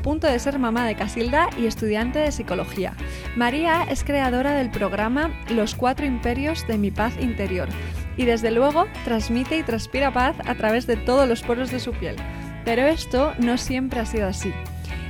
punto 0.00 0.26
de 0.26 0.38
ser 0.38 0.58
mamá 0.58 0.86
de 0.86 0.94
Casilda 0.94 1.48
y 1.58 1.66
estudiante 1.66 2.18
de 2.18 2.32
psicología. 2.32 2.94
María 3.36 3.84
es 3.84 4.04
creadora 4.04 4.52
del 4.52 4.70
programa 4.70 5.30
Los 5.48 5.74
Cuatro 5.74 6.06
Imperios 6.06 6.66
de 6.66 6.78
mi 6.78 6.90
Paz 6.90 7.14
Interior 7.20 7.68
y 8.16 8.24
desde 8.24 8.50
luego 8.50 8.86
transmite 9.04 9.56
y 9.56 9.62
transpira 9.62 10.12
paz 10.12 10.36
a 10.44 10.54
través 10.54 10.86
de 10.86 10.96
todos 10.96 11.28
los 11.28 11.42
poros 11.42 11.70
de 11.70 11.80
su 11.80 11.92
piel. 11.92 12.16
Pero 12.64 12.82
esto 12.82 13.32
no 13.38 13.56
siempre 13.56 14.00
ha 14.00 14.06
sido 14.06 14.26
así. 14.26 14.52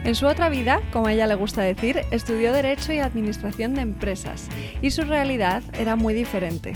En 0.04 0.14
su 0.14 0.26
otra 0.26 0.48
vida, 0.48 0.80
como 0.92 1.08
a 1.08 1.12
ella 1.12 1.26
le 1.26 1.34
gusta 1.34 1.62
decir, 1.62 2.00
estudió 2.10 2.52
Derecho 2.52 2.92
y 2.92 3.00
Administración 3.00 3.74
de 3.74 3.82
Empresas 3.82 4.48
y 4.80 4.92
su 4.92 5.02
realidad 5.02 5.62
era 5.78 5.94
muy 5.96 6.14
diferente. 6.14 6.72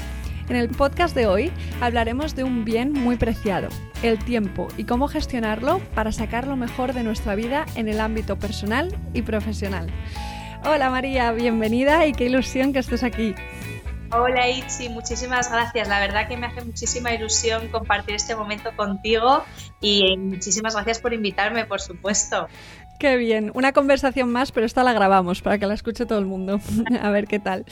En 0.49 0.57
el 0.57 0.69
podcast 0.69 1.15
de 1.15 1.27
hoy 1.27 1.51
hablaremos 1.81 2.35
de 2.35 2.45
un 2.45 2.67
bien 2.67 2.93
muy 2.93 3.17
preciado, 3.17 3.69
el 4.03 4.19
tiempo 4.19 4.69
y 4.77 4.85
cómo 4.85 5.09
gestionarlo 5.09 5.79
para 5.95 6.13
sacar 6.13 6.47
lo 6.47 6.55
mejor 6.55 6.93
de 6.93 7.03
nuestra 7.03 7.35
vida 7.35 7.65
en 7.77 7.89
el 7.89 7.99
ámbito 7.99 8.39
personal 8.39 8.95
y 9.15 9.23
profesional. 9.23 9.87
Hola 10.67 10.91
María, 10.91 11.33
bienvenida 11.33 12.05
y 12.07 12.13
qué 12.13 12.27
ilusión 12.27 12.75
que 12.75 12.81
estés 12.81 13.03
aquí. 13.03 13.35
Hola 14.13 14.49
Itzi, 14.49 14.91
muchísimas 14.91 15.51
gracias. 15.51 15.89
La 15.89 15.99
verdad 15.99 16.29
que 16.29 16.37
me 16.37 16.47
hace 16.47 16.63
muchísima 16.63 17.13
ilusión 17.13 17.69
compartir 17.69 18.15
este 18.15 18.37
momento 18.37 18.71
contigo 18.77 19.43
y 19.81 20.17
muchísimas 20.17 20.75
gracias 20.75 21.01
por 21.01 21.15
invitarme, 21.15 21.65
por 21.65 21.81
supuesto. 21.81 22.49
Qué 23.05 23.19
bien, 23.19 23.51
una 23.53 23.75
conversación 23.75 24.33
más, 24.33 24.51
pero 24.51 24.65
esta 24.65 24.83
la 24.83 24.95
grabamos 24.95 25.43
para 25.43 25.59
que 25.59 25.67
la 25.67 25.75
escuche 25.75 26.07
todo 26.07 26.19
el 26.19 26.25
mundo. 26.25 26.59
a 27.03 27.11
ver 27.11 27.27
qué 27.27 27.39
tal. 27.39 27.67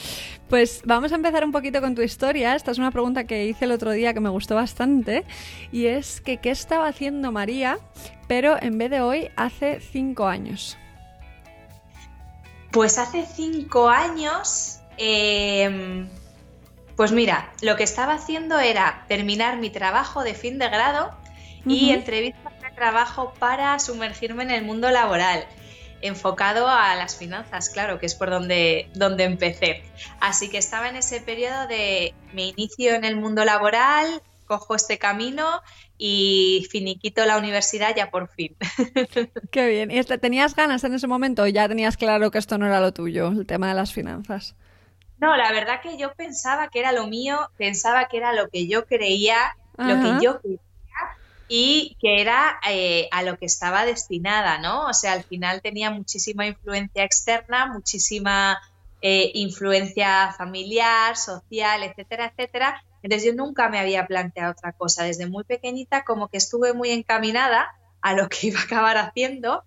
Pues 0.47 0.83
vamos 0.85 1.11
a 1.11 1.15
empezar 1.15 1.43
un 1.43 1.51
poquito 1.51 1.81
con 1.81 1.95
tu 1.95 2.03
historia. 2.03 2.53
Esta 2.53 2.69
es 2.69 2.77
una 2.77 2.91
pregunta 2.91 3.23
que 3.23 3.47
hice 3.47 3.65
el 3.65 3.71
otro 3.71 3.89
día 3.89 4.13
que 4.13 4.19
me 4.19 4.29
gustó 4.29 4.53
bastante 4.53 5.23
y 5.71 5.87
es 5.87 6.21
que 6.21 6.37
qué 6.37 6.51
estaba 6.51 6.87
haciendo 6.87 7.31
María, 7.31 7.79
pero 8.27 8.61
en 8.61 8.77
vez 8.77 8.91
de 8.91 9.01
hoy, 9.01 9.31
hace 9.35 9.79
cinco 9.79 10.27
años. 10.27 10.77
Pues 12.71 12.99
hace 12.99 13.25
cinco 13.25 13.89
años, 13.89 14.81
em, 14.99 16.09
pues 16.95 17.11
mira, 17.11 17.51
lo 17.63 17.75
que 17.75 17.85
estaba 17.85 18.13
haciendo 18.13 18.59
era 18.59 19.03
terminar 19.07 19.57
mi 19.57 19.71
trabajo 19.71 20.23
de 20.23 20.35
fin 20.35 20.59
de 20.59 20.69
grado 20.69 21.09
y 21.65 21.89
entrevistas 21.89 22.42
trabajo 22.75 23.33
para 23.39 23.77
sumergirme 23.79 24.43
en 24.43 24.51
el 24.51 24.63
mundo 24.63 24.89
laboral, 24.89 25.45
enfocado 26.01 26.67
a 26.67 26.95
las 26.95 27.15
finanzas, 27.15 27.69
claro, 27.69 27.99
que 27.99 28.05
es 28.05 28.15
por 28.15 28.29
donde, 28.29 28.89
donde 28.93 29.23
empecé. 29.23 29.83
Así 30.19 30.49
que 30.49 30.57
estaba 30.57 30.89
en 30.89 30.97
ese 30.97 31.21
periodo 31.21 31.67
de 31.67 32.13
me 32.33 32.47
inicio 32.47 32.93
en 32.93 33.05
el 33.05 33.15
mundo 33.15 33.45
laboral, 33.45 34.21
cojo 34.45 34.75
este 34.75 34.97
camino 34.97 35.61
y 35.97 36.67
finiquito 36.69 37.25
la 37.25 37.37
universidad 37.37 37.95
ya 37.95 38.11
por 38.11 38.27
fin. 38.27 38.55
Qué 39.51 39.67
bien. 39.67 39.91
¿Y 39.91 40.03
tenías 40.03 40.55
ganas 40.55 40.83
en 40.83 40.93
ese 40.93 41.07
momento 41.07 41.43
o 41.43 41.47
ya 41.47 41.67
tenías 41.67 41.97
claro 41.97 42.31
que 42.31 42.37
esto 42.37 42.57
no 42.57 42.65
era 42.65 42.81
lo 42.81 42.93
tuyo, 42.93 43.29
el 43.29 43.45
tema 43.45 43.69
de 43.69 43.75
las 43.75 43.93
finanzas? 43.93 44.55
No, 45.19 45.37
la 45.37 45.51
verdad 45.53 45.81
que 45.81 45.97
yo 45.97 46.13
pensaba 46.15 46.67
que 46.67 46.79
era 46.79 46.91
lo 46.91 47.07
mío, 47.07 47.49
pensaba 47.57 48.09
que 48.09 48.17
era 48.17 48.33
lo 48.33 48.49
que 48.49 48.67
yo 48.67 48.85
creía, 48.85 49.55
lo 49.77 50.01
que 50.01 50.23
yo 50.23 50.41
quería 50.41 50.59
y 51.47 51.97
que 51.99 52.21
era 52.21 52.59
eh, 52.67 53.07
a 53.11 53.23
lo 53.23 53.37
que 53.37 53.45
estaba 53.45 53.85
destinada, 53.85 54.57
¿no? 54.59 54.87
O 54.87 54.93
sea, 54.93 55.13
al 55.13 55.23
final 55.23 55.61
tenía 55.61 55.91
muchísima 55.91 56.45
influencia 56.47 57.03
externa, 57.03 57.67
muchísima 57.67 58.59
eh, 59.01 59.31
influencia 59.33 60.33
familiar, 60.37 61.17
social, 61.17 61.83
etcétera, 61.83 62.27
etcétera. 62.27 62.83
Entonces 63.01 63.27
yo 63.27 63.35
nunca 63.35 63.69
me 63.69 63.79
había 63.79 64.07
planteado 64.07 64.53
otra 64.53 64.71
cosa. 64.71 65.03
Desde 65.03 65.27
muy 65.27 65.43
pequeñita 65.43 66.03
como 66.05 66.29
que 66.29 66.37
estuve 66.37 66.73
muy 66.73 66.89
encaminada 66.89 67.67
a 68.01 68.13
lo 68.13 68.29
que 68.29 68.37
iba 68.47 68.59
a 68.59 68.63
acabar 68.63 68.97
haciendo 68.97 69.63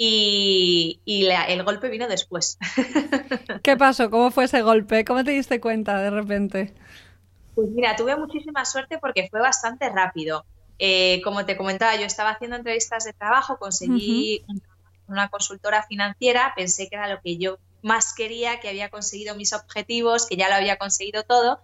y, 0.00 1.00
el 1.06 1.62
golpe 1.64 1.88
vino 1.88 2.08
después. 2.08 2.56
¿Qué 3.62 3.76
pasó? 3.76 4.10
¿Cómo 4.10 4.30
fue 4.30 4.44
ese 4.44 4.62
golpe? 4.62 5.04
¿Cómo 5.04 5.24
te 5.24 5.32
diste 5.32 5.60
cuenta 5.60 6.00
de 6.00 6.10
repente? 6.10 6.72
Pues 7.54 7.68
mira, 7.70 7.96
tuve 7.96 8.16
muchísima 8.16 8.64
suerte 8.64 8.98
porque 8.98 9.28
fue 9.28 9.40
bastante 9.40 9.88
rápido. 9.90 10.46
Eh, 10.78 11.20
como 11.24 11.44
te 11.44 11.56
comentaba, 11.56 11.96
yo 11.96 12.06
estaba 12.06 12.30
haciendo 12.30 12.56
entrevistas 12.56 13.04
de 13.04 13.12
trabajo, 13.12 13.58
conseguí 13.58 14.44
una 15.08 15.28
consultora 15.28 15.82
financiera, 15.82 16.52
pensé 16.54 16.88
que 16.88 16.96
era 16.96 17.08
lo 17.08 17.20
que 17.20 17.36
yo 17.36 17.58
más 17.82 18.14
quería, 18.14 18.60
que 18.60 18.68
había 18.68 18.88
conseguido 18.88 19.34
mis 19.34 19.52
objetivos, 19.52 20.26
que 20.26 20.36
ya 20.36 20.48
lo 20.48 20.54
había 20.54 20.76
conseguido 20.76 21.24
todo. 21.24 21.60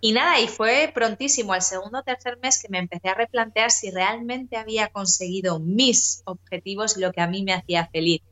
Y 0.00 0.12
nada, 0.12 0.38
y 0.40 0.48
fue 0.48 0.90
prontísimo, 0.94 1.52
al 1.52 1.62
segundo 1.62 2.00
o 2.00 2.02
tercer 2.02 2.38
mes, 2.42 2.60
que 2.60 2.68
me 2.68 2.78
empecé 2.78 3.08
a 3.08 3.14
replantear 3.14 3.70
si 3.70 3.90
realmente 3.90 4.56
había 4.56 4.88
conseguido 4.88 5.58
mis 5.58 6.22
objetivos 6.26 6.96
y 6.96 7.00
lo 7.00 7.12
que 7.12 7.22
a 7.22 7.26
mí 7.26 7.42
me 7.42 7.54
hacía 7.54 7.86
feliz. 7.86 8.22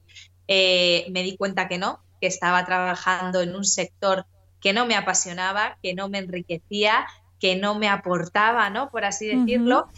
Eh, 0.48 1.06
me 1.10 1.22
di 1.22 1.36
cuenta 1.36 1.68
que 1.68 1.78
no, 1.78 2.00
que 2.20 2.26
estaba 2.26 2.64
trabajando 2.66 3.40
en 3.40 3.56
un 3.56 3.64
sector 3.64 4.26
que 4.60 4.72
no 4.72 4.86
me 4.86 4.96
apasionaba, 4.96 5.78
que 5.82 5.94
no 5.94 6.08
me 6.08 6.18
enriquecía, 6.18 7.06
que 7.40 7.56
no 7.56 7.76
me 7.78 7.88
aportaba, 7.88 8.68
¿no? 8.70 8.90
Por 8.90 9.04
así 9.04 9.26
decirlo 9.26 9.88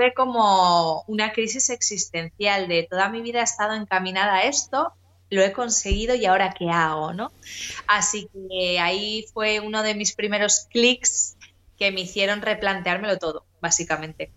fue 0.00 0.14
como 0.14 1.04
una 1.08 1.30
crisis 1.30 1.68
existencial 1.68 2.68
de 2.68 2.86
toda 2.88 3.10
mi 3.10 3.20
vida 3.20 3.40
he 3.40 3.42
estado 3.42 3.74
encaminada 3.74 4.36
a 4.36 4.44
esto, 4.44 4.94
lo 5.28 5.42
he 5.42 5.52
conseguido 5.52 6.14
y 6.14 6.24
ahora 6.24 6.54
qué 6.58 6.70
hago, 6.70 7.12
¿no? 7.12 7.30
Así 7.86 8.26
que 8.32 8.80
ahí 8.80 9.26
fue 9.34 9.60
uno 9.60 9.82
de 9.82 9.94
mis 9.94 10.14
primeros 10.14 10.66
clics 10.70 11.36
que 11.78 11.92
me 11.92 12.00
hicieron 12.00 12.40
replanteármelo 12.40 13.18
todo, 13.18 13.44
básicamente. 13.60 14.30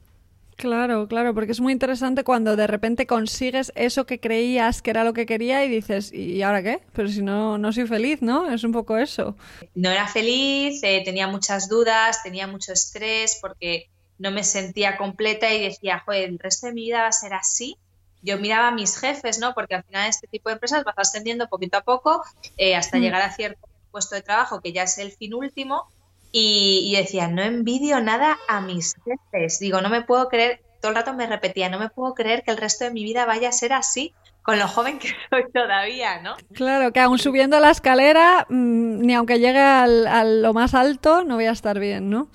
Claro, 0.57 1.07
claro, 1.07 1.33
porque 1.33 1.53
es 1.53 1.61
muy 1.61 1.71
interesante 1.71 2.25
cuando 2.25 2.57
de 2.57 2.67
repente 2.67 3.07
consigues 3.07 3.71
eso 3.75 4.05
que 4.05 4.19
creías 4.19 4.81
que 4.81 4.89
era 4.89 5.05
lo 5.05 5.13
que 5.13 5.25
quería 5.25 5.63
y 5.63 5.69
dices, 5.69 6.11
¿y 6.11 6.41
ahora 6.41 6.61
qué? 6.61 6.81
Pero 6.91 7.07
si 7.07 7.21
no, 7.21 7.57
no 7.57 7.71
soy 7.71 7.87
feliz, 7.87 8.21
¿no? 8.21 8.51
Es 8.51 8.65
un 8.65 8.73
poco 8.73 8.97
eso. 8.97 9.37
No 9.75 9.89
era 9.89 10.09
feliz, 10.09 10.83
eh, 10.83 11.01
tenía 11.05 11.29
muchas 11.29 11.69
dudas, 11.69 12.21
tenía 12.21 12.47
mucho 12.47 12.73
estrés 12.73 13.39
porque 13.41 13.92
no 14.23 14.31
me 14.31 14.45
sentía 14.45 14.95
completa 14.95 15.53
y 15.53 15.61
decía, 15.61 16.01
joder, 16.05 16.29
el 16.29 16.39
resto 16.39 16.67
de 16.67 16.73
mi 16.73 16.85
vida 16.85 17.01
va 17.01 17.09
a 17.09 17.11
ser 17.11 17.33
así. 17.33 17.77
Yo 18.21 18.39
miraba 18.39 18.69
a 18.69 18.71
mis 18.71 18.97
jefes, 18.97 19.37
¿no? 19.37 19.53
Porque 19.53 19.75
al 19.75 19.83
final 19.83 20.07
este 20.07 20.27
tipo 20.27 20.47
de 20.47 20.53
empresas 20.53 20.85
vas 20.85 20.95
ascendiendo 20.97 21.49
poquito 21.49 21.77
a 21.77 21.81
poco 21.81 22.23
eh, 22.55 22.77
hasta 22.77 22.97
mm. 22.97 23.01
llegar 23.01 23.21
a 23.21 23.33
cierto 23.33 23.67
puesto 23.91 24.15
de 24.15 24.21
trabajo 24.21 24.61
que 24.61 24.71
ya 24.71 24.83
es 24.83 24.97
el 24.97 25.11
fin 25.11 25.33
último 25.33 25.87
y, 26.31 26.89
y, 26.89 26.95
decía, 26.95 27.27
no 27.27 27.43
envidio 27.43 27.99
nada 27.99 28.39
a 28.47 28.61
mis 28.61 28.95
jefes. 29.03 29.59
Digo, 29.59 29.81
no 29.81 29.89
me 29.89 30.01
puedo 30.03 30.29
creer, 30.29 30.61
todo 30.81 30.91
el 30.91 30.95
rato 30.95 31.13
me 31.13 31.27
repetía, 31.27 31.67
no 31.67 31.77
me 31.77 31.89
puedo 31.89 32.13
creer 32.13 32.43
que 32.43 32.51
el 32.51 32.57
resto 32.57 32.85
de 32.85 32.91
mi 32.91 33.03
vida 33.03 33.25
vaya 33.25 33.49
a 33.49 33.51
ser 33.51 33.73
así 33.73 34.13
con 34.41 34.57
lo 34.57 34.69
joven 34.69 34.99
que 34.99 35.09
soy 35.29 35.51
todavía, 35.51 36.21
¿no? 36.21 36.35
Claro, 36.53 36.93
que 36.93 37.01
aún 37.01 37.19
subiendo 37.19 37.59
la 37.59 37.71
escalera, 37.71 38.47
mm, 38.49 38.99
ni 38.99 39.13
aunque 39.13 39.39
llegue 39.39 39.59
al, 39.59 40.07
a 40.07 40.23
lo 40.23 40.53
más 40.53 40.73
alto, 40.73 41.25
no 41.25 41.35
voy 41.35 41.45
a 41.45 41.51
estar 41.51 41.77
bien, 41.77 42.09
¿no? 42.09 42.29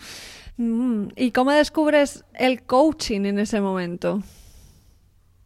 Mm, 0.59 1.11
¿Y 1.17 1.31
cómo 1.31 1.53
descubres 1.53 2.25
el 2.35 2.65
coaching 2.65 3.25
en 3.25 3.39
ese 3.39 3.61
momento? 3.61 4.23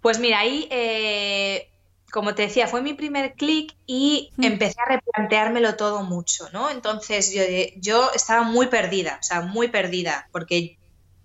Pues 0.00 0.18
mira, 0.18 0.40
ahí, 0.40 0.66
eh, 0.70 1.68
como 2.10 2.34
te 2.34 2.42
decía, 2.42 2.66
fue 2.66 2.82
mi 2.82 2.94
primer 2.94 3.34
clic 3.34 3.76
y 3.86 4.30
mm. 4.36 4.44
empecé 4.44 4.76
a 4.80 4.90
replanteármelo 4.90 5.76
todo 5.76 6.02
mucho, 6.02 6.48
¿no? 6.52 6.70
Entonces 6.70 7.32
yo, 7.32 7.42
yo 7.76 8.10
estaba 8.14 8.42
muy 8.42 8.66
perdida, 8.66 9.18
o 9.20 9.22
sea, 9.22 9.42
muy 9.42 9.68
perdida, 9.68 10.28
porque 10.32 10.78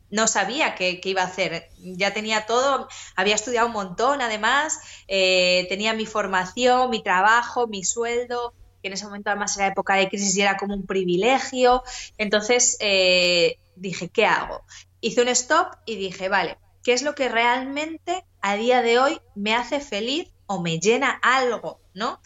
no 0.10 0.28
sabía 0.28 0.76
qué, 0.76 1.00
iba 1.04 1.22
a 1.22 1.26
hacer. 1.26 1.70
Ya 1.80 2.14
tenía 2.14 2.46
todo, 2.46 2.90
había 3.16 3.36
estudiado 3.36 3.68
un 3.68 3.74
montón 3.74 4.22
además, 4.22 4.80
eh, 5.08 5.66
tenía 5.70 5.94
mi 5.94 6.06
formación, 6.06 6.90
mi 6.90 7.02
trabajo, 7.02 7.68
mi 7.68 7.86
sueldo, 7.86 8.54
que 8.82 8.90
en 8.90 8.94
ese 8.94 9.06
momento 9.06 9.30
además 9.30 9.56
era 9.58 9.68
época 9.68 9.96
de 9.96 10.10
crisis 10.10 10.36
y 10.36 10.42
era 10.42 10.58
como 10.58 10.76
un 10.76 10.86
privilegio. 10.86 11.84
Entonces, 12.18 12.78
eh, 12.80 13.58
dije, 13.78 14.10
¿qué 14.10 14.26
hago? 14.26 14.64
Hice 15.02 15.22
un 15.22 15.28
stop 15.30 15.74
y 15.86 15.96
dije, 15.96 16.30
vale, 16.30 16.58
¿qué 16.84 16.94
es 16.94 17.02
lo 17.02 17.16
que 17.16 17.30
realmente 17.30 18.26
a 18.42 18.56
día 18.56 18.82
de 18.82 19.00
hoy 19.00 19.22
me 19.36 19.56
hace 19.56 19.80
feliz 19.80 20.32
o 20.46 20.62
me 20.62 20.80
llena 20.80 21.20
algo, 21.22 21.82
¿no? 21.94 22.22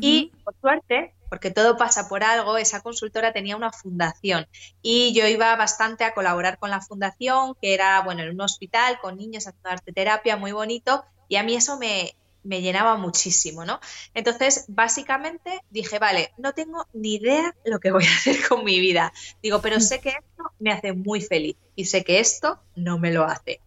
Y 0.00 0.32
por 0.44 0.54
suerte, 0.60 1.14
porque 1.28 1.50
todo 1.50 1.76
pasa 1.76 2.08
por 2.08 2.22
algo, 2.22 2.56
esa 2.56 2.80
consultora 2.80 3.32
tenía 3.32 3.56
una 3.56 3.72
fundación 3.72 4.46
y 4.82 5.12
yo 5.12 5.26
iba 5.26 5.54
bastante 5.56 6.04
a 6.04 6.14
colaborar 6.14 6.58
con 6.58 6.70
la 6.70 6.80
fundación, 6.80 7.54
que 7.60 7.74
era, 7.74 8.00
bueno, 8.02 8.22
en 8.22 8.30
un 8.30 8.40
hospital 8.40 8.98
con 9.00 9.16
niños 9.16 9.46
haciendo 9.46 9.70
arte 9.70 9.92
terapia, 9.92 10.36
muy 10.36 10.52
bonito, 10.52 11.04
y 11.28 11.36
a 11.36 11.42
mí 11.42 11.56
eso 11.56 11.78
me, 11.78 12.14
me 12.46 12.62
llenaba 12.62 12.96
muchísimo, 12.96 13.64
¿no? 13.64 13.80
Entonces, 14.14 14.64
básicamente 14.68 15.60
dije, 15.70 15.98
vale, 15.98 16.32
no 16.38 16.52
tengo 16.54 16.86
ni 16.92 17.16
idea 17.16 17.54
lo 17.64 17.80
que 17.80 17.90
voy 17.90 18.04
a 18.04 18.08
hacer 18.16 18.36
con 18.48 18.64
mi 18.64 18.80
vida. 18.80 19.12
Digo, 19.42 19.60
pero 19.60 19.80
sé 19.80 20.00
que 20.00 20.10
esto 20.10 20.44
me 20.58 20.72
hace 20.72 20.92
muy 20.92 21.20
feliz 21.20 21.56
y 21.74 21.86
sé 21.86 22.04
que 22.04 22.20
esto 22.20 22.60
no 22.74 22.98
me 22.98 23.12
lo 23.12 23.24
hace. 23.24 23.60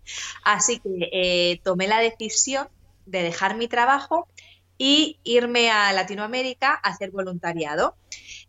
Así 0.44 0.80
que 0.80 1.10
eh, 1.12 1.62
tomé 1.64 1.88
la 1.88 2.00
decisión 2.00 2.68
de 3.06 3.24
dejar 3.24 3.58
mi 3.58 3.68
trabajo 3.68 4.28
y 4.78 5.20
irme 5.24 5.70
a 5.70 5.92
Latinoamérica 5.94 6.72
a 6.72 6.90
hacer 6.90 7.12
voluntariado. 7.12 7.96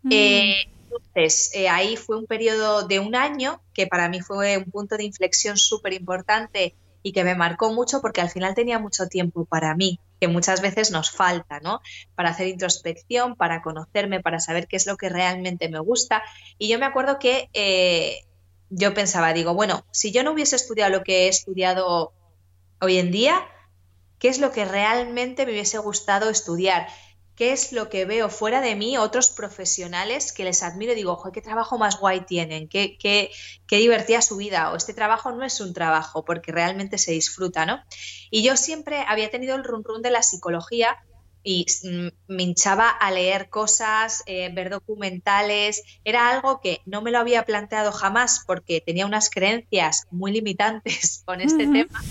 Mm. 0.02 0.12
Eh, 0.12 0.70
entonces, 0.90 1.50
eh, 1.54 1.68
ahí 1.68 1.96
fue 1.96 2.16
un 2.16 2.26
periodo 2.26 2.86
de 2.86 2.98
un 3.00 3.14
año 3.14 3.60
que 3.74 3.86
para 3.86 4.08
mí 4.08 4.20
fue 4.20 4.58
un 4.58 4.70
punto 4.70 4.96
de 4.96 5.04
inflexión 5.04 5.56
súper 5.56 5.92
importante 5.92 6.74
y 7.02 7.12
que 7.12 7.24
me 7.24 7.34
marcó 7.34 7.72
mucho 7.72 8.00
porque 8.00 8.20
al 8.20 8.30
final 8.30 8.54
tenía 8.54 8.78
mucho 8.78 9.08
tiempo 9.08 9.44
para 9.44 9.74
mí, 9.74 10.00
que 10.20 10.28
muchas 10.28 10.60
veces 10.60 10.90
nos 10.90 11.10
falta, 11.10 11.60
¿no? 11.60 11.80
Para 12.14 12.30
hacer 12.30 12.48
introspección, 12.48 13.36
para 13.36 13.62
conocerme, 13.62 14.20
para 14.20 14.40
saber 14.40 14.66
qué 14.68 14.76
es 14.76 14.86
lo 14.86 14.96
que 14.96 15.08
realmente 15.08 15.68
me 15.68 15.80
gusta. 15.80 16.22
Y 16.58 16.68
yo 16.68 16.78
me 16.78 16.86
acuerdo 16.86 17.18
que 17.18 17.48
eh, 17.54 18.24
yo 18.68 18.94
pensaba, 18.94 19.32
digo, 19.32 19.54
bueno, 19.54 19.84
si 19.90 20.12
yo 20.12 20.22
no 20.22 20.32
hubiese 20.32 20.56
estudiado 20.56 20.92
lo 20.92 21.02
que 21.02 21.24
he 21.24 21.28
estudiado 21.28 22.12
hoy 22.80 22.98
en 22.98 23.10
día, 23.10 23.46
¿qué 24.18 24.28
es 24.28 24.38
lo 24.38 24.52
que 24.52 24.64
realmente 24.64 25.46
me 25.46 25.52
hubiese 25.52 25.78
gustado 25.78 26.30
estudiar? 26.30 26.88
Qué 27.40 27.52
es 27.52 27.72
lo 27.72 27.88
que 27.88 28.04
veo 28.04 28.28
fuera 28.28 28.60
de 28.60 28.76
mí, 28.76 28.98
otros 28.98 29.30
profesionales 29.30 30.30
que 30.34 30.44
les 30.44 30.62
admiro 30.62 30.92
y 30.92 30.94
digo, 30.94 31.12
ojo, 31.12 31.32
qué 31.32 31.40
trabajo 31.40 31.78
más 31.78 31.98
guay 31.98 32.20
tienen, 32.26 32.68
qué, 32.68 32.98
qué, 32.98 33.30
qué 33.66 33.78
divertida 33.78 34.20
su 34.20 34.36
vida, 34.36 34.70
o 34.70 34.76
este 34.76 34.92
trabajo 34.92 35.32
no 35.32 35.42
es 35.42 35.58
un 35.62 35.72
trabajo 35.72 36.22
porque 36.22 36.52
realmente 36.52 36.98
se 36.98 37.12
disfruta, 37.12 37.64
¿no? 37.64 37.82
Y 38.30 38.42
yo 38.42 38.58
siempre 38.58 39.06
había 39.08 39.30
tenido 39.30 39.56
el 39.56 39.64
run 39.64 39.84
run 39.84 40.02
de 40.02 40.10
la 40.10 40.22
psicología 40.22 40.98
y 41.42 41.64
mm, 41.82 42.08
me 42.28 42.42
hinchaba 42.42 42.90
a 42.90 43.10
leer 43.10 43.48
cosas, 43.48 44.22
eh, 44.26 44.50
ver 44.52 44.68
documentales, 44.68 45.82
era 46.04 46.28
algo 46.28 46.60
que 46.60 46.82
no 46.84 47.00
me 47.00 47.10
lo 47.10 47.20
había 47.20 47.46
planteado 47.46 47.90
jamás 47.90 48.44
porque 48.46 48.82
tenía 48.82 49.06
unas 49.06 49.30
creencias 49.30 50.06
muy 50.10 50.30
limitantes 50.30 51.22
con 51.24 51.40
este 51.40 51.66
tema, 51.66 52.02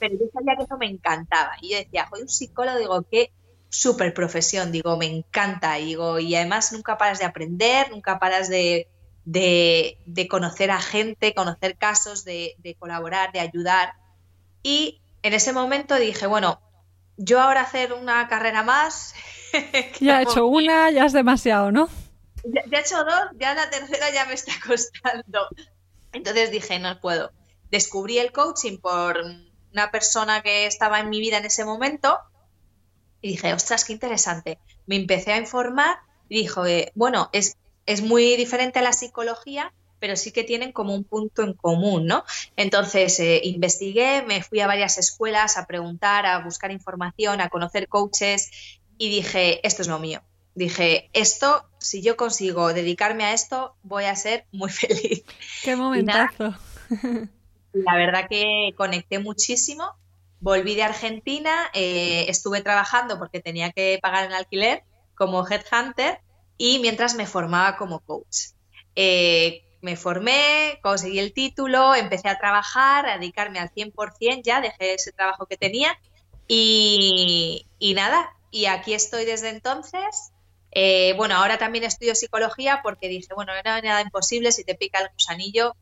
pero 0.00 0.14
yo 0.18 0.24
sabía 0.32 0.56
que 0.56 0.64
eso 0.64 0.76
me 0.76 0.86
encantaba. 0.86 1.52
Y 1.62 1.70
yo 1.70 1.78
decía, 1.78 2.08
soy 2.10 2.22
un 2.22 2.28
psicólogo, 2.28 2.78
digo, 2.78 3.06
qué 3.08 3.30
súper 3.68 4.14
profesión, 4.14 4.72
digo, 4.72 4.96
me 4.96 5.06
encanta, 5.06 5.74
digo, 5.74 6.18
y 6.18 6.34
además 6.34 6.72
nunca 6.72 6.96
paras 6.96 7.18
de 7.18 7.26
aprender, 7.26 7.90
nunca 7.90 8.18
paras 8.18 8.48
de, 8.48 8.88
conocer 10.28 10.70
a 10.70 10.80
gente, 10.80 11.34
conocer 11.34 11.76
casos, 11.76 12.24
de, 12.24 12.76
colaborar, 12.78 13.32
de 13.32 13.40
ayudar. 13.40 13.92
Y 14.62 15.00
en 15.22 15.34
ese 15.34 15.52
momento 15.52 15.96
dije, 15.96 16.26
bueno, 16.26 16.60
yo 17.16 17.40
ahora 17.40 17.62
hacer 17.62 17.92
una 17.92 18.28
carrera 18.28 18.62
más. 18.62 19.14
ya 20.00 20.20
he 20.20 20.22
hecho 20.22 20.46
una, 20.46 20.90
ya 20.90 21.04
es 21.04 21.12
demasiado, 21.12 21.72
¿no? 21.72 21.88
Ya, 22.44 22.62
ya, 22.70 22.78
he 22.78 22.80
hecho 22.80 23.04
dos, 23.04 23.30
ya 23.38 23.54
la 23.54 23.68
tercera 23.68 24.10
ya 24.10 24.24
me 24.24 24.34
está 24.34 24.52
costando. 24.66 25.48
Entonces 26.12 26.50
dije, 26.50 26.78
no 26.78 26.98
puedo. 27.00 27.32
Descubrí 27.70 28.18
el 28.18 28.32
coaching 28.32 28.78
por 28.78 29.20
una 29.72 29.90
persona 29.90 30.40
que 30.40 30.64
estaba 30.64 31.00
en 31.00 31.10
mi 31.10 31.20
vida 31.20 31.36
en 31.36 31.44
ese 31.44 31.66
momento 31.66 32.18
y 33.20 33.28
dije, 33.30 33.52
ostras, 33.52 33.84
qué 33.84 33.92
interesante. 33.92 34.58
Me 34.86 34.96
empecé 34.96 35.32
a 35.32 35.38
informar 35.38 35.98
y 36.28 36.40
dijo, 36.40 36.66
eh, 36.66 36.92
bueno, 36.94 37.30
es, 37.32 37.56
es 37.86 38.02
muy 38.02 38.36
diferente 38.36 38.78
a 38.78 38.82
la 38.82 38.92
psicología, 38.92 39.72
pero 39.98 40.16
sí 40.16 40.30
que 40.30 40.44
tienen 40.44 40.72
como 40.72 40.94
un 40.94 41.04
punto 41.04 41.42
en 41.42 41.54
común, 41.54 42.06
¿no? 42.06 42.24
Entonces 42.56 43.18
eh, 43.20 43.40
investigué, 43.44 44.22
me 44.22 44.42
fui 44.42 44.60
a 44.60 44.66
varias 44.66 44.98
escuelas 44.98 45.56
a 45.56 45.66
preguntar, 45.66 46.26
a 46.26 46.38
buscar 46.44 46.70
información, 46.70 47.40
a 47.40 47.48
conocer 47.48 47.88
coaches 47.88 48.50
y 48.96 49.10
dije, 49.10 49.66
esto 49.66 49.82
es 49.82 49.88
lo 49.88 49.98
mío. 49.98 50.22
Dije, 50.54 51.08
esto, 51.12 51.68
si 51.78 52.02
yo 52.02 52.16
consigo 52.16 52.72
dedicarme 52.72 53.24
a 53.24 53.32
esto, 53.32 53.74
voy 53.82 54.04
a 54.04 54.16
ser 54.16 54.44
muy 54.52 54.70
feliz. 54.70 55.24
Qué 55.64 55.76
momentazo. 55.76 56.54
la 57.72 57.96
verdad 57.96 58.26
que 58.28 58.72
conecté 58.76 59.18
muchísimo 59.18 59.94
Volví 60.40 60.74
de 60.74 60.84
Argentina, 60.84 61.70
eh, 61.74 62.26
estuve 62.28 62.60
trabajando 62.62 63.18
porque 63.18 63.40
tenía 63.40 63.72
que 63.72 63.98
pagar 64.00 64.26
el 64.26 64.34
alquiler 64.34 64.84
como 65.14 65.46
headhunter 65.46 66.20
y 66.56 66.78
mientras 66.78 67.14
me 67.14 67.26
formaba 67.26 67.76
como 67.76 68.00
coach. 68.00 68.52
Eh, 68.94 69.64
me 69.80 69.96
formé, 69.96 70.78
conseguí 70.82 71.18
el 71.18 71.32
título, 71.32 71.94
empecé 71.94 72.28
a 72.28 72.38
trabajar, 72.38 73.06
a 73.06 73.18
dedicarme 73.18 73.60
al 73.60 73.70
100%, 73.70 74.42
ya 74.42 74.60
dejé 74.60 74.94
ese 74.94 75.12
trabajo 75.12 75.46
que 75.46 75.56
tenía 75.56 75.98
y, 76.48 77.64
nada, 77.94 78.32
y 78.50 78.66
aquí 78.66 78.94
estoy 78.94 79.24
desde 79.24 79.50
entonces. 79.50 80.32
Eh, 80.72 81.14
bueno, 81.16 81.36
ahora 81.36 81.58
también 81.58 81.84
estudio 81.84 82.14
psicología 82.14 82.80
porque 82.82 83.08
dije, 83.08 83.34
bueno, 83.34 83.52
no 83.64 83.70
hay 83.70 83.82
nada 83.82 84.02
imposible, 84.02 84.52
si 84.52 84.64
te 84.64 84.74
pica 84.74 85.00
el 85.00 85.10
gusanillo, 85.12 85.76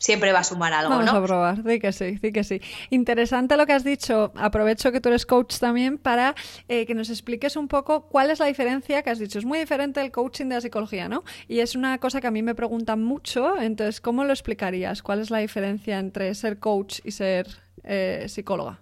siempre 0.00 0.32
va 0.32 0.38
a 0.38 0.44
sumar 0.44 0.72
algo, 0.72 0.96
Vamos 0.96 1.12
a 1.12 1.22
probar, 1.22 1.56
sí 1.62 1.78
que 1.78 1.92
sí, 1.92 2.18
sí 2.18 2.32
que 2.32 2.42
sí. 2.42 2.60
Interesante 2.88 3.56
lo 3.58 3.66
que 3.66 3.74
has 3.74 3.84
dicho. 3.84 4.32
Aprovecho 4.34 4.90
que 4.92 5.00
tú 5.00 5.10
eres 5.10 5.26
coach 5.26 5.58
también 5.58 5.98
para 5.98 6.34
eh, 6.68 6.86
que 6.86 6.94
nos 6.94 7.10
expliques 7.10 7.54
un 7.54 7.68
poco 7.68 8.08
cuál 8.08 8.30
es 8.30 8.40
la 8.40 8.46
diferencia 8.46 9.02
que 9.02 9.10
has 9.10 9.18
dicho. 9.18 9.38
Es 9.38 9.44
muy 9.44 9.58
diferente 9.58 10.00
el 10.00 10.10
coaching 10.10 10.46
de 10.46 10.54
la 10.54 10.60
psicología, 10.62 11.08
¿no? 11.08 11.22
Y 11.48 11.60
es 11.60 11.76
una 11.76 11.98
cosa 11.98 12.22
que 12.22 12.26
a 12.26 12.30
mí 12.30 12.42
me 12.42 12.54
preguntan 12.54 13.04
mucho. 13.04 13.60
Entonces, 13.60 14.00
¿cómo 14.00 14.24
lo 14.24 14.32
explicarías? 14.32 15.02
¿Cuál 15.02 15.20
es 15.20 15.30
la 15.30 15.38
diferencia 15.38 15.98
entre 15.98 16.34
ser 16.34 16.58
coach 16.58 17.00
y 17.04 17.10
ser 17.10 17.46
eh, 17.84 18.24
psicóloga? 18.26 18.80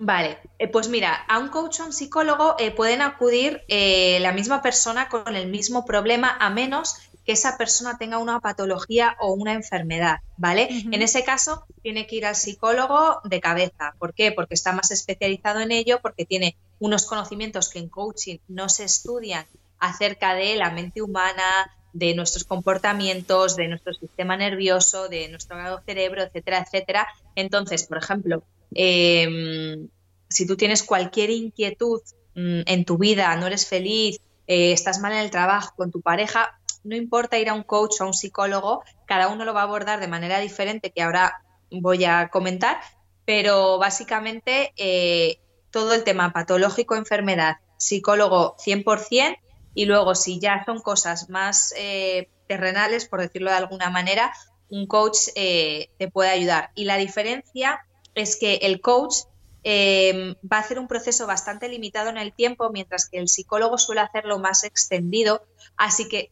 Vale, 0.00 0.38
eh, 0.58 0.66
pues 0.66 0.88
mira, 0.88 1.14
a 1.14 1.38
un 1.38 1.48
coach 1.48 1.78
o 1.78 1.84
a 1.84 1.86
un 1.86 1.92
psicólogo 1.92 2.56
pueden 2.76 3.02
acudir 3.02 3.62
la 3.68 4.32
misma 4.32 4.62
persona 4.62 5.08
con 5.08 5.36
el 5.36 5.48
mismo 5.48 5.84
problema, 5.84 6.36
a 6.40 6.50
menos 6.50 6.96
que 7.24 7.32
esa 7.32 7.56
persona 7.56 7.96
tenga 7.98 8.18
una 8.18 8.40
patología 8.40 9.16
o 9.20 9.32
una 9.32 9.54
enfermedad, 9.54 10.18
¿vale? 10.36 10.68
En 10.70 11.00
ese 11.02 11.24
caso, 11.24 11.64
tiene 11.82 12.06
que 12.06 12.16
ir 12.16 12.26
al 12.26 12.36
psicólogo 12.36 13.20
de 13.24 13.40
cabeza. 13.40 13.94
¿Por 13.98 14.12
qué? 14.12 14.32
Porque 14.32 14.54
está 14.54 14.72
más 14.72 14.90
especializado 14.90 15.60
en 15.60 15.72
ello, 15.72 16.00
porque 16.02 16.26
tiene 16.26 16.56
unos 16.80 17.06
conocimientos 17.06 17.70
que 17.70 17.78
en 17.78 17.88
coaching 17.88 18.38
no 18.48 18.68
se 18.68 18.84
estudian 18.84 19.46
acerca 19.78 20.34
de 20.34 20.56
la 20.56 20.70
mente 20.70 21.00
humana, 21.00 21.70
de 21.94 22.14
nuestros 22.14 22.44
comportamientos, 22.44 23.56
de 23.56 23.68
nuestro 23.68 23.94
sistema 23.94 24.36
nervioso, 24.36 25.08
de 25.08 25.28
nuestro 25.28 25.56
cerebro, 25.86 26.22
etcétera, 26.22 26.58
etcétera. 26.58 27.08
Entonces, 27.36 27.84
por 27.84 27.98
ejemplo, 27.98 28.42
em, 28.74 29.88
si 30.28 30.46
tú 30.46 30.56
tienes 30.56 30.82
cualquier 30.82 31.30
inquietud 31.30 32.02
mm, 32.34 32.62
en 32.66 32.84
tu 32.84 32.98
vida, 32.98 33.34
no 33.36 33.46
eres 33.46 33.66
feliz, 33.66 34.20
eh, 34.48 34.72
estás 34.72 34.98
mal 34.98 35.12
en 35.12 35.18
el 35.18 35.30
trabajo 35.30 35.72
con 35.76 35.92
tu 35.92 36.00
pareja, 36.00 36.58
no 36.84 36.94
importa 36.94 37.38
ir 37.38 37.48
a 37.48 37.54
un 37.54 37.62
coach 37.62 38.00
o 38.00 38.04
a 38.04 38.06
un 38.06 38.14
psicólogo, 38.14 38.82
cada 39.06 39.28
uno 39.28 39.44
lo 39.44 39.54
va 39.54 39.60
a 39.60 39.64
abordar 39.64 40.00
de 40.00 40.08
manera 40.08 40.38
diferente, 40.38 40.90
que 40.90 41.02
ahora 41.02 41.42
voy 41.70 42.04
a 42.04 42.28
comentar, 42.28 42.80
pero 43.24 43.78
básicamente 43.78 44.72
eh, 44.76 45.40
todo 45.70 45.94
el 45.94 46.04
tema 46.04 46.32
patológico, 46.32 46.94
enfermedad, 46.94 47.56
psicólogo 47.78 48.56
100%, 48.58 49.38
y 49.74 49.86
luego 49.86 50.14
si 50.14 50.38
ya 50.38 50.62
son 50.64 50.80
cosas 50.80 51.30
más 51.30 51.74
eh, 51.76 52.28
terrenales, 52.46 53.06
por 53.06 53.20
decirlo 53.20 53.50
de 53.50 53.56
alguna 53.56 53.90
manera, 53.90 54.32
un 54.70 54.86
coach 54.86 55.28
eh, 55.34 55.90
te 55.98 56.08
puede 56.08 56.30
ayudar. 56.30 56.70
Y 56.74 56.84
la 56.84 56.96
diferencia 56.96 57.84
es 58.14 58.36
que 58.36 58.56
el 58.56 58.80
coach 58.80 59.14
va 59.66 60.58
a 60.58 60.60
hacer 60.60 60.78
un 60.78 60.86
proceso 60.86 61.26
bastante 61.26 61.68
limitado 61.68 62.10
en 62.10 62.18
el 62.18 62.34
tiempo, 62.34 62.70
mientras 62.70 63.08
que 63.08 63.18
el 63.18 63.28
psicólogo 63.28 63.78
suele 63.78 64.02
hacerlo 64.02 64.38
más 64.38 64.62
extendido. 64.62 65.42
Así 65.76 66.06
que 66.06 66.30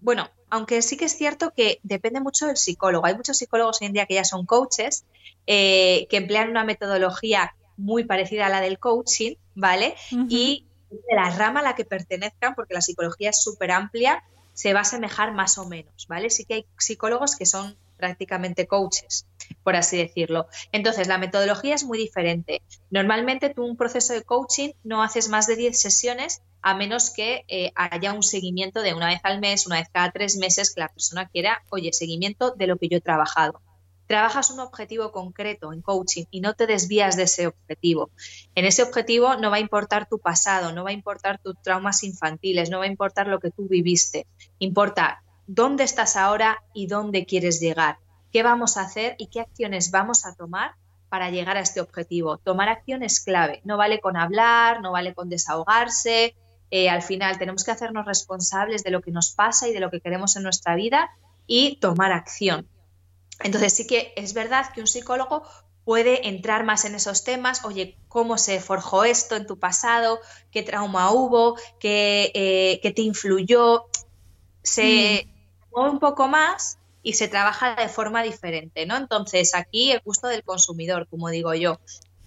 bueno, 0.00 0.28
aunque 0.48 0.82
sí 0.82 0.96
que 0.96 1.06
es 1.06 1.16
cierto 1.16 1.52
que 1.54 1.80
depende 1.82 2.20
mucho 2.20 2.46
del 2.46 2.56
psicólogo. 2.56 3.06
Hay 3.06 3.14
muchos 3.14 3.38
psicólogos 3.38 3.80
hoy 3.80 3.86
en 3.86 3.92
día 3.92 4.06
que 4.06 4.14
ya 4.14 4.24
son 4.24 4.46
coaches, 4.46 5.04
eh, 5.46 6.06
que 6.10 6.16
emplean 6.16 6.50
una 6.50 6.64
metodología 6.64 7.54
muy 7.76 8.04
parecida 8.04 8.46
a 8.46 8.50
la 8.50 8.60
del 8.60 8.78
coaching, 8.78 9.36
¿vale? 9.54 9.94
Y 10.28 10.66
de 10.90 11.14
la 11.14 11.30
rama 11.30 11.60
a 11.60 11.62
la 11.62 11.74
que 11.74 11.84
pertenezcan, 11.84 12.54
porque 12.54 12.74
la 12.74 12.80
psicología 12.80 13.30
es 13.30 13.42
súper 13.42 13.70
amplia, 13.70 14.22
se 14.52 14.72
va 14.72 14.80
a 14.80 14.82
asemejar 14.82 15.32
más 15.32 15.56
o 15.58 15.66
menos, 15.66 16.06
¿vale? 16.08 16.30
Sí 16.30 16.44
que 16.44 16.54
hay 16.54 16.66
psicólogos 16.76 17.36
que 17.36 17.46
son 17.46 17.76
prácticamente 17.96 18.66
coaches, 18.66 19.26
por 19.62 19.76
así 19.76 19.96
decirlo. 19.96 20.48
Entonces, 20.72 21.06
la 21.06 21.18
metodología 21.18 21.74
es 21.74 21.84
muy 21.84 21.98
diferente. 21.98 22.62
Normalmente 22.90 23.50
tú 23.50 23.64
un 23.64 23.76
proceso 23.76 24.14
de 24.14 24.22
coaching 24.22 24.70
no 24.84 25.02
haces 25.02 25.28
más 25.28 25.46
de 25.46 25.56
10 25.56 25.80
sesiones 25.80 26.42
a 26.62 26.74
menos 26.74 27.10
que 27.10 27.44
eh, 27.48 27.72
haya 27.74 28.12
un 28.12 28.22
seguimiento 28.22 28.82
de 28.82 28.94
una 28.94 29.08
vez 29.08 29.20
al 29.22 29.40
mes, 29.40 29.66
una 29.66 29.76
vez 29.76 29.88
cada 29.92 30.10
tres 30.10 30.36
meses, 30.36 30.74
que 30.74 30.80
la 30.80 30.88
persona 30.88 31.28
quiera, 31.28 31.62
oye, 31.70 31.92
seguimiento 31.92 32.52
de 32.52 32.66
lo 32.66 32.76
que 32.76 32.88
yo 32.88 32.98
he 32.98 33.00
trabajado. 33.00 33.60
Trabajas 34.06 34.50
un 34.50 34.60
objetivo 34.60 35.12
concreto 35.12 35.72
en 35.72 35.82
coaching 35.82 36.24
y 36.30 36.40
no 36.40 36.54
te 36.54 36.66
desvías 36.66 37.16
de 37.16 37.22
ese 37.24 37.46
objetivo. 37.46 38.10
En 38.56 38.64
ese 38.64 38.82
objetivo 38.82 39.36
no 39.36 39.50
va 39.50 39.56
a 39.56 39.60
importar 39.60 40.08
tu 40.08 40.18
pasado, 40.18 40.72
no 40.72 40.82
va 40.82 40.90
a 40.90 40.94
importar 40.94 41.40
tus 41.40 41.54
traumas 41.62 42.02
infantiles, 42.02 42.70
no 42.70 42.78
va 42.78 42.84
a 42.84 42.88
importar 42.88 43.28
lo 43.28 43.38
que 43.38 43.52
tú 43.52 43.68
viviste. 43.68 44.26
Importa 44.58 45.22
dónde 45.46 45.84
estás 45.84 46.16
ahora 46.16 46.62
y 46.74 46.88
dónde 46.88 47.24
quieres 47.24 47.60
llegar, 47.60 47.98
qué 48.32 48.42
vamos 48.42 48.76
a 48.76 48.82
hacer 48.82 49.14
y 49.18 49.28
qué 49.28 49.40
acciones 49.40 49.92
vamos 49.92 50.26
a 50.26 50.34
tomar 50.34 50.74
para 51.10 51.28
llegar 51.30 51.56
a 51.56 51.60
este 51.60 51.80
objetivo. 51.80 52.38
Tomar 52.38 52.68
acción 52.68 53.02
es 53.02 53.20
clave. 53.20 53.60
No 53.64 53.76
vale 53.76 54.00
con 54.00 54.16
hablar, 54.16 54.80
no 54.80 54.92
vale 54.92 55.12
con 55.12 55.28
desahogarse. 55.28 56.36
Eh, 56.70 56.88
al 56.88 57.02
final 57.02 57.38
tenemos 57.38 57.64
que 57.64 57.72
hacernos 57.72 58.06
responsables 58.06 58.84
de 58.84 58.90
lo 58.90 59.00
que 59.00 59.10
nos 59.10 59.30
pasa 59.30 59.68
y 59.68 59.72
de 59.72 59.80
lo 59.80 59.90
que 59.90 60.00
queremos 60.00 60.36
en 60.36 60.44
nuestra 60.44 60.76
vida 60.76 61.10
y 61.46 61.76
tomar 61.76 62.12
acción. 62.12 62.68
Entonces 63.40 63.72
sí 63.72 63.86
que 63.86 64.12
es 64.16 64.34
verdad 64.34 64.72
que 64.72 64.80
un 64.80 64.86
psicólogo 64.86 65.42
puede 65.84 66.28
entrar 66.28 66.64
más 66.64 66.84
en 66.84 66.94
esos 66.94 67.24
temas, 67.24 67.64
oye, 67.64 67.96
cómo 68.08 68.38
se 68.38 68.60
forjó 68.60 69.04
esto 69.04 69.34
en 69.34 69.46
tu 69.46 69.58
pasado, 69.58 70.20
qué 70.52 70.62
trauma 70.62 71.10
hubo, 71.10 71.56
qué, 71.80 72.30
eh, 72.34 72.92
te 72.92 73.02
influyó, 73.02 73.86
se 74.62 75.26
mm. 75.26 75.70
mueve 75.72 75.90
un 75.90 75.98
poco 75.98 76.28
más 76.28 76.78
y 77.02 77.14
se 77.14 77.28
trabaja 77.28 77.74
de 77.74 77.88
forma 77.88 78.22
diferente, 78.22 78.86
¿no? 78.86 78.96
Entonces 78.96 79.54
aquí 79.54 79.90
el 79.90 80.00
gusto 80.00 80.28
del 80.28 80.44
consumidor, 80.44 81.08
como 81.08 81.28
digo 81.30 81.54
yo. 81.54 81.80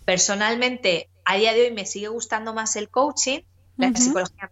Personalmente, 0.03 1.09
a 1.23 1.37
día 1.37 1.53
de 1.53 1.61
hoy 1.61 1.71
me 1.71 1.85
sigue 1.85 2.07
gustando 2.07 2.53
más 2.53 2.75
el 2.75 2.89
coaching, 2.89 3.41
la 3.77 3.93
psicología 3.95 4.51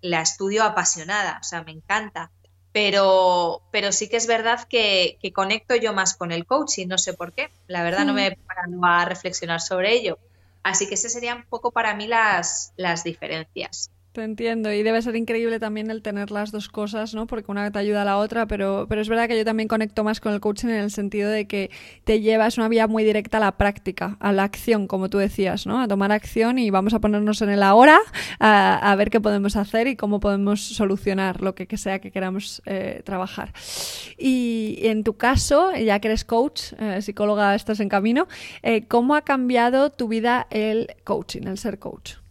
la 0.00 0.20
estudio 0.20 0.64
apasionada, 0.64 1.38
o 1.40 1.44
sea, 1.44 1.62
me 1.62 1.70
encanta 1.70 2.30
pero, 2.72 3.62
pero 3.70 3.92
sí 3.92 4.08
que 4.08 4.16
es 4.16 4.26
verdad 4.26 4.66
que, 4.68 5.18
conecto 5.34 5.76
yo 5.76 5.92
más 5.92 6.16
con 6.16 6.32
el 6.32 6.46
coaching, 6.46 6.88
no 6.88 6.98
sé 6.98 7.12
por 7.12 7.32
qué, 7.32 7.50
la 7.68 7.82
verdad 7.82 8.06
no 8.06 8.14
me 8.14 8.28
he 8.28 8.36
parado 8.36 8.84
a 8.84 9.04
reflexionar 9.04 9.60
sobre 9.60 9.92
ello. 9.92 10.18
Así 10.62 10.88
que 10.88 10.94
ese 10.94 11.10
serían 11.10 11.38
un 11.38 11.44
poco 11.44 11.70
para 11.70 11.94
mí 11.94 12.06
las, 12.06 12.72
las 12.76 13.04
diferencias. 13.04 13.90
Te 14.12 14.22
entiendo 14.22 14.70
y 14.70 14.82
debe 14.82 15.00
ser 15.00 15.16
increíble 15.16 15.58
también 15.58 15.90
el 15.90 16.02
tener 16.02 16.30
las 16.30 16.52
dos 16.52 16.68
cosas, 16.68 17.14
¿no? 17.14 17.26
Porque 17.26 17.50
una 17.50 17.70
te 17.70 17.78
ayuda 17.78 18.02
a 18.02 18.04
la 18.04 18.18
otra, 18.18 18.44
pero, 18.46 18.84
pero 18.86 19.00
es 19.00 19.08
verdad 19.08 19.26
que 19.26 19.38
yo 19.38 19.44
también 19.46 19.68
conecto 19.68 20.04
más 20.04 20.20
con 20.20 20.34
el 20.34 20.40
coaching 20.40 20.68
en 20.68 20.80
el 20.80 20.90
sentido 20.90 21.30
de 21.30 21.46
que 21.46 21.70
te 22.04 22.20
llevas 22.20 22.58
una 22.58 22.68
vía 22.68 22.86
muy 22.86 23.04
directa 23.04 23.38
a 23.38 23.40
la 23.40 23.56
práctica, 23.56 24.18
a 24.20 24.32
la 24.32 24.44
acción, 24.44 24.86
como 24.86 25.08
tú 25.08 25.16
decías, 25.16 25.66
¿no? 25.66 25.80
A 25.80 25.88
tomar 25.88 26.12
acción 26.12 26.58
y 26.58 26.68
vamos 26.68 26.92
a 26.92 27.00
ponernos 27.00 27.40
en 27.40 27.48
el 27.48 27.62
ahora 27.62 28.00
a, 28.38 28.94
ver 28.98 29.08
qué 29.08 29.18
podemos 29.18 29.56
hacer 29.56 29.86
y 29.86 29.96
cómo 29.96 30.20
podemos 30.20 30.60
solucionar 30.60 31.40
lo 31.40 31.54
que, 31.54 31.66
sea 31.78 31.98
que 31.98 32.10
queramos 32.10 32.60
eh, 32.66 33.00
trabajar. 33.06 33.54
Y 34.18 34.78
en 34.82 35.04
tu 35.04 35.14
caso, 35.14 35.72
ya 35.74 36.00
que 36.00 36.08
eres 36.08 36.26
coach, 36.26 36.74
eh, 36.78 37.00
psicóloga, 37.00 37.54
estás 37.54 37.80
en 37.80 37.88
camino, 37.88 38.28
eh, 38.62 38.86
¿cómo 38.86 39.14
ha 39.14 39.22
cambiado 39.22 39.90
tu 39.90 40.08
vida 40.08 40.48
el 40.50 40.88
coaching, 41.02 41.46
el 41.46 41.56
ser 41.56 41.78
coach? 41.78 42.21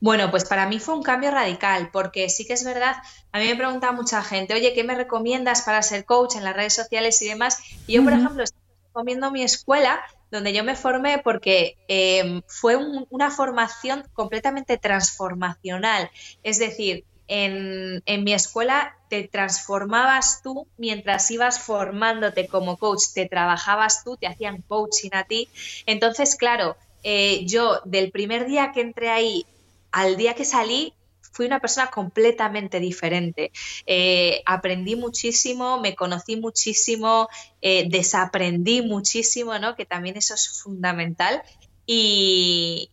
Bueno, 0.00 0.30
pues 0.30 0.44
para 0.44 0.66
mí 0.68 0.78
fue 0.78 0.94
un 0.94 1.02
cambio 1.02 1.30
radical, 1.30 1.90
porque 1.92 2.28
sí 2.28 2.46
que 2.46 2.52
es 2.52 2.64
verdad, 2.64 2.96
a 3.32 3.38
mí 3.38 3.46
me 3.46 3.56
pregunta 3.56 3.90
mucha 3.92 4.22
gente, 4.22 4.54
oye, 4.54 4.72
¿qué 4.72 4.84
me 4.84 4.94
recomiendas 4.94 5.62
para 5.62 5.82
ser 5.82 6.04
coach 6.04 6.36
en 6.36 6.44
las 6.44 6.54
redes 6.54 6.74
sociales 6.74 7.20
y 7.22 7.28
demás? 7.28 7.58
Y 7.86 7.94
yo, 7.94 8.04
por 8.04 8.12
ejemplo, 8.12 8.44
estoy 8.44 8.60
recomiendo 8.86 9.30
mi 9.32 9.42
escuela, 9.42 10.00
donde 10.30 10.52
yo 10.52 10.62
me 10.62 10.76
formé 10.76 11.18
porque 11.18 11.76
em, 11.88 12.42
fue 12.46 12.76
una 13.10 13.30
formación 13.30 14.04
completamente 14.12 14.78
transformacional. 14.78 16.10
Es 16.44 16.58
decir, 16.58 17.04
en, 17.26 18.02
en, 18.06 18.24
mi 18.24 18.32
escuela 18.32 18.96
te 19.10 19.26
transformabas 19.28 20.42
tú 20.42 20.66
mientras 20.76 21.30
ibas 21.30 21.60
formándote 21.60 22.46
como 22.46 22.76
coach, 22.76 23.02
te 23.14 23.26
trabajabas 23.26 24.04
tú, 24.04 24.16
te 24.16 24.26
hacían 24.26 24.62
coaching 24.62 25.10
a 25.12 25.24
ti. 25.24 25.48
Entonces, 25.86 26.36
claro, 26.36 26.76
eh, 27.02 27.44
yo 27.46 27.80
del 27.84 28.10
primer 28.10 28.46
día 28.46 28.72
que 28.72 28.80
entré 28.80 29.10
ahí 29.10 29.46
al 29.90 30.16
día 30.16 30.34
que 30.34 30.44
salí 30.44 30.94
fui 31.38 31.46
una 31.46 31.60
persona 31.60 31.88
completamente 31.88 32.80
diferente. 32.80 33.52
Eh, 33.86 34.42
aprendí 34.44 34.96
muchísimo, 34.96 35.80
me 35.80 35.94
conocí 35.94 36.36
muchísimo, 36.36 37.28
eh, 37.62 37.88
desaprendí 37.88 38.82
muchísimo, 38.82 39.58
¿no? 39.58 39.76
Que 39.76 39.86
también 39.86 40.16
eso 40.16 40.34
es 40.34 40.48
fundamental. 40.60 41.42
Y, 41.86 42.90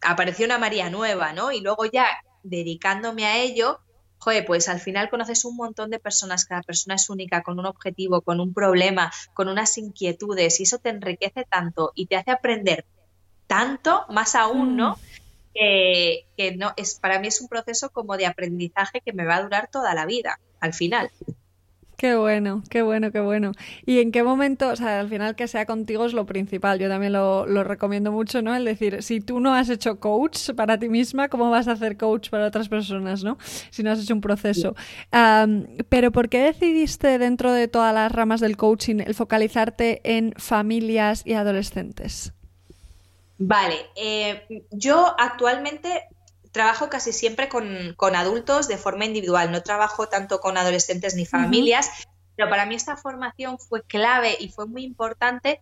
apareció 0.00 0.46
una 0.46 0.58
María 0.58 0.90
nueva, 0.90 1.32
¿no? 1.32 1.52
Y 1.52 1.60
luego 1.60 1.86
ya 1.86 2.06
dedicándome 2.42 3.26
a 3.26 3.38
ello, 3.38 3.80
joder, 4.18 4.44
pues 4.44 4.68
al 4.68 4.80
final 4.80 5.10
conoces 5.10 5.44
un 5.44 5.56
montón 5.56 5.90
de 5.90 5.98
personas, 5.98 6.44
cada 6.44 6.62
persona 6.62 6.94
es 6.96 7.10
única, 7.10 7.42
con 7.42 7.58
un 7.58 7.66
objetivo, 7.66 8.20
con 8.20 8.40
un 8.40 8.54
problema, 8.54 9.12
con 9.34 9.48
unas 9.48 9.76
inquietudes, 9.78 10.60
y 10.60 10.62
eso 10.64 10.78
te 10.78 10.90
enriquece 10.90 11.44
tanto 11.48 11.92
y 11.94 12.06
te 12.06 12.16
hace 12.16 12.30
aprender 12.30 12.84
tanto, 13.46 14.04
más 14.08 14.34
aún, 14.34 14.76
¿no? 14.76 14.92
Mm. 14.92 15.22
Que, 15.54 16.56
no 16.56 16.72
es 16.76 16.98
para 16.98 17.18
mí 17.18 17.28
es 17.28 17.40
un 17.40 17.48
proceso 17.48 17.90
como 17.90 18.16
de 18.16 18.26
aprendizaje 18.26 19.00
que 19.00 19.12
me 19.12 19.24
va 19.24 19.36
a 19.36 19.42
durar 19.42 19.68
toda 19.70 19.94
la 19.94 20.06
vida, 20.06 20.38
al 20.60 20.74
final. 20.74 21.10
Qué 22.02 22.16
bueno, 22.16 22.64
qué 22.68 22.82
bueno, 22.82 23.12
qué 23.12 23.20
bueno. 23.20 23.52
¿Y 23.86 24.00
en 24.00 24.10
qué 24.10 24.24
momento, 24.24 24.70
o 24.70 24.74
sea, 24.74 24.98
al 24.98 25.08
final 25.08 25.36
que 25.36 25.46
sea 25.46 25.66
contigo 25.66 26.04
es 26.04 26.14
lo 26.14 26.26
principal? 26.26 26.80
Yo 26.80 26.88
también 26.88 27.12
lo, 27.12 27.44
recomiendo 27.62 28.10
mucho, 28.10 28.42
¿no? 28.42 28.56
El 28.56 28.64
decir, 28.64 29.04
si 29.04 29.20
tú 29.20 29.38
no 29.38 29.54
has 29.54 29.68
hecho 29.68 30.00
coach 30.00 30.50
para 30.56 30.80
ti 30.80 30.88
misma, 30.88 31.28
¿cómo 31.28 31.48
vas 31.48 31.68
a 31.68 31.72
hacer 31.72 31.96
coach 31.96 32.28
para 32.28 32.48
otras 32.48 32.68
personas, 32.68 33.22
¿no? 33.22 33.38
Si 33.70 33.84
no 33.84 33.92
has 33.92 34.02
hecho 34.02 34.14
un 34.14 34.20
proceso. 34.20 34.74
pero 35.88 36.10
¿por 36.10 36.28
qué 36.28 36.40
decidiste 36.40 37.18
dentro 37.18 37.52
de 37.52 37.68
todas 37.68 37.94
las 37.94 38.10
ramas 38.10 38.40
del 38.40 38.56
coaching 38.56 38.96
el 39.06 39.14
focalizarte 39.14 40.00
en 40.02 40.32
familias 40.36 41.22
y 41.24 41.34
adolescentes? 41.34 42.32
Vale, 43.44 43.90
eh, 43.96 44.46
yo 44.70 45.16
actualmente 45.18 46.06
trabajo 46.52 46.88
casi 46.88 47.12
siempre 47.12 47.48
con, 47.48 48.14
adultos 48.14 48.68
de 48.68 48.78
forma 48.78 49.04
individual, 49.04 49.50
no 49.50 49.64
trabajo 49.64 50.08
tanto 50.08 50.38
con 50.38 50.56
adolescentes 50.56 51.16
ni 51.16 51.26
familias, 51.26 51.90
pero 52.36 52.48
para 52.48 52.66
mí 52.66 52.76
esta 52.76 52.96
formación 52.96 53.58
fue 53.58 53.82
clave 53.82 54.36
y 54.38 54.50
fue 54.50 54.66
muy 54.66 54.84
importante. 54.84 55.60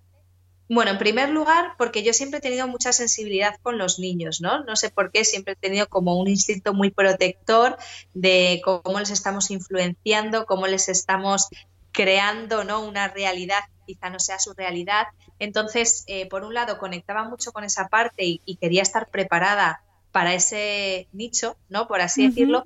Bueno, 0.68 0.90
en 0.90 0.98
primer 0.98 1.30
lugar, 1.30 1.72
porque 1.78 2.02
yo 2.02 2.12
siempre 2.12 2.40
he 2.40 2.42
tenido 2.42 2.68
mucha 2.68 2.92
sensibilidad 2.92 3.56
con 3.62 3.78
los 3.78 3.98
niños, 3.98 4.42
¿no? 4.42 4.62
No 4.64 4.76
sé 4.76 4.90
por 4.90 5.10
qué, 5.10 5.24
siempre 5.24 5.54
he 5.54 5.56
tenido 5.56 5.88
como 5.88 6.20
un 6.20 6.28
instinto 6.28 6.74
muy 6.74 6.90
protector 6.90 7.78
de 8.12 8.60
cómo 8.62 8.98
les 8.98 9.10
estamos 9.10 9.50
influenciando, 9.50 10.44
cómo 10.44 10.66
les 10.66 10.90
estamos 10.90 11.48
creando, 11.92 12.62
¿no? 12.62 12.82
Una 12.82 13.08
realidad 13.08 13.60
quizá 13.94 14.10
no 14.10 14.18
sea 14.18 14.38
su 14.38 14.52
realidad 14.54 15.06
entonces, 15.40 16.04
eh, 16.06 16.26
por 16.26 16.44
un 16.44 16.54
lado, 16.54 16.78
conectaba 16.78 17.24
mucho 17.24 17.50
con 17.50 17.64
esa 17.64 17.88
parte 17.88 18.24
y, 18.44 18.56
quería 18.56 18.82
estar 18.82 19.08
preparada 19.08 19.82
para 20.12 20.34
ese 20.34 21.08
nicho, 21.12 21.56
¿no? 21.70 21.88
Por 21.88 22.02
así 22.02 22.28
decirlo. 22.28 22.62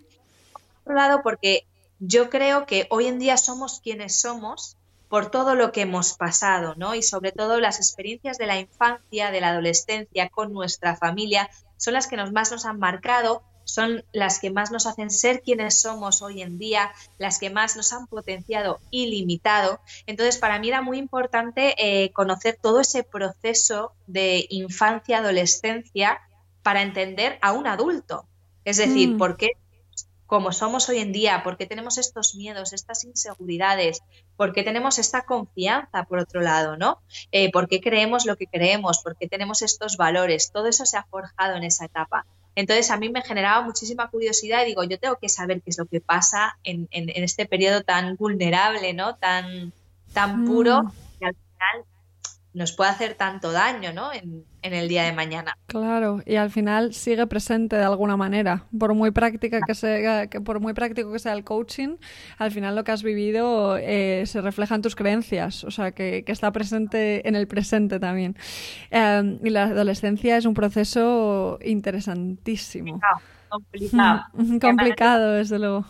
Por 0.53 0.63
otro 0.83 0.95
lado, 0.95 1.21
porque 1.23 1.67
yo 2.01 2.29
creo 2.29 2.67
que 2.67 2.89
hoy 2.91 3.07
en 3.07 3.21
día 3.21 3.37
somos 3.37 3.81
quienes 3.81 4.21
somos 4.21 4.77
por 5.09 5.31
todo 5.31 5.55
lo 5.55 5.71
que 5.71 5.83
hemos 5.83 6.15
pasado, 6.15 6.75
¿no? 6.77 6.97
Y 6.97 7.03
sobre 7.03 7.31
todo 7.31 7.61
las 7.61 7.79
experiencias 7.79 8.39
de 8.39 8.47
la 8.47 8.59
infancia, 8.59 9.31
de 9.31 9.41
la 9.41 9.51
adolescencia 9.51 10.29
con 10.29 10.53
nuestra 10.53 10.97
familia, 10.97 11.49
son 11.77 11.95
las 11.95 12.09
que 12.09 12.17
nos 12.17 12.33
más 12.33 12.51
nos 12.51 12.65
han 12.65 12.81
marcado 12.81 13.45
son 13.65 14.05
las 14.13 14.39
que 14.39 14.51
más 14.51 14.71
nos 14.71 14.87
hacen 14.87 15.11
ser 15.11 15.43
quienes 15.43 15.81
somos 15.81 16.23
hoy 16.23 16.43
en 16.43 16.59
día, 16.59 16.93
las 17.19 17.39
que 17.39 17.51
más 17.51 17.77
nos 17.77 17.93
han 17.93 18.07
potenciado 18.07 18.81
y 18.91 19.07
limitado. 19.07 19.81
Entonces, 20.07 20.39
para 20.39 20.59
mí 20.59 20.69
era 20.69 20.83
muy 20.83 20.99
importante 20.99 21.75
eh, 21.79 22.13
conocer 22.13 22.59
todo 22.61 22.81
ese 22.81 23.03
proceso 23.03 23.93
de 24.07 24.47
infancia, 24.51 25.19
adolescencia, 25.19 26.21
para 26.63 26.83
entender 26.83 27.39
a 27.43 27.53
un 27.53 27.67
adulto. 27.67 28.27
Es 28.65 28.79
decir, 28.79 29.11
mm. 29.11 29.19
por 29.19 29.37
qué 29.37 29.51
como 30.27 30.53
somos 30.53 30.89
hoy 30.89 30.99
en 30.99 31.13
día, 31.13 31.43
por 31.45 31.57
qué 31.57 31.67
tenemos 31.67 31.99
estos 31.99 32.35
miedos, 32.35 32.73
estas 32.73 33.05
inseguridades, 33.05 34.01
por 34.37 34.53
qué 34.53 34.63
tenemos 34.63 34.99
esta 34.99 35.23
confianza, 35.23 36.05
por 36.05 36.19
otro 36.19 36.41
lado, 36.41 36.77
¿no? 36.77 36.99
Eh, 37.31 37.53
¿Por 37.53 37.69
qué 37.69 37.81
creemos 37.81 38.25
lo 38.27 38.37
que 38.37 38.47
creemos? 38.47 39.01
¿Por 39.03 39.17
qué 39.17 39.29
tenemos 39.29 39.63
estos 39.63 39.97
valores? 39.97 40.51
Todo 40.51 40.67
eso 40.67 40.87
se 40.87 40.97
ha 40.97 41.05
forjado 41.05 41.57
en 41.57 41.65
esa 41.65 41.85
etapa. 41.85 42.27
Entonces 42.57 42.91
a 42.91 42.97
mí 42.97 43.09
me 43.09 43.23
generaba 43.23 43.63
muchísima 43.63 44.09
curiosidad 44.09 44.63
y 44.63 44.67
digo, 44.67 44.85
yo 44.85 44.99
tengo 44.99 45.17
que 45.17 45.29
saber 45.29 45.61
qué 45.63 45.71
es 45.71 45.79
lo 45.79 45.87
que 45.87 46.01
pasa 46.01 46.59
en, 46.63 46.89
este 46.93 47.47
periodo 47.47 47.83
tan 47.83 48.17
vulnerable, 48.17 48.93
¿no? 48.93 49.17
Tan, 49.17 49.73
tan 50.13 50.45
puro, 50.45 50.85
mm. 50.85 50.93
que 51.19 51.27
al 51.27 51.35
final 51.35 51.85
nos 52.55 52.73
puede 52.73 52.91
hacer 52.91 53.15
tanto 53.15 53.53
daño, 53.53 53.93
¿no? 53.93 54.13
En, 54.13 54.45
el 54.63 54.89
día 54.89 55.03
de 55.03 55.13
mañana. 55.13 55.59
Claro, 55.67 56.23
y 56.25 56.37
al 56.37 56.51
final 56.51 56.95
sigue 56.95 57.27
presente 57.27 57.77
de 57.77 57.83
alguna 57.83 58.17
manera. 58.17 58.65
Por 58.79 58.95
muy 58.95 59.11
práctica 59.11 59.61
que 59.61 59.75
sea, 59.75 60.27
que 60.29 60.41
por 60.41 60.59
muy 60.59 60.73
práctico 60.73 61.13
que 61.13 61.19
sea 61.19 61.35
el 61.35 61.45
coaching, 61.45 61.97
al 62.39 62.51
final 62.51 62.75
lo 62.75 62.83
que 62.83 62.93
has 62.93 63.03
vivido 63.03 63.77
eh, 63.77 64.25
se 64.25 64.41
refleja 64.41 64.75
en 64.75 64.81
tus 64.81 64.97
creencias, 64.97 65.65
o 65.65 65.71
sea, 65.71 65.93
que, 65.93 66.25
está 66.27 66.51
presente 66.51 67.29
en 67.29 67.37
el 67.37 67.47
presente 67.47 68.01
también. 68.01 68.39
Em, 68.91 69.39
y 69.45 69.51
la 69.51 69.65
adolescencia 69.65 70.39
es 70.39 70.47
un 70.47 70.55
proceso 70.55 71.59
interesantísimo. 71.63 73.01
Complicado. 73.51 74.23
Mm, 74.33 74.59
complicado, 74.61 75.33
desde 75.33 75.59
luego 75.59 75.85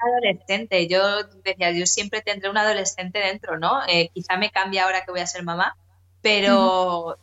adolescente. 0.00 0.88
Yo 0.88 1.24
decía, 1.44 1.70
yo 1.72 1.86
siempre 1.86 2.22
tendré 2.22 2.50
un 2.50 2.58
adolescente 2.58 3.18
dentro, 3.18 3.58
¿no? 3.58 3.80
Eh, 3.88 4.10
quizá 4.14 4.36
me 4.36 4.50
cambie 4.50 4.80
ahora 4.80 5.04
que 5.04 5.10
voy 5.10 5.20
a 5.20 5.26
ser 5.26 5.42
mamá, 5.42 5.76
pero 6.22 7.18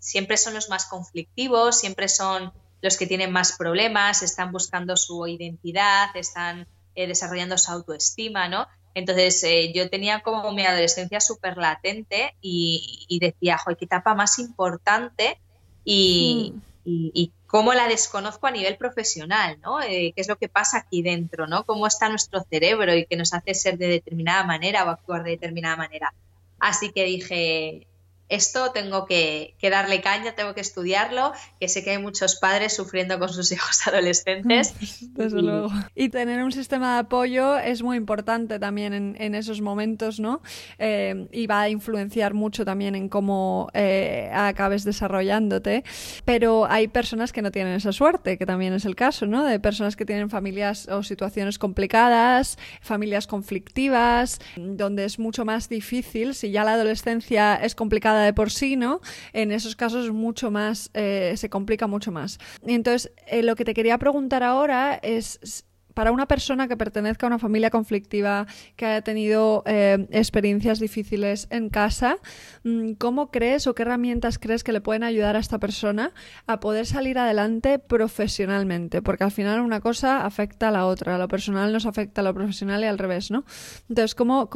siempre 0.00 0.36
son 0.36 0.54
los 0.54 0.68
más 0.68 0.86
conflictivos, 0.86 1.78
siempre 1.78 2.08
son 2.08 2.52
los 2.80 2.96
que 2.96 3.06
tienen 3.06 3.32
más 3.32 3.56
problemas, 3.56 4.22
están 4.22 4.52
buscando 4.52 4.96
su 4.96 5.26
identidad, 5.26 6.16
están 6.16 6.66
eh, 6.94 7.06
desarrollando 7.06 7.58
su 7.58 7.70
autoestima, 7.72 8.48
¿no? 8.48 8.66
Entonces 8.94 9.42
eh, 9.44 9.72
yo 9.74 9.88
tenía 9.90 10.20
como 10.20 10.50
mi 10.52 10.64
adolescencia 10.64 11.20
súper 11.20 11.56
latente 11.56 12.34
y, 12.40 13.18
decía, 13.20 13.58
joder, 13.58 13.76
qué 13.76 13.84
etapa 13.84 14.14
más 14.14 14.38
importante 14.38 15.38
y, 15.84 16.54
y, 16.84 17.32
cómo 17.46 17.72
la 17.72 17.88
desconozco 17.88 18.46
a 18.46 18.50
nivel 18.50 18.76
profesional, 18.76 19.58
¿no? 19.62 19.80
Eh, 19.80 20.12
¿Qué 20.14 20.20
es 20.20 20.28
lo 20.28 20.36
que 20.36 20.48
pasa 20.48 20.78
aquí 20.78 21.02
dentro, 21.02 21.46
¿no? 21.46 21.64
Cómo 21.64 21.86
está 21.86 22.08
nuestro 22.08 22.42
cerebro 22.50 22.94
y 22.94 23.06
que 23.06 23.16
nos 23.16 23.32
hace 23.32 23.54
ser 23.54 23.78
de 23.78 23.88
determinada 23.88 24.44
manera 24.44 24.84
o 24.84 24.90
actuar 24.90 25.22
de 25.22 25.30
determinada 25.30 25.76
manera. 25.76 26.12
Así 26.58 26.92
que 26.92 27.04
dije, 27.04 27.86
esto 28.28 28.72
tengo 28.72 29.06
que, 29.06 29.54
darle 29.62 30.00
caña, 30.00 30.32
tengo 30.34 30.54
que 30.54 30.60
estudiarlo, 30.60 31.32
que 31.60 31.68
sé 31.68 31.82
que 31.84 31.90
hay 31.90 31.98
muchos 31.98 32.36
padres 32.36 32.74
sufriendo 32.74 33.18
con 33.18 33.28
sus 33.28 33.50
hijos 33.52 33.86
adolescentes. 33.86 34.74
Desde 35.14 35.38
y... 35.38 35.42
luego. 35.42 35.70
Y 35.94 36.08
tener 36.10 36.42
un 36.42 36.52
sistema 36.52 36.94
de 36.94 37.00
apoyo 37.00 37.58
es 37.58 37.82
muy 37.82 37.96
importante 37.96 38.58
también 38.58 38.92
en, 38.92 39.34
esos 39.34 39.60
momentos, 39.60 40.20
¿no? 40.20 40.40
Eh, 40.78 41.28
y 41.32 41.46
va 41.46 41.62
a 41.62 41.68
influenciar 41.68 42.34
mucho 42.34 42.64
también 42.64 42.94
en 42.94 43.08
cómo 43.08 43.68
eh, 43.72 44.30
acabes 44.32 44.84
desarrollándote. 44.84 45.84
Pero 46.24 46.66
hay 46.66 46.88
personas 46.88 47.32
que 47.32 47.42
no 47.42 47.50
tienen 47.50 47.74
esa 47.74 47.92
suerte, 47.92 48.38
que 48.38 48.46
también 48.46 48.72
es 48.72 48.84
el 48.84 48.96
caso, 48.96 49.26
¿no? 49.26 49.44
De 49.44 49.60
personas 49.60 49.96
que 49.96 50.04
tienen 50.04 50.30
familias 50.30 50.88
o 50.88 51.02
situaciones 51.02 51.58
complicadas, 51.58 52.58
familias 52.80 53.26
conflictivas, 53.26 54.40
donde 54.56 55.04
es 55.04 55.18
mucho 55.18 55.44
más 55.44 55.68
difícil, 55.68 56.34
si 56.34 56.50
ya 56.50 56.64
la 56.64 56.74
adolescencia 56.74 57.54
es 57.56 57.74
complicada, 57.74 58.17
de 58.22 58.32
por 58.32 58.50
sí, 58.50 58.76
¿no? 58.76 59.00
En 59.32 59.52
esos 59.52 59.76
casos 59.76 60.12
mucho 60.12 60.50
más, 60.50 60.90
eh, 60.94 61.34
se 61.36 61.48
complica 61.48 61.86
mucho 61.86 62.12
más. 62.12 62.38
Entonces, 62.66 63.12
eh, 63.26 63.42
lo 63.42 63.56
que 63.56 63.64
te 63.64 63.74
quería 63.74 63.98
preguntar 63.98 64.42
ahora 64.42 64.98
es 65.02 65.64
para 65.98 66.12
una 66.12 66.28
persona 66.28 66.68
que 66.68 66.76
pertenezca 66.76 67.26
a 67.26 67.28
una 67.28 67.40
familia 67.40 67.70
conflictiva, 67.70 68.46
que 68.76 68.86
haya 68.86 69.02
tenido 69.02 69.64
eh, 69.66 70.06
experiencias 70.12 70.78
difíciles 70.78 71.48
en 71.50 71.70
casa, 71.70 72.18
mm, 72.62 72.92
¿cómo 72.92 73.32
crees 73.32 73.66
o 73.66 73.74
qué 73.74 73.82
herramientas 73.82 74.38
crees 74.38 74.62
que 74.62 74.70
le 74.70 74.80
pueden 74.80 75.02
ayudar 75.02 75.34
a 75.34 75.40
esta 75.40 75.58
persona 75.58 76.12
a 76.46 76.60
poder 76.60 76.86
salir 76.86 77.18
adelante 77.18 77.80
profesionalmente? 77.80 79.02
Porque 79.02 79.24
al 79.24 79.32
final 79.32 79.58
una 79.60 79.80
cosa 79.80 80.24
afecta 80.24 80.68
a 80.68 80.70
la 80.70 80.86
otra, 80.86 81.18
lo 81.18 81.26
personal 81.26 81.72
nos 81.72 81.84
afecta 81.84 82.20
a 82.20 82.24
lo 82.24 82.32
profesional 82.32 82.80
y 82.84 82.86
al 82.86 82.96
revés, 82.96 83.32
¿no? 83.32 83.44
Entonces, 83.88 84.14
¿cómo, 84.14 84.48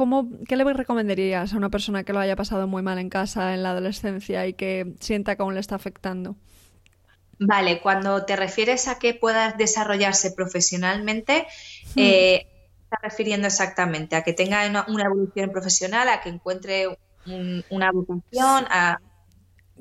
¿qué 0.47 0.55
le 0.55 0.63
recomendarías 0.63 1.53
a 1.53 1.57
una 1.57 1.69
persona 1.69 2.05
que 2.05 2.13
lo 2.13 2.19
haya 2.19 2.37
pasado 2.37 2.67
muy 2.67 2.83
mal 2.83 2.99
en 2.99 3.09
casa, 3.09 3.53
en 3.53 3.63
la 3.63 3.71
adolescencia 3.71 4.47
y 4.47 4.53
que 4.53 4.93
sienta 5.01 5.35
que 5.35 5.41
aún 5.41 5.55
le 5.55 5.59
está 5.59 5.75
afectando? 5.75 6.37
Vale, 7.45 7.81
cuando 7.81 8.23
te 8.25 8.35
refieres 8.35 8.87
a 8.87 8.99
que 8.99 9.13
puedas 9.13 9.57
desarrollarse 9.57 10.31
profesionalmente, 10.31 11.45
hmm. 11.95 11.99
eh, 11.99 12.47
estás 12.83 13.01
refiriendo 13.01 13.47
exactamente 13.47 14.15
a 14.15 14.23
que 14.23 14.33
tenga 14.33 14.65
una, 14.87 15.03
evolución 15.03 15.51
profesional, 15.51 16.07
a 16.07 16.21
que 16.21 16.29
encuentre 16.29 16.87
una 17.69 17.91
vocación, 17.91 18.65
a... 18.69 18.99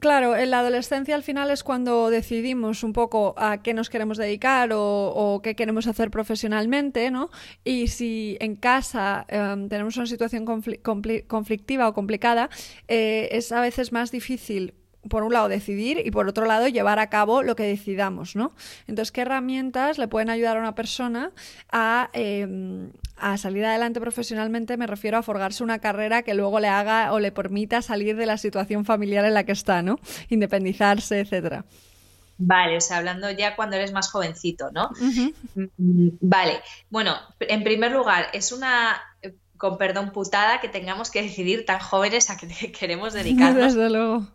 Claro, 0.01 0.35
en 0.35 0.51
la 0.51 0.61
adolescencia 0.61 1.15
al 1.15 1.23
final 1.23 1.51
es 1.51 1.63
cuando 1.63 2.11
decidimos 2.11 2.83
un 2.83 2.93
poco 2.93 3.35
a 3.37 3.63
qué 3.63 3.75
nos 3.75 3.91
queremos 3.91 4.19
dedicar 4.19 4.71
o, 4.73 5.41
qué 5.45 5.55
queremos 5.55 5.87
hacer 5.87 6.11
profesionalmente, 6.11 7.11
¿no? 7.13 7.31
Y 7.63 7.89
si 7.89 8.37
en 8.41 8.57
casa 8.57 9.25
em, 9.29 9.69
tenemos 9.69 9.97
una 9.97 10.07
situación 10.07 10.45
conflictiva 10.45 11.89
o 11.89 11.95
complicada, 11.95 12.49
eh, 12.89 13.29
es 13.33 13.53
a 13.53 13.61
veces 13.61 13.93
más 13.93 14.11
difícil 14.11 14.75
por 15.09 15.25
un 15.25 15.33
lado 15.33 15.49
decidir 15.49 16.03
y 16.05 16.11
por 16.11 16.29
otro 16.29 16.47
lado 16.47 16.69
llevar 16.69 16.99
a 16.99 17.09
cabo 17.09 17.43
lo 17.43 17.57
que 17.57 17.65
decidamos, 17.65 18.37
¿no? 18.37 18.53
Entonces, 18.87 19.13
¿qué 19.13 19.23
herramientas 19.23 19.99
le 19.99 20.09
pueden 20.09 20.31
ayudar 20.31 20.57
a 20.57 20.61
una 20.61 20.75
persona 20.75 21.33
a, 21.71 22.11
em, 22.13 22.91
a, 23.17 23.37
salir 23.37 23.65
adelante 23.65 24.01
profesionalmente? 24.01 24.77
Me 24.77 24.87
refiero 24.87 25.19
a 25.19 25.23
forjarse 25.23 25.65
una 25.65 25.81
carrera 25.81 26.23
que 26.23 26.35
luego 26.35 26.61
le 26.61 26.69
haga 26.69 27.13
o 27.13 27.19
le 27.19 27.33
permita 27.33 27.83
salir 27.83 28.17
de 28.17 28.27
la 28.27 28.39
situación 28.39 28.85
familiar 28.85 29.25
en 29.25 29.35
la 29.35 29.45
que 29.45 29.53
está, 29.53 29.83
¿no? 29.83 29.99
Independizarse, 30.29 31.21
etcétera. 31.21 31.65
Vale, 32.39 32.77
o 32.77 32.81
sea, 32.81 32.99
hablando 32.99 33.31
ya 33.31 33.55
cuando 33.55 33.77
eres 33.77 33.93
más 33.93 34.11
jovencito, 34.11 34.71
¿no? 34.73 34.91
Mm, 35.55 36.09
vale, 36.21 36.61
bueno, 36.91 37.17
en 37.41 37.63
primer 37.63 37.93
lugar, 37.93 38.29
es 38.33 38.51
una, 38.53 39.01
con 39.57 39.79
perdón, 39.79 40.11
putada 40.11 40.61
que 40.61 40.69
tengamos 40.69 41.11
que 41.11 41.23
decidir 41.23 41.65
tan 41.67 41.79
jóvenes 41.79 42.31
a 42.31 42.37
qué 42.37 42.47
queremos 42.73 43.13
dedicarnos. 43.15 43.75
Desde 43.75 43.91
luego 43.91 44.27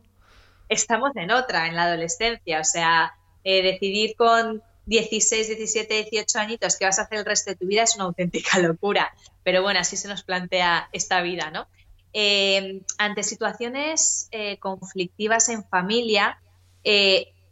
estamos 0.70 1.12
en 1.16 1.32
otra, 1.32 1.68
en 1.68 1.76
la 1.76 1.84
adolescencia. 1.84 2.60
O 2.60 2.64
sea, 2.64 3.14
eh, 3.44 3.62
decidir 3.62 4.16
con 4.16 4.62
16, 4.86 5.48
17, 5.48 6.08
18 6.12 6.40
añitos 6.40 6.78
qué 6.78 6.86
vas 6.86 7.00
a 7.00 7.04
hacer 7.04 7.20
el 7.20 7.26
resto 7.26 7.52
de 7.52 7.58
tu 7.58 7.68
vida 7.68 7.84
es 7.84 7.96
una 7.96 8.06
auténtica 8.06 8.60
locura. 8.60 9.14
Pero 9.44 9.62
bueno, 9.62 9.80
así 9.80 9.98
se 9.98 10.08
nos 10.08 10.24
plantea 10.24 10.90
esta 10.92 11.22
vida, 11.22 11.52
¿no? 11.52 11.68
Eh, 12.14 12.82
ante 12.98 13.24
situaciones 13.24 14.28
eh, 14.32 14.58
conflictivas 14.60 15.50
en 15.50 15.64
familia, 15.64 16.40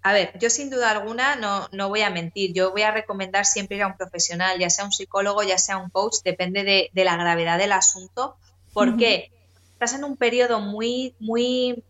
a 0.05 0.13
ver, 0.13 0.37
yo 0.39 0.51
sin 0.51 0.69
duda 0.69 0.91
alguna 0.91 1.35
no, 1.35 1.67
no, 1.71 1.89
voy 1.89 2.01
a 2.01 2.11
mentir, 2.11 2.53
yo 2.53 2.71
voy 2.71 2.83
a 2.83 2.91
recomendar 2.91 3.43
siempre 3.43 3.77
ir 3.77 3.81
a 3.81 3.87
un 3.87 3.97
profesional, 3.97 4.59
ya 4.59 4.69
sea 4.69 4.85
un 4.85 4.91
psicólogo, 4.91 5.41
ya 5.41 5.57
sea 5.57 5.77
un 5.77 5.89
coach, 5.89 6.17
depende 6.23 6.63
de, 6.63 7.03
la 7.03 7.17
gravedad 7.17 7.57
del 7.57 7.71
asunto, 7.71 8.35
porque 8.71 9.31
estás 9.73 9.95
en 9.95 10.03
un 10.03 10.15
periodo 10.15 10.59
muy, 10.59 11.15
muy 11.19 11.83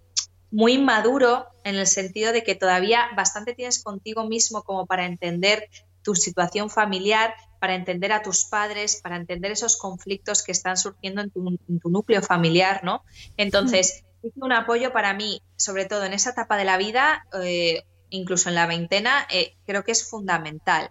muy 0.56 0.78
maduro 0.78 1.48
en 1.66 1.76
el 1.76 1.86
sentido 1.86 2.32
de 2.32 2.42
que 2.42 2.56
todavía 2.56 3.10
bastante 3.14 3.54
tienes 3.54 3.84
contigo 3.84 4.26
mismo 4.26 4.64
como 4.64 4.86
para 4.86 5.06
entender 5.06 5.68
tu 6.02 6.16
situación 6.16 6.70
familiar, 6.70 7.36
para 7.60 7.76
entender 7.76 8.14
a 8.14 8.22
tus 8.22 8.46
padres, 8.46 9.02
para 9.04 9.18
entender 9.18 9.52
esos 9.52 9.76
conflictos 9.76 10.44
que 10.44 10.54
están 10.54 10.78
surgiendo 10.78 11.22
en 11.22 11.30
tu, 11.30 11.60
núcleo 11.90 12.22
familiar, 12.22 12.86
¿no? 12.86 13.04
Entonces, 13.36 14.06
es 14.24 14.32
un 14.36 14.54
apoyo 14.54 14.94
para 14.94 15.14
mí, 15.14 15.42
sobre 15.58 15.84
todo 15.84 16.06
en 16.06 16.14
esa 16.14 16.30
etapa 16.30 16.56
de 16.56 16.64
la 16.64 16.78
vida, 16.78 17.28
eh, 17.44 17.84
incluso 18.10 18.48
en 18.48 18.56
la 18.56 18.66
veintena, 18.66 19.28
eh, 19.30 19.58
creo 19.66 19.84
que 19.84 19.92
es 19.92 20.10
fundamental. 20.10 20.90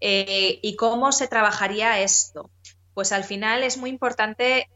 Eh, 0.00 0.58
¿Y 0.60 0.76
cómo 0.76 1.12
se 1.12 1.28
trabajaría 1.28 2.00
esto? 2.00 2.50
Pues 2.92 3.12
al 3.12 3.24
final 3.24 3.62
es 3.62 3.78
muy 3.78 3.88
importante 3.88 4.68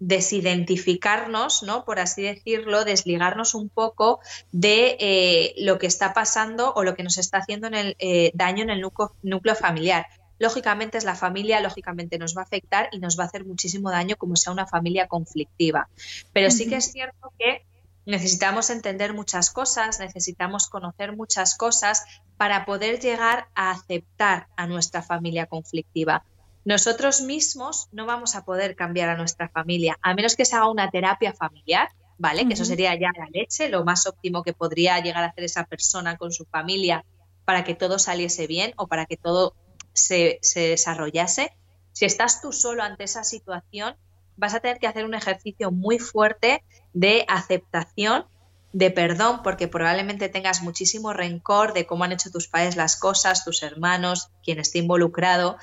desidentificarnos, 0.00 1.62
¿no? 1.62 1.84
Por 1.84 2.00
así 2.00 2.22
decirlo, 2.22 2.84
desligarnos 2.84 3.54
un 3.54 3.68
poco 3.68 4.20
de 4.50 4.96
eh, 4.98 5.54
lo 5.58 5.78
que 5.78 5.86
está 5.86 6.14
pasando 6.14 6.72
o 6.74 6.82
lo 6.82 6.94
que 6.94 7.02
nos 7.02 7.18
está 7.18 7.38
haciendo 7.38 7.66
en 7.66 7.74
el 7.74 7.96
eh, 7.98 8.32
daño 8.34 8.62
en 8.62 8.70
el 8.70 8.80
núcleo, 8.80 9.54
familiar. 9.54 10.06
Lógicamente 10.38 10.96
es 10.96 11.04
la 11.04 11.14
familia, 11.14 11.60
lógicamente 11.60 12.18
nos 12.18 12.34
va 12.34 12.40
a 12.40 12.44
afectar 12.44 12.88
y 12.92 12.98
nos 12.98 13.18
va 13.18 13.24
a 13.24 13.26
hacer 13.26 13.44
muchísimo 13.44 13.90
daño 13.90 14.16
como 14.16 14.36
sea 14.36 14.54
una 14.54 14.66
familia 14.66 15.06
conflictiva. 15.06 15.90
Pero 16.32 16.50
sí 16.50 16.66
que 16.66 16.76
es 16.76 16.90
cierto 16.90 17.30
que 17.38 17.66
necesitamos 18.06 18.70
entender 18.70 19.12
muchas 19.12 19.50
cosas, 19.50 20.00
necesitamos 20.00 20.68
conocer 20.68 21.14
muchas 21.14 21.56
cosas 21.58 22.04
para 22.38 22.64
poder 22.64 23.00
llegar 23.00 23.48
a 23.54 23.70
aceptar 23.70 24.46
a 24.56 24.66
nuestra 24.66 25.02
familia 25.02 25.44
conflictiva. 25.44 26.24
Nosotros 26.64 27.22
mismos 27.22 27.88
no 27.92 28.06
vamos 28.06 28.34
a 28.34 28.44
poder 28.44 28.76
cambiar 28.76 29.08
a 29.08 29.16
nuestra 29.16 29.48
familia, 29.48 29.98
a 30.02 30.14
menos 30.14 30.36
que 30.36 30.44
se 30.44 30.56
haga 30.56 30.70
una 30.70 30.90
terapia 30.90 31.32
familiar, 31.32 31.88
¿vale? 32.18 32.46
Que 32.46 32.54
eso 32.54 32.66
sería 32.66 32.94
ya 32.94 33.10
la 33.16 33.26
leche, 33.32 33.70
lo 33.70 33.84
más 33.84 34.06
óptimo 34.06 34.42
que 34.42 34.52
podría 34.52 35.00
llegar 35.00 35.24
a 35.24 35.28
hacer 35.28 35.44
esa 35.44 35.64
persona 35.64 36.18
con 36.18 36.32
su 36.32 36.44
familia 36.44 37.04
para 37.46 37.64
que 37.64 37.74
todo 37.74 37.98
saliese 37.98 38.46
bien 38.46 38.74
o 38.76 38.86
para 38.88 39.06
que 39.06 39.16
todo 39.16 39.54
se, 39.94 40.38
se 40.42 40.60
desarrollase. 40.68 41.50
Si 41.92 42.04
estás 42.04 42.42
tú 42.42 42.52
solo 42.52 42.82
ante 42.82 43.04
esa 43.04 43.24
situación, 43.24 43.96
vas 44.36 44.54
a 44.54 44.60
tener 44.60 44.78
que 44.78 44.86
hacer 44.86 45.04
un 45.04 45.14
ejercicio 45.14 45.70
muy 45.70 45.98
fuerte 45.98 46.62
de 46.92 47.24
aceptación, 47.26 48.26
de 48.72 48.90
perdón, 48.90 49.40
porque 49.42 49.66
probablemente 49.66 50.28
tengas 50.28 50.62
muchísimo 50.62 51.12
rencor 51.12 51.72
de 51.72 51.86
cómo 51.86 52.04
han 52.04 52.12
hecho 52.12 52.30
tus 52.30 52.48
padres 52.48 52.76
las 52.76 52.96
cosas, 52.96 53.44
tus 53.44 53.62
hermanos, 53.62 54.30
quien 54.44 54.58
esté 54.58 54.78
involucrado. 54.78 55.56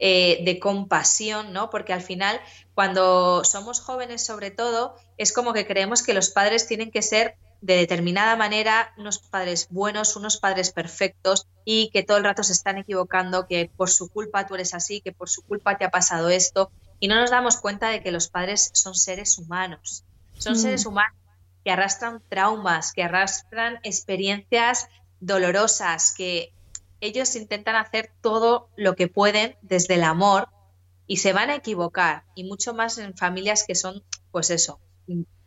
Eh, 0.00 0.44
de 0.44 0.60
compasión, 0.60 1.52
¿no? 1.52 1.70
Porque 1.70 1.92
al 1.92 2.02
final, 2.02 2.40
cuando 2.72 3.42
somos 3.42 3.80
jóvenes 3.80 4.24
sobre 4.24 4.52
todo, 4.52 4.94
es 5.16 5.32
como 5.32 5.52
que 5.52 5.66
creemos 5.66 6.04
que 6.04 6.14
los 6.14 6.30
padres 6.30 6.68
tienen 6.68 6.92
que 6.92 7.02
ser 7.02 7.34
de 7.60 7.76
determinada 7.76 8.36
manera 8.36 8.92
unos 8.96 9.18
padres 9.18 9.66
buenos, 9.70 10.14
unos 10.14 10.36
padres 10.36 10.70
perfectos 10.70 11.48
y 11.64 11.90
que 11.90 12.04
todo 12.04 12.16
el 12.16 12.22
rato 12.22 12.44
se 12.44 12.52
están 12.52 12.78
equivocando, 12.78 13.48
que 13.48 13.70
por 13.76 13.90
su 13.90 14.08
culpa 14.08 14.46
tú 14.46 14.54
eres 14.54 14.72
así, 14.72 15.00
que 15.00 15.10
por 15.10 15.28
su 15.28 15.42
culpa 15.42 15.76
te 15.76 15.84
ha 15.84 15.90
pasado 15.90 16.28
esto 16.28 16.70
y 17.00 17.08
no 17.08 17.16
nos 17.16 17.30
damos 17.30 17.56
cuenta 17.56 17.88
de 17.88 18.00
que 18.00 18.12
los 18.12 18.28
padres 18.28 18.70
son 18.74 18.94
seres 18.94 19.36
humanos, 19.38 20.04
son 20.38 20.52
mm. 20.52 20.58
seres 20.58 20.86
humanos 20.86 21.18
que 21.64 21.72
arrastran 21.72 22.22
traumas, 22.28 22.92
que 22.92 23.02
arrastran 23.02 23.80
experiencias 23.82 24.86
dolorosas, 25.18 26.14
que 26.16 26.52
ellos 27.00 27.34
intentan 27.36 27.76
hacer 27.76 28.10
todo 28.20 28.70
lo 28.76 28.94
que 28.94 29.08
pueden 29.08 29.56
desde 29.62 29.94
el 29.94 30.04
amor 30.04 30.48
y 31.06 31.18
se 31.18 31.32
van 31.32 31.50
a 31.50 31.56
equivocar, 31.56 32.24
y 32.34 32.44
mucho 32.44 32.74
más 32.74 32.98
en 32.98 33.16
familias 33.16 33.64
que 33.66 33.74
son, 33.74 34.02
pues 34.30 34.50
eso, 34.50 34.78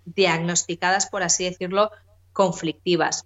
diagnosticadas, 0.06 1.08
por 1.08 1.24
así 1.24 1.44
decirlo, 1.44 1.92
conflictivas. 2.34 3.26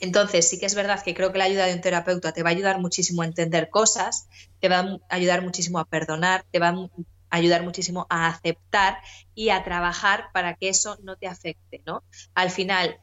Entonces, 0.00 0.48
sí 0.48 0.58
que 0.58 0.66
es 0.66 0.74
verdad 0.74 1.02
que 1.02 1.14
creo 1.14 1.32
que 1.32 1.38
la 1.38 1.44
ayuda 1.44 1.66
de 1.66 1.74
un 1.74 1.80
terapeuta 1.80 2.32
te 2.32 2.42
va 2.42 2.50
a 2.50 2.52
ayudar 2.52 2.80
muchísimo 2.80 3.22
a 3.22 3.26
entender 3.26 3.70
cosas, 3.70 4.28
te 4.60 4.68
va 4.68 4.80
a 4.80 4.98
ayudar 5.08 5.42
muchísimo 5.42 5.78
a 5.78 5.84
perdonar, 5.84 6.44
te 6.50 6.58
va 6.58 6.74
ayudar 7.30 7.62
muchísimo 7.62 8.06
a 8.08 8.28
aceptar 8.28 8.98
y 9.34 9.50
a 9.50 9.64
trabajar 9.64 10.26
para 10.32 10.54
que 10.54 10.68
eso 10.68 10.96
no 11.02 11.16
te 11.16 11.26
afecte, 11.26 11.82
¿no? 11.84 12.02
Al 12.34 12.50
final, 12.50 13.00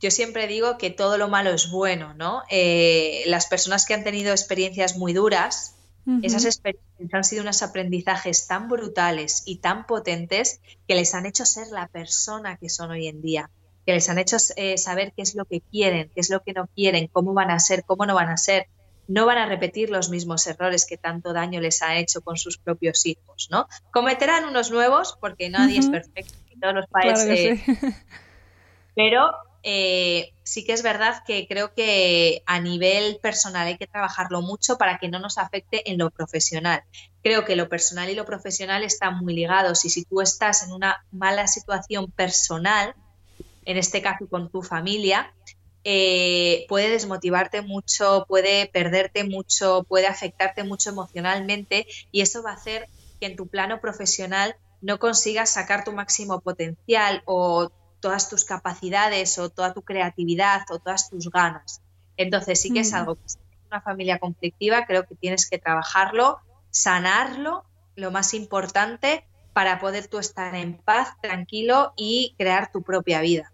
yo 0.00 0.10
siempre 0.10 0.46
digo 0.46 0.78
que 0.78 0.90
todo 0.90 1.18
lo 1.18 1.28
malo 1.28 1.50
es 1.50 1.70
bueno, 1.70 2.14
¿no? 2.14 2.42
Eh, 2.50 3.24
las 3.26 3.46
personas 3.46 3.84
que 3.84 3.94
han 3.94 4.04
tenido 4.04 4.30
experiencias 4.30 4.96
muy 4.96 5.12
duras, 5.12 5.74
esas 6.22 6.46
experiencias 6.46 7.12
han 7.12 7.24
sido 7.24 7.42
unos 7.42 7.62
aprendizajes 7.62 8.46
tan 8.46 8.70
brutales 8.70 9.42
y 9.44 9.56
tan 9.56 9.86
potentes 9.86 10.62
que 10.86 10.94
les 10.94 11.14
han 11.14 11.26
hecho 11.26 11.44
ser 11.44 11.66
la 11.66 11.86
persona 11.86 12.56
que 12.56 12.70
son 12.70 12.90
hoy 12.90 13.08
en 13.08 13.20
día, 13.20 13.50
que 13.84 13.92
les 13.92 14.08
han 14.08 14.18
hecho 14.18 14.38
eh, 14.56 14.78
saber 14.78 15.12
qué 15.14 15.20
es 15.20 15.34
lo 15.34 15.44
que 15.44 15.60
quieren, 15.60 16.10
qué 16.14 16.20
es 16.22 16.30
lo 16.30 16.42
que 16.42 16.54
no 16.54 16.66
quieren, 16.68 17.08
cómo 17.08 17.34
van 17.34 17.50
a 17.50 17.58
ser, 17.58 17.84
cómo 17.84 18.06
no 18.06 18.14
van 18.14 18.30
a 18.30 18.38
ser. 18.38 18.68
No 19.06 19.26
van 19.26 19.36
a 19.36 19.46
repetir 19.46 19.90
los 19.90 20.08
mismos 20.08 20.46
errores 20.46 20.86
que 20.86 20.96
tanto 20.96 21.34
daño 21.34 21.60
les 21.60 21.82
ha 21.82 21.98
hecho 21.98 22.22
con 22.22 22.38
sus 22.38 22.56
propios 22.56 23.04
hijos, 23.04 23.48
¿no? 23.50 23.66
Cometerán 23.90 24.46
unos 24.46 24.70
nuevos 24.70 25.16
porque 25.20 25.50
nadie 25.50 25.78
es 25.78 25.90
perfecto 25.90 26.38
y 26.50 26.58
todos 26.58 26.74
los 26.74 26.86
países. 26.86 27.60
Pero 28.94 29.30
eh, 29.62 30.32
sí 30.44 30.64
que 30.64 30.72
es 30.72 30.82
verdad 30.82 31.22
que 31.26 31.46
creo 31.48 31.74
que 31.74 32.42
a 32.46 32.60
nivel 32.60 33.18
personal 33.20 33.66
hay 33.66 33.76
que 33.76 33.86
trabajarlo 33.86 34.40
mucho 34.40 34.78
para 34.78 34.98
que 34.98 35.08
no 35.08 35.18
nos 35.18 35.38
afecte 35.38 35.90
en 35.90 35.98
lo 35.98 36.10
profesional. 36.10 36.82
Creo 37.22 37.44
que 37.44 37.56
lo 37.56 37.68
personal 37.68 38.08
y 38.08 38.14
lo 38.14 38.24
profesional 38.24 38.84
están 38.84 39.18
muy 39.18 39.34
ligados 39.34 39.84
y 39.84 39.90
si 39.90 40.04
tú 40.04 40.20
estás 40.20 40.62
en 40.62 40.72
una 40.72 41.04
mala 41.10 41.46
situación 41.46 42.10
personal, 42.10 42.94
en 43.64 43.76
este 43.76 44.00
caso 44.00 44.28
con 44.28 44.50
tu 44.50 44.62
familia, 44.62 45.34
eh, 45.84 46.66
puede 46.68 46.88
desmotivarte 46.88 47.62
mucho, 47.62 48.24
puede 48.28 48.66
perderte 48.66 49.24
mucho, 49.24 49.84
puede 49.88 50.06
afectarte 50.06 50.64
mucho 50.64 50.90
emocionalmente 50.90 51.86
y 52.12 52.20
eso 52.20 52.42
va 52.42 52.50
a 52.50 52.54
hacer 52.54 52.88
que 53.20 53.26
en 53.26 53.36
tu 53.36 53.48
plano 53.48 53.80
profesional 53.80 54.56
no 54.80 54.98
consigas 54.98 55.50
sacar 55.50 55.84
tu 55.84 55.92
máximo 55.92 56.40
potencial 56.40 57.22
o 57.26 57.70
todas 58.00 58.28
tus 58.28 58.44
capacidades 58.44 59.38
o 59.38 59.50
toda 59.50 59.72
tu 59.72 59.82
creatividad 59.82 60.62
o 60.70 60.78
todas 60.78 61.10
tus 61.10 61.30
ganas. 61.30 61.82
Entonces 62.16 62.60
sí 62.60 62.72
que 62.72 62.80
es 62.80 62.92
algo 62.94 63.16
que 63.16 63.26
es 63.26 63.38
una 63.70 63.80
familia 63.80 64.18
conflictiva, 64.18 64.86
creo 64.86 65.06
que 65.06 65.14
tienes 65.14 65.48
que 65.48 65.58
trabajarlo, 65.58 66.38
sanarlo, 66.70 67.64
lo 67.96 68.10
más 68.10 68.34
importante, 68.34 69.26
para 69.52 69.78
poder 69.78 70.06
tú 70.06 70.18
estar 70.18 70.54
en 70.54 70.78
paz, 70.78 71.20
tranquilo 71.20 71.92
y 71.96 72.34
crear 72.38 72.70
tu 72.70 72.82
propia 72.82 73.20
vida 73.20 73.52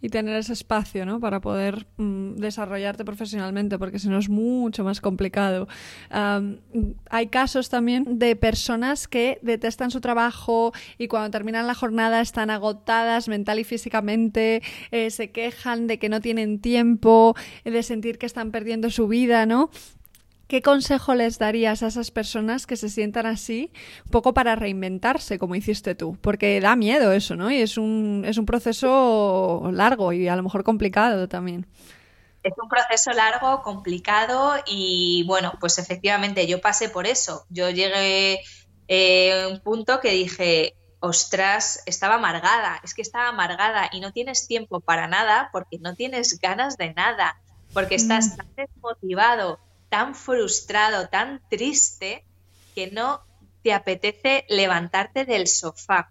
y 0.00 0.08
tener 0.08 0.36
ese 0.36 0.52
espacio 0.52 1.04
¿no? 1.06 1.20
para 1.20 1.40
poder 1.40 1.86
mm, 1.96 2.36
desarrollarte 2.36 3.04
profesionalmente, 3.04 3.78
porque 3.78 3.98
si 3.98 4.08
no 4.08 4.18
es 4.18 4.28
mucho 4.28 4.84
más 4.84 5.00
complicado. 5.00 5.68
hay 7.10 7.26
casos 7.28 7.68
también 7.68 8.18
de 8.18 8.36
personas 8.36 9.08
que 9.08 9.38
detestan 9.42 9.90
su 9.90 10.00
trabajo 10.00 10.72
y 10.98 11.08
cuando 11.08 11.30
terminan 11.30 11.66
la 11.66 11.74
jornada 11.74 12.20
están 12.20 12.50
agotadas 12.50 13.28
mental 13.28 13.58
y 13.58 13.64
físicamente, 13.64 14.62
eh, 14.90 15.10
se 15.10 15.30
quejan 15.30 15.86
de 15.86 15.98
que 15.98 16.08
no 16.08 16.20
tienen 16.20 16.60
tiempo, 16.60 17.34
de 17.64 17.82
sentir 17.82 18.18
que 18.18 18.26
están 18.26 18.50
perdiendo 18.50 18.90
su 18.90 19.08
vida, 19.08 19.46
¿no? 19.46 19.70
¿Qué 20.50 20.62
consejo 20.62 21.14
les 21.14 21.38
darías 21.38 21.84
a 21.84 21.86
esas 21.86 22.10
personas 22.10 22.66
que 22.66 22.74
se 22.74 22.88
sientan 22.88 23.24
así, 23.24 23.70
un 24.04 24.10
poco 24.10 24.34
para 24.34 24.56
reinventarse, 24.56 25.38
como 25.38 25.54
hiciste 25.54 25.94
tú? 25.94 26.18
Porque 26.20 26.60
da 26.60 26.74
miedo 26.74 27.12
eso, 27.12 27.36
¿no? 27.36 27.52
Y 27.52 27.60
es 27.60 27.78
un, 27.78 28.24
es 28.26 28.36
un 28.36 28.46
proceso 28.46 29.70
largo 29.72 30.12
y 30.12 30.26
a 30.26 30.34
lo 30.34 30.42
mejor 30.42 30.64
complicado 30.64 31.28
también. 31.28 31.68
Es 32.42 32.52
un 32.60 32.68
proceso 32.68 33.12
largo, 33.12 33.62
complicado 33.62 34.54
y 34.66 35.22
bueno, 35.28 35.52
pues 35.60 35.78
efectivamente 35.78 36.48
yo 36.48 36.60
pasé 36.60 36.88
por 36.88 37.06
eso. 37.06 37.46
Yo 37.48 37.70
llegué 37.70 38.40
eh, 38.88 39.44
a 39.44 39.46
un 39.46 39.60
punto 39.60 40.00
que 40.00 40.10
dije, 40.10 40.74
ostras, 40.98 41.84
estaba 41.86 42.16
amargada, 42.16 42.80
es 42.82 42.94
que 42.94 43.02
estaba 43.02 43.28
amargada 43.28 43.88
y 43.92 44.00
no 44.00 44.12
tienes 44.12 44.48
tiempo 44.48 44.80
para 44.80 45.06
nada 45.06 45.48
porque 45.52 45.78
no 45.78 45.94
tienes 45.94 46.40
ganas 46.40 46.76
de 46.76 46.92
nada, 46.92 47.40
porque 47.72 47.94
estás 47.94 48.32
mm. 48.32 48.36
tan 48.36 48.48
desmotivado 48.56 49.60
tan 49.90 50.14
frustrado, 50.14 51.08
tan 51.08 51.42
triste, 51.50 52.24
que 52.74 52.90
no 52.90 53.22
te 53.62 53.74
apetece 53.74 54.46
levantarte 54.48 55.26
del 55.26 55.46
sofá, 55.46 56.10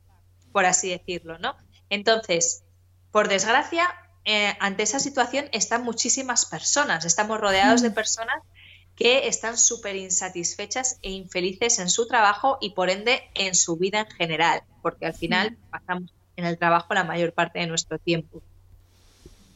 por 0.51 0.65
así 0.65 0.89
decirlo, 0.89 1.39
¿no? 1.39 1.55
Entonces, 1.89 2.63
por 3.11 3.27
desgracia, 3.27 3.87
eh, 4.25 4.53
ante 4.59 4.83
esa 4.83 4.99
situación 4.99 5.49
están 5.51 5.83
muchísimas 5.83 6.45
personas, 6.45 7.05
estamos 7.05 7.39
rodeados 7.39 7.81
de 7.81 7.89
mm. 7.89 7.93
personas 7.93 8.43
que 8.95 9.27
están 9.27 9.57
súper 9.57 9.95
insatisfechas 9.95 10.99
e 11.01 11.11
infelices 11.11 11.79
en 11.79 11.89
su 11.89 12.05
trabajo 12.07 12.57
y 12.61 12.71
por 12.71 12.89
ende 12.89 13.23
en 13.33 13.55
su 13.55 13.77
vida 13.77 14.01
en 14.01 14.11
general, 14.11 14.61
porque 14.81 15.05
al 15.05 15.13
final 15.13 15.51
mm. 15.51 15.69
pasamos 15.71 16.13
en 16.35 16.45
el 16.45 16.57
trabajo 16.57 16.93
la 16.93 17.05
mayor 17.05 17.33
parte 17.33 17.59
de 17.59 17.67
nuestro 17.67 17.97
tiempo. 17.97 18.43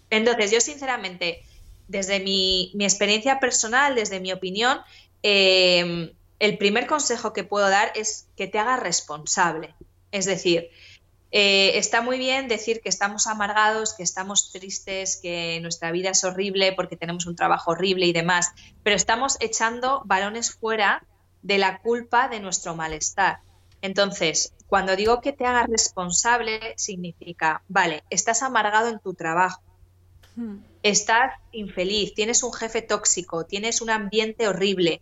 Entonces, 0.09 0.51
yo 0.51 0.61
sinceramente, 0.61 1.43
desde 1.87 2.19
mi, 2.19 2.71
experiencia 2.79 3.39
personal, 3.39 3.95
desde 3.95 4.19
mi 4.19 4.31
opinión, 4.31 4.79
em, 5.21 6.11
el 6.39 6.57
primer 6.57 6.87
consejo 6.87 7.33
que 7.33 7.43
puedo 7.43 7.69
dar 7.69 7.91
es 7.95 8.27
que 8.35 8.47
te 8.47 8.59
hagas 8.59 8.79
responsable. 8.79 9.75
Es 10.11 10.25
decir, 10.25 10.69
eh, 11.31 11.77
está 11.77 12.01
muy 12.01 12.17
bien 12.17 12.47
decir 12.47 12.81
que 12.81 12.89
estamos 12.89 13.27
amargados, 13.27 13.93
que 13.93 14.03
estamos 14.03 14.51
tristes, 14.51 15.17
que 15.21 15.59
nuestra 15.61 15.91
vida 15.91 16.11
es 16.11 16.23
horrible 16.23 16.73
porque 16.73 16.97
tenemos 16.97 17.25
un 17.25 17.35
trabajo 17.35 17.71
horrible 17.71 18.05
y 18.05 18.13
demás, 18.13 18.51
pero 18.83 18.95
estamos 18.95 19.37
echando 19.39 20.01
balones 20.05 20.51
fuera 20.53 21.05
de 21.41 21.57
la 21.57 21.79
culpa 21.79 22.27
de 22.27 22.39
nuestro 22.39 22.75
malestar. 22.75 23.39
Entonces, 23.81 24.53
cuando 24.67 24.95
digo 24.95 25.21
que 25.21 25.33
te 25.33 25.45
hagas 25.45 25.67
responsable, 25.67 26.73
significa, 26.77 27.63
vale, 27.67 28.03
estás 28.09 28.43
amargado 28.43 28.89
en 28.89 28.99
tu 28.99 29.13
trabajo, 29.13 29.61
hmm 30.35 30.72
estás 30.83 31.33
infeliz, 31.51 32.13
tienes 32.13 32.43
un 32.43 32.53
jefe 32.53 32.81
tóxico, 32.81 33.45
tienes 33.45 33.81
un 33.81 33.89
ambiente 33.89 34.47
horrible. 34.47 35.01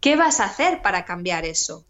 ¿Qué 0.00 0.16
vas 0.16 0.40
a 0.40 0.44
hacer 0.44 0.80
para 0.80 1.04
cambiar 1.04 1.44
eso? 1.44 1.84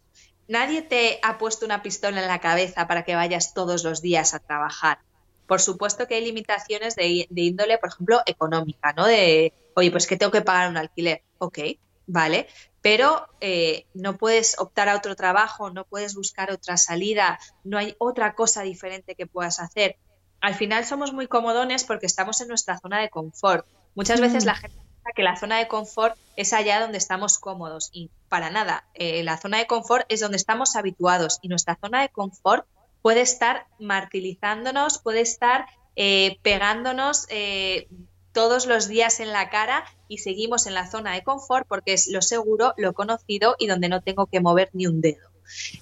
Nadie 0.49 0.83
te 0.83 1.21
ha 1.23 1.39
puesto 1.39 1.65
una 1.65 1.83
pistola 1.83 2.21
en 2.21 2.27
la 2.27 2.41
cabeza 2.41 2.89
para 2.89 3.05
que 3.05 3.15
vayas 3.15 3.55
todos 3.55 3.85
los 3.85 4.03
días 4.03 4.35
a 4.35 4.41
trabajar. 4.41 4.99
Por 5.47 5.61
supuesto 5.61 6.09
que 6.09 6.17
hay 6.17 6.25
limitaciones 6.25 6.97
de, 6.97 7.29
índole, 7.35 7.79
por 7.79 7.91
ejemplo, 7.91 8.21
económica, 8.27 8.93
¿no? 8.95 9.07
De, 9.07 9.53
oye, 9.77 9.91
pues 9.91 10.07
que 10.07 10.17
tengo 10.17 10.33
que 10.33 10.43
pagar 10.43 10.71
un 10.71 10.77
alquiler. 10.77 11.23
Ok, 11.39 11.59
vale, 12.07 12.49
pero 12.81 13.29
eh, 13.41 13.87
no 13.95 14.17
puedes 14.17 14.59
optar 14.59 14.89
a 14.89 14.97
otro 14.97 15.15
trabajo, 15.15 15.71
no 15.71 15.85
puedes 15.85 16.15
buscar 16.15 16.51
otra 16.51 16.77
salida, 16.77 17.39
no 17.63 17.79
hay 17.79 17.95
otra 17.99 18.35
cosa 18.35 18.63
diferente 18.63 19.15
que 19.15 19.27
puedas 19.27 19.61
hacer 19.61 19.99
al 20.41 20.55
final 20.55 20.85
somos 20.85 21.13
muy 21.13 21.27
comodones 21.27 21.85
porque 21.85 22.07
estamos 22.07 22.41
en 22.41 22.49
nuestra 22.49 22.79
zona 22.79 23.01
de 23.01 23.11
confort. 23.11 23.67
Muchas 23.95 24.21
veces 24.21 24.45
mm. 24.45 24.47
la 24.47 24.55
gente 24.55 24.77
piensa 24.77 25.11
que 25.15 25.23
la 25.23 25.37
zona 25.37 25.59
de 25.59 25.69
confort 25.69 26.17
es 26.37 26.53
allá 26.53 26.81
donde 26.81 26.99
estamos 26.99 27.39
cómodos 27.39 27.91
y 27.93 28.11
para 28.29 28.51
nada. 28.51 28.85
Eh, 28.95 29.23
la 29.23 29.37
zona 29.37 29.59
de 29.59 29.67
confort 29.67 30.07
es 30.09 30.21
donde 30.21 30.37
estamos 30.37 30.77
habituados 30.77 31.39
y 31.43 31.49
nuestra 31.49 31.79
zona 31.81 32.03
de 32.03 32.09
confort 32.09 32.67
puede 33.03 33.21
estar 33.21 33.67
martirizándonos, 33.79 34.99
puede 34.99 35.21
estar 35.21 35.67
eh, 35.97 36.39
pegándonos 36.43 37.27
eh, 37.31 37.89
todos 38.33 38.67
los 38.67 38.89
días 38.89 39.21
en 39.21 39.33
la 39.33 39.51
cara 39.51 39.85
y 40.09 40.19
seguimos 40.19 40.67
en 40.67 40.75
la 40.75 40.91
zona 40.91 41.15
de 41.15 41.23
confort 41.23 41.67
porque 41.67 41.93
es 41.93 42.09
lo 42.09 42.23
seguro, 42.23 42.75
lo 42.77 42.93
conocido 42.93 43.57
y 43.59 43.67
donde 43.67 43.89
no 43.89 44.01
tengo 44.01 44.27
que 44.27 44.41
mover 44.41 44.71
ni 44.73 44.87
un 44.87 45.01
dedo. 45.01 45.29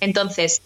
Entonces, 0.01 0.63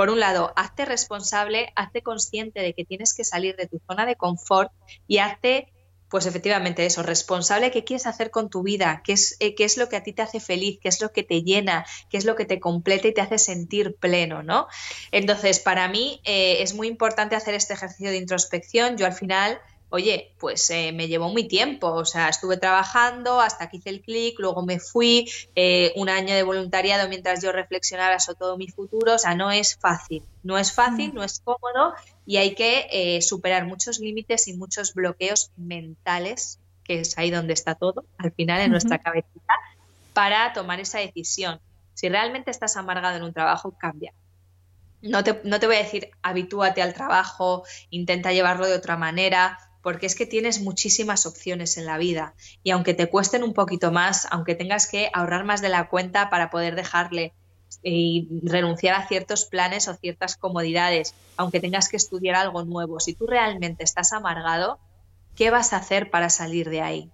por 0.00 0.08
un 0.08 0.18
lado, 0.18 0.54
hazte 0.56 0.86
responsable, 0.86 1.74
hazte 1.76 2.00
consciente 2.00 2.60
de 2.60 2.72
que 2.72 2.86
tienes 2.86 3.12
que 3.12 3.22
salir 3.22 3.54
de 3.56 3.66
tu 3.66 3.82
zona 3.86 4.06
de 4.06 4.16
confort 4.16 4.72
y 5.06 5.18
hazte, 5.18 5.70
pues 6.08 6.24
efectivamente 6.24 6.86
eso, 6.86 7.02
responsable 7.02 7.70
qué 7.70 7.84
quieres 7.84 8.06
hacer 8.06 8.30
con 8.30 8.48
tu 8.48 8.62
vida, 8.62 9.02
qué 9.04 9.12
es, 9.12 9.36
eh, 9.40 9.54
qué 9.54 9.64
es 9.64 9.76
lo 9.76 9.90
que 9.90 9.96
a 9.96 10.02
ti 10.02 10.14
te 10.14 10.22
hace 10.22 10.40
feliz, 10.40 10.78
qué 10.80 10.88
es 10.88 11.02
lo 11.02 11.12
que 11.12 11.22
te 11.22 11.42
llena, 11.42 11.84
qué 12.08 12.16
es 12.16 12.24
lo 12.24 12.34
que 12.34 12.46
te 12.46 12.60
completa 12.60 13.08
y 13.08 13.12
te 13.12 13.20
hace 13.20 13.36
sentir 13.36 13.94
pleno, 13.94 14.42
¿no? 14.42 14.68
Entonces, 15.12 15.58
para 15.58 15.86
mí 15.86 16.22
eh, 16.24 16.62
es 16.62 16.72
muy 16.72 16.88
importante 16.88 17.36
hacer 17.36 17.52
este 17.52 17.74
ejercicio 17.74 18.08
de 18.08 18.16
introspección. 18.16 18.96
Yo 18.96 19.04
al 19.04 19.12
final 19.12 19.60
oye, 19.90 20.34
pues 20.38 20.70
eh, 20.70 20.92
me 20.92 21.08
llevó 21.08 21.28
muy 21.28 21.46
tiempo, 21.46 21.88
o 21.88 22.04
sea, 22.04 22.28
estuve 22.28 22.56
trabajando 22.56 23.40
hasta 23.40 23.68
que 23.68 23.78
hice 23.78 23.90
el 23.90 24.00
clic, 24.00 24.38
luego 24.38 24.62
me 24.62 24.78
fui, 24.78 25.28
eh, 25.56 25.92
un 25.96 26.08
año 26.08 26.34
de 26.34 26.44
voluntariado 26.44 27.08
mientras 27.08 27.42
yo 27.42 27.52
reflexionaba 27.52 28.18
sobre 28.20 28.38
todo 28.38 28.56
mi 28.56 28.68
futuro, 28.68 29.14
o 29.14 29.18
sea, 29.18 29.34
no 29.34 29.50
es 29.50 29.76
fácil, 29.76 30.22
no 30.44 30.58
es 30.58 30.72
fácil, 30.72 31.12
mm. 31.12 31.14
no 31.16 31.24
es 31.24 31.40
cómodo 31.40 31.94
y 32.24 32.36
hay 32.36 32.54
que 32.54 32.86
eh, 32.90 33.20
superar 33.20 33.66
muchos 33.66 33.98
límites 33.98 34.46
y 34.46 34.54
muchos 34.54 34.94
bloqueos 34.94 35.50
mentales, 35.56 36.60
que 36.84 37.00
es 37.00 37.18
ahí 37.18 37.30
donde 37.30 37.52
está 37.52 37.74
todo, 37.74 38.04
al 38.16 38.32
final 38.32 38.60
en 38.60 38.70
nuestra 38.70 38.98
cabecita, 38.98 39.54
para 40.12 40.52
tomar 40.52 40.78
esa 40.80 41.00
decisión. 41.00 41.60
Si 41.94 42.08
realmente 42.08 42.50
estás 42.50 42.76
amargado 42.76 43.16
en 43.16 43.24
un 43.24 43.32
trabajo, 43.32 43.74
cambia. 43.76 44.12
No 45.02 45.24
te, 45.24 45.40
no 45.44 45.58
te 45.58 45.66
voy 45.66 45.76
a 45.76 45.82
decir 45.82 46.10
habitúate 46.22 46.82
al 46.82 46.94
trabajo, 46.94 47.64
intenta 47.90 48.32
llevarlo 48.32 48.66
de 48.66 48.74
otra 48.74 48.96
manera, 48.96 49.58
porque 49.82 50.06
es 50.06 50.14
que 50.14 50.26
tienes 50.26 50.60
muchísimas 50.60 51.26
opciones 51.26 51.76
en 51.76 51.86
la 51.86 51.98
vida 51.98 52.34
y 52.62 52.70
aunque 52.70 52.94
te 52.94 53.08
cuesten 53.08 53.42
un 53.42 53.54
poquito 53.54 53.92
más, 53.92 54.26
aunque 54.30 54.54
tengas 54.54 54.86
que 54.86 55.10
ahorrar 55.12 55.44
más 55.44 55.62
de 55.62 55.68
la 55.68 55.88
cuenta 55.88 56.30
para 56.30 56.50
poder 56.50 56.74
dejarle 56.74 57.32
y 57.82 58.28
renunciar 58.42 58.94
a 58.94 59.06
ciertos 59.06 59.44
planes 59.44 59.88
o 59.88 59.94
ciertas 59.94 60.36
comodidades, 60.36 61.14
aunque 61.36 61.60
tengas 61.60 61.88
que 61.88 61.96
estudiar 61.96 62.34
algo 62.34 62.64
nuevo. 62.64 63.00
Si 63.00 63.14
tú 63.14 63.26
realmente 63.26 63.84
estás 63.84 64.12
amargado, 64.12 64.78
¿qué 65.36 65.50
vas 65.50 65.72
a 65.72 65.78
hacer 65.78 66.10
para 66.10 66.30
salir 66.30 66.68
de 66.68 66.82
ahí? 66.82 67.10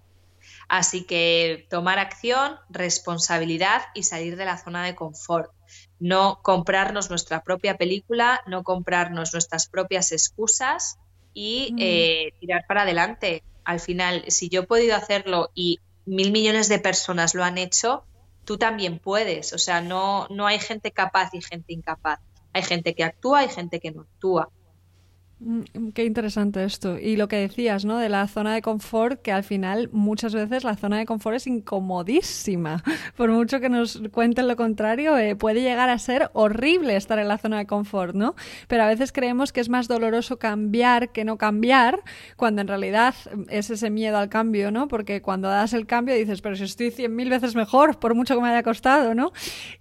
Así 0.68 1.04
que 1.04 1.66
tomar 1.70 1.98
acción, 1.98 2.56
responsabilidad 2.68 3.82
y 3.94 4.02
salir 4.02 4.36
de 4.36 4.44
la 4.44 4.58
zona 4.58 4.84
de 4.84 4.96
confort. 4.96 5.52
No 6.00 6.40
comprarnos 6.42 7.10
nuestra 7.10 7.42
propia 7.44 7.76
película, 7.76 8.40
no 8.46 8.64
comprarnos 8.64 9.32
nuestras 9.32 9.68
propias 9.68 10.10
excusas 10.10 10.98
y 11.36 11.72
mm. 11.72 11.76
eh, 11.78 12.32
tirar 12.40 12.64
para 12.66 12.82
adelante. 12.82 13.42
Al 13.62 13.78
final, 13.78 14.24
si 14.28 14.48
yo 14.48 14.62
he 14.62 14.66
podido 14.66 14.96
hacerlo 14.96 15.50
y 15.54 15.80
mil 16.06 16.32
millones 16.32 16.68
de 16.70 16.78
personas 16.78 17.34
lo 17.34 17.44
han 17.44 17.58
hecho, 17.58 18.04
tú 18.46 18.56
también 18.56 18.98
puedes. 18.98 19.52
O 19.52 19.58
sea, 19.58 19.82
no, 19.82 20.26
no 20.30 20.46
hay 20.46 20.58
gente 20.58 20.92
capaz 20.92 21.34
y 21.34 21.42
gente 21.42 21.74
incapaz. 21.74 22.20
Hay 22.54 22.62
gente 22.62 22.94
que 22.94 23.04
actúa 23.04 23.44
y 23.44 23.50
gente 23.50 23.80
que 23.80 23.90
no 23.90 24.02
actúa. 24.02 24.48
Mm, 25.38 25.90
qué 25.92 26.06
interesante 26.06 26.64
esto. 26.64 26.98
Y 26.98 27.16
lo 27.16 27.28
que 27.28 27.36
decías, 27.36 27.84
¿no? 27.84 27.98
De 27.98 28.08
la 28.08 28.26
zona 28.26 28.54
de 28.54 28.62
confort, 28.62 29.20
que 29.20 29.32
al 29.32 29.44
final 29.44 29.90
muchas 29.92 30.32
veces 30.34 30.64
la 30.64 30.76
zona 30.76 30.96
de 30.96 31.04
confort 31.04 31.36
es 31.36 31.46
incomodísima. 31.46 32.82
Por 33.16 33.30
mucho 33.30 33.60
que 33.60 33.68
nos 33.68 34.00
cuenten 34.12 34.48
lo 34.48 34.56
contrario, 34.56 35.18
eh, 35.18 35.36
puede 35.36 35.60
llegar 35.60 35.90
a 35.90 35.98
ser 35.98 36.30
horrible 36.32 36.96
estar 36.96 37.18
en 37.18 37.28
la 37.28 37.36
zona 37.36 37.58
de 37.58 37.66
confort, 37.66 38.14
¿no? 38.14 38.34
Pero 38.66 38.84
a 38.84 38.86
veces 38.86 39.12
creemos 39.12 39.52
que 39.52 39.60
es 39.60 39.68
más 39.68 39.88
doloroso 39.88 40.38
cambiar 40.38 41.10
que 41.12 41.24
no 41.24 41.36
cambiar, 41.36 42.02
cuando 42.36 42.62
en 42.62 42.68
realidad 42.68 43.14
es 43.50 43.68
ese 43.68 43.90
miedo 43.90 44.16
al 44.16 44.30
cambio, 44.30 44.70
¿no? 44.70 44.88
Porque 44.88 45.20
cuando 45.20 45.48
das 45.48 45.74
el 45.74 45.86
cambio 45.86 46.14
dices, 46.14 46.40
pero 46.40 46.56
si 46.56 46.64
estoy 46.64 46.90
cien 46.90 47.14
mil 47.14 47.28
veces 47.28 47.54
mejor, 47.54 47.98
por 47.98 48.14
mucho 48.14 48.34
que 48.34 48.40
me 48.40 48.48
haya 48.48 48.62
costado, 48.62 49.14
¿no? 49.14 49.32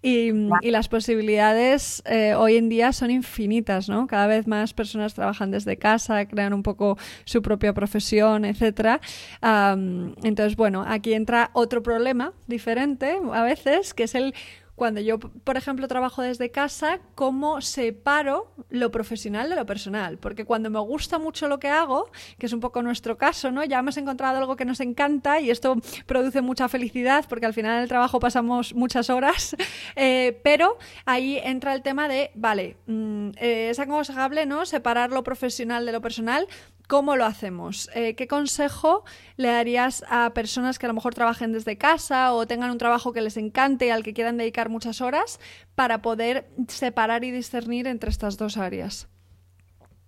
Y, 0.02 0.34
las 0.76 0.90
posibilidades 0.90 2.04
eh, 2.06 2.34
hoy 2.36 2.58
en 2.58 2.68
día 2.68 2.92
son 2.92 3.10
infinitas, 3.10 3.88
¿no? 3.88 4.08
Cada 4.08 4.28
vez 4.28 4.46
más 4.46 4.74
personas 4.74 5.14
trabajan 5.14 5.45
desde 5.52 5.78
casa, 5.78 6.26
crean 6.28 6.54
un 6.54 6.64
poco 6.64 6.98
su 7.26 7.42
propia 7.42 7.74
profesión, 7.74 8.46
etcétera. 8.46 9.00
entonces, 9.42 10.56
bueno, 10.56 10.84
aquí 10.88 11.14
entra 11.14 11.52
otro 11.54 11.84
problema 11.84 12.34
diferente 12.48 13.18
a 13.34 13.44
veces, 13.44 13.94
que 13.94 14.04
es 14.04 14.16
el 14.16 14.34
cuando 14.76 15.00
yo, 15.00 15.20
por 15.20 15.58
ejemplo, 15.58 15.88
trabajo 15.88 16.22
desde 16.22 16.52
casa, 16.52 17.00
¿cómo 17.16 17.62
separo 17.62 18.52
lo 18.70 18.92
profesional 18.92 19.50
de 19.50 19.56
lo 19.56 19.66
personal? 19.66 20.18
Porque 20.18 20.46
cuando 20.46 20.70
me 20.70 20.80
gusta 20.80 21.18
mucho 21.18 21.48
lo 21.48 21.60
que 21.60 21.70
hago, 21.70 22.10
que 22.38 22.46
es 22.46 22.54
un 22.54 22.60
poco 22.60 22.82
nuestro 22.82 23.18
caso, 23.18 23.52
¿no? 23.52 23.64
Ya 23.64 23.80
hemos 23.80 23.98
encontrado 23.98 24.38
algo 24.38 24.56
que 24.56 24.66
nos 24.66 24.82
encanta 24.82 25.40
y 25.40 25.50
esto 25.50 25.78
produce 26.06 26.42
mucha 26.42 26.68
felicidad 26.68 27.26
porque 27.30 27.46
al 27.46 27.54
final 27.54 27.80
del 27.80 27.90
trabajo 27.90 28.20
pasamos 28.20 28.74
muchas 28.74 29.10
horas, 29.10 29.56
eh, 29.96 30.40
pero 30.44 30.78
ahí 31.06 31.40
entra 31.44 31.74
el 31.74 31.82
tema 31.82 32.08
de, 32.08 32.32
vale, 32.36 32.78
mm, 32.88 33.30
eh, 33.38 33.70
es 33.70 33.80
aconsejable, 33.80 34.46
¿no? 34.46 34.66
Separar 34.66 35.12
lo 35.12 35.24
profesional 35.24 35.86
de 35.86 35.92
lo 35.92 36.02
personal, 36.02 36.48
¿Cómo 36.88 37.16
lo 37.16 37.26
hacemos? 37.26 37.90
Eh, 37.96 38.16
¿Qué 38.16 38.28
consejo 38.28 39.04
le 39.38 39.50
darías 39.50 40.04
a 40.10 40.34
personas 40.34 40.78
que 40.78 40.86
a 40.86 40.90
lo 40.90 40.94
mejor 40.94 41.16
trabajen 41.16 41.52
desde 41.52 41.78
casa 41.78 42.34
o 42.34 42.46
tengan 42.46 42.72
un 42.72 42.78
trabajo 42.78 43.14
que 43.14 43.22
les 43.22 43.38
encante 43.38 43.88
y 43.88 43.90
al 43.90 44.04
que 44.04 44.14
quieran 44.14 44.38
dedicar 44.38 44.70
muchas 44.70 45.02
horas 45.02 45.40
para 45.74 46.02
poder 46.02 46.48
separar 46.68 47.24
y 47.24 47.32
discernir 47.32 47.88
entre 47.88 48.10
estas 48.10 48.38
dos 48.38 48.58
áreas? 48.58 49.08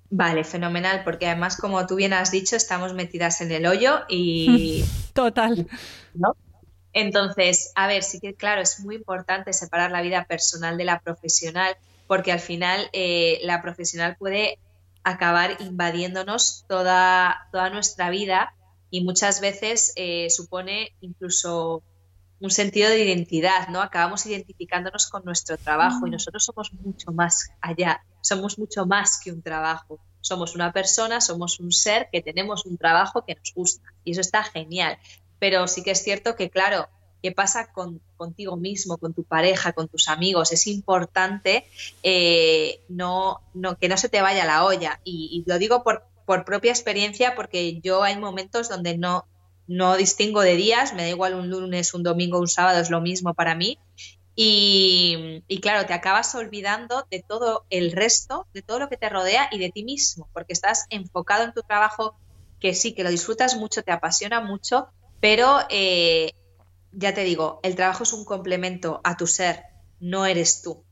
Vale, 0.10 0.44
fenomenal, 0.44 1.04
porque 1.04 1.28
además, 1.28 1.58
como 1.58 1.86
tú 1.86 1.96
bien 1.96 2.14
has 2.14 2.32
dicho, 2.32 2.56
estamos 2.56 2.94
metidas 2.94 3.42
en 3.42 3.52
el 3.52 3.66
hoyo 3.66 4.02
y... 4.08 4.86
Total. 5.14 5.68
¿no? 6.14 6.36
Entonces, 6.94 7.72
a 7.76 7.88
ver, 7.88 8.04
sí 8.04 8.20
que 8.20 8.34
claro, 8.34 8.62
es 8.62 8.80
muy 8.80 8.96
importante 8.96 9.52
separar 9.52 9.92
la 9.92 10.02
vida 10.02 10.26
personal 10.26 10.78
de 10.78 10.86
la 10.86 11.00
profesional, 11.00 11.76
porque 12.08 12.32
al 12.32 12.40
final 12.40 12.90
eh, 12.94 13.40
la 13.44 13.62
profesional 13.62 14.16
puede 14.18 14.60
acabar 15.10 15.58
invadiéndonos 15.62 16.66
toda, 16.68 17.48
toda 17.52 17.70
nuestra 17.70 18.10
vida 18.10 18.54
y 18.90 19.04
muchas 19.04 19.40
veces 19.42 19.94
eh, 19.96 20.30
supone 20.30 20.96
incluso 21.02 21.82
un 22.40 22.52
sentido 22.52 22.90
de 22.90 23.04
identidad, 23.04 23.70
¿no? 23.70 23.82
Acabamos 23.82 24.26
identificándonos 24.26 25.08
con 25.08 25.24
nuestro 25.24 25.58
trabajo 25.58 26.06
y 26.06 26.12
nosotros 26.12 26.44
somos 26.44 26.72
mucho 26.74 27.12
más 27.12 27.50
allá, 27.62 28.04
somos 28.22 28.60
mucho 28.60 28.86
más 28.86 29.20
que 29.24 29.32
un 29.32 29.42
trabajo. 29.42 30.00
Somos 30.20 30.56
una 30.56 30.74
persona, 30.74 31.22
somos 31.22 31.60
un 31.62 31.72
ser 31.72 32.10
que 32.12 32.22
tenemos 32.22 32.66
un 32.66 32.78
trabajo 32.78 33.24
que 33.26 33.36
nos 33.36 33.54
gusta 33.56 33.88
y 34.04 34.12
eso 34.12 34.22
está 34.22 34.44
genial. 34.44 34.98
Pero 35.40 35.68
sí 35.68 35.84
que 35.84 35.92
es 35.92 36.04
cierto 36.04 36.36
que, 36.36 36.50
claro, 36.50 36.90
qué 37.22 37.32
pasa 37.32 37.72
con, 37.72 38.02
contigo 38.16 38.58
mismo, 38.58 38.98
con 38.98 39.14
tu 39.14 39.24
pareja, 39.24 39.74
con 39.74 39.88
tus 39.88 40.08
amigos. 40.08 40.52
Es 40.52 40.68
importante 40.68 41.66
eh, 42.04 42.82
no, 42.90 43.42
que 43.80 43.90
no 43.90 43.98
se 43.98 44.10
te 44.10 44.22
vaya 44.22 44.46
la 44.46 44.64
olla. 44.66 45.00
Y, 45.04 45.44
lo 45.48 45.58
digo 45.58 45.84
por, 45.84 46.04
por, 46.26 46.46
propia 46.46 46.72
experiencia 46.72 47.36
porque 47.36 47.80
yo 47.82 48.04
hay 48.04 48.18
momentos 48.18 48.70
donde 48.70 48.98
no, 48.98 49.26
no 49.68 49.98
distingo 49.98 50.42
de 50.42 50.56
días, 50.56 50.94
me 50.94 51.04
da 51.04 51.10
igual 51.10 51.34
un 51.34 51.50
lunes, 51.50 51.94
un 51.94 52.04
domingo, 52.04 52.40
un 52.40 52.48
sábado, 52.48 52.80
es 52.80 52.90
lo 52.90 53.02
mismo 53.02 53.34
para 53.34 53.56
mí. 53.56 53.80
Y, 54.36 55.44
y, 55.48 55.62
claro, 55.62 55.88
te 55.88 55.94
acabas 55.94 56.36
olvidando 56.36 57.08
de 57.10 57.24
todo 57.28 57.66
el 57.72 57.92
resto, 57.92 58.46
de 58.54 58.62
todo 58.62 58.78
lo 58.78 58.88
que 58.88 58.98
te 58.98 59.10
rodea 59.10 59.50
y 59.52 59.58
de 59.58 59.72
ti 59.72 59.84
mismo, 59.84 60.30
porque 60.32 60.54
estás 60.54 60.86
enfocado 60.92 61.44
en 61.44 61.54
tu 61.54 61.64
trabajo, 61.64 62.16
que 62.60 62.76
sí, 62.76 62.94
que 62.94 63.04
lo 63.04 63.10
disfrutas 63.10 63.56
mucho, 63.56 63.82
te 63.82 63.92
apasiona 63.92 64.40
mucho, 64.40 64.90
pero 65.20 65.60
eh, 65.70 66.34
ya 66.92 67.14
te 67.14 67.24
digo, 67.24 67.60
el 67.64 67.76
trabajo 67.76 68.04
es 68.04 68.14
un 68.14 68.26
complemento 68.26 69.02
a 69.04 69.18
tu 69.18 69.28
ser, 69.28 69.64
no 70.00 70.26
eres 70.26 70.62
tú. 70.62 70.84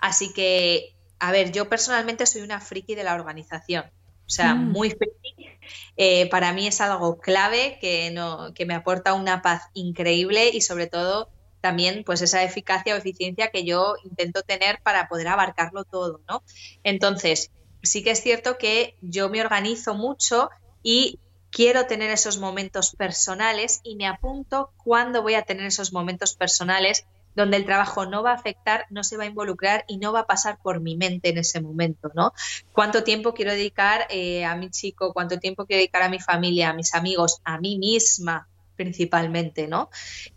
Así 0.00 0.32
que, 0.32 0.96
a 1.18 1.32
ver, 1.32 1.52
yo 1.52 1.68
personalmente 1.68 2.26
soy 2.26 2.42
una 2.42 2.60
friki 2.60 2.94
de 2.94 3.04
la 3.04 3.14
organización, 3.14 3.84
o 4.26 4.30
sea, 4.30 4.54
mm. 4.54 4.72
muy 4.72 4.90
friki. 4.90 5.48
Eh, 5.96 6.28
para 6.30 6.52
mí 6.52 6.66
es 6.66 6.80
algo 6.80 7.18
clave 7.18 7.78
que, 7.80 8.10
no, 8.10 8.54
que 8.54 8.66
me 8.66 8.74
aporta 8.74 9.14
una 9.14 9.42
paz 9.42 9.64
increíble 9.74 10.50
y 10.52 10.60
sobre 10.60 10.86
todo 10.86 11.30
también 11.60 12.04
pues 12.04 12.22
esa 12.22 12.44
eficacia 12.44 12.94
o 12.94 12.98
eficiencia 12.98 13.50
que 13.50 13.64
yo 13.64 13.96
intento 14.04 14.42
tener 14.42 14.80
para 14.82 15.08
poder 15.08 15.28
abarcarlo 15.28 15.84
todo, 15.84 16.20
¿no? 16.28 16.42
Entonces, 16.84 17.50
sí 17.82 18.02
que 18.02 18.12
es 18.12 18.22
cierto 18.22 18.58
que 18.58 18.96
yo 19.00 19.28
me 19.28 19.40
organizo 19.40 19.94
mucho 19.94 20.50
y 20.82 21.18
quiero 21.50 21.86
tener 21.86 22.10
esos 22.10 22.38
momentos 22.38 22.94
personales 22.96 23.80
y 23.82 23.96
me 23.96 24.06
apunto 24.06 24.70
cuándo 24.84 25.22
voy 25.22 25.34
a 25.34 25.42
tener 25.42 25.66
esos 25.66 25.92
momentos 25.92 26.34
personales 26.34 27.06
donde 27.34 27.56
el 27.56 27.64
trabajo 27.64 28.04
no 28.04 28.22
va 28.22 28.32
a 28.32 28.34
afectar, 28.34 28.86
no 28.90 29.04
se 29.04 29.16
va 29.16 29.22
a 29.22 29.26
involucrar 29.26 29.84
y 29.86 29.98
no 29.98 30.12
va 30.12 30.20
a 30.20 30.26
pasar 30.26 30.58
por 30.60 30.80
mi 30.80 30.96
mente 30.96 31.28
en 31.28 31.38
ese 31.38 31.60
momento, 31.60 32.10
¿no? 32.14 32.32
¿Cuánto 32.72 33.04
tiempo 33.04 33.32
quiero 33.32 33.52
dedicar 33.52 34.08
eh, 34.10 34.44
a 34.44 34.56
mi 34.56 34.70
chico? 34.70 35.12
¿Cuánto 35.12 35.38
tiempo 35.38 35.64
quiero 35.64 35.78
dedicar 35.78 36.02
a 36.02 36.08
mi 36.08 36.18
familia, 36.18 36.70
a 36.70 36.74
mis 36.74 36.94
amigos, 36.94 37.40
a 37.44 37.58
mí 37.58 37.78
misma 37.78 38.48
principalmente, 38.78 39.66
¿no? 39.66 39.90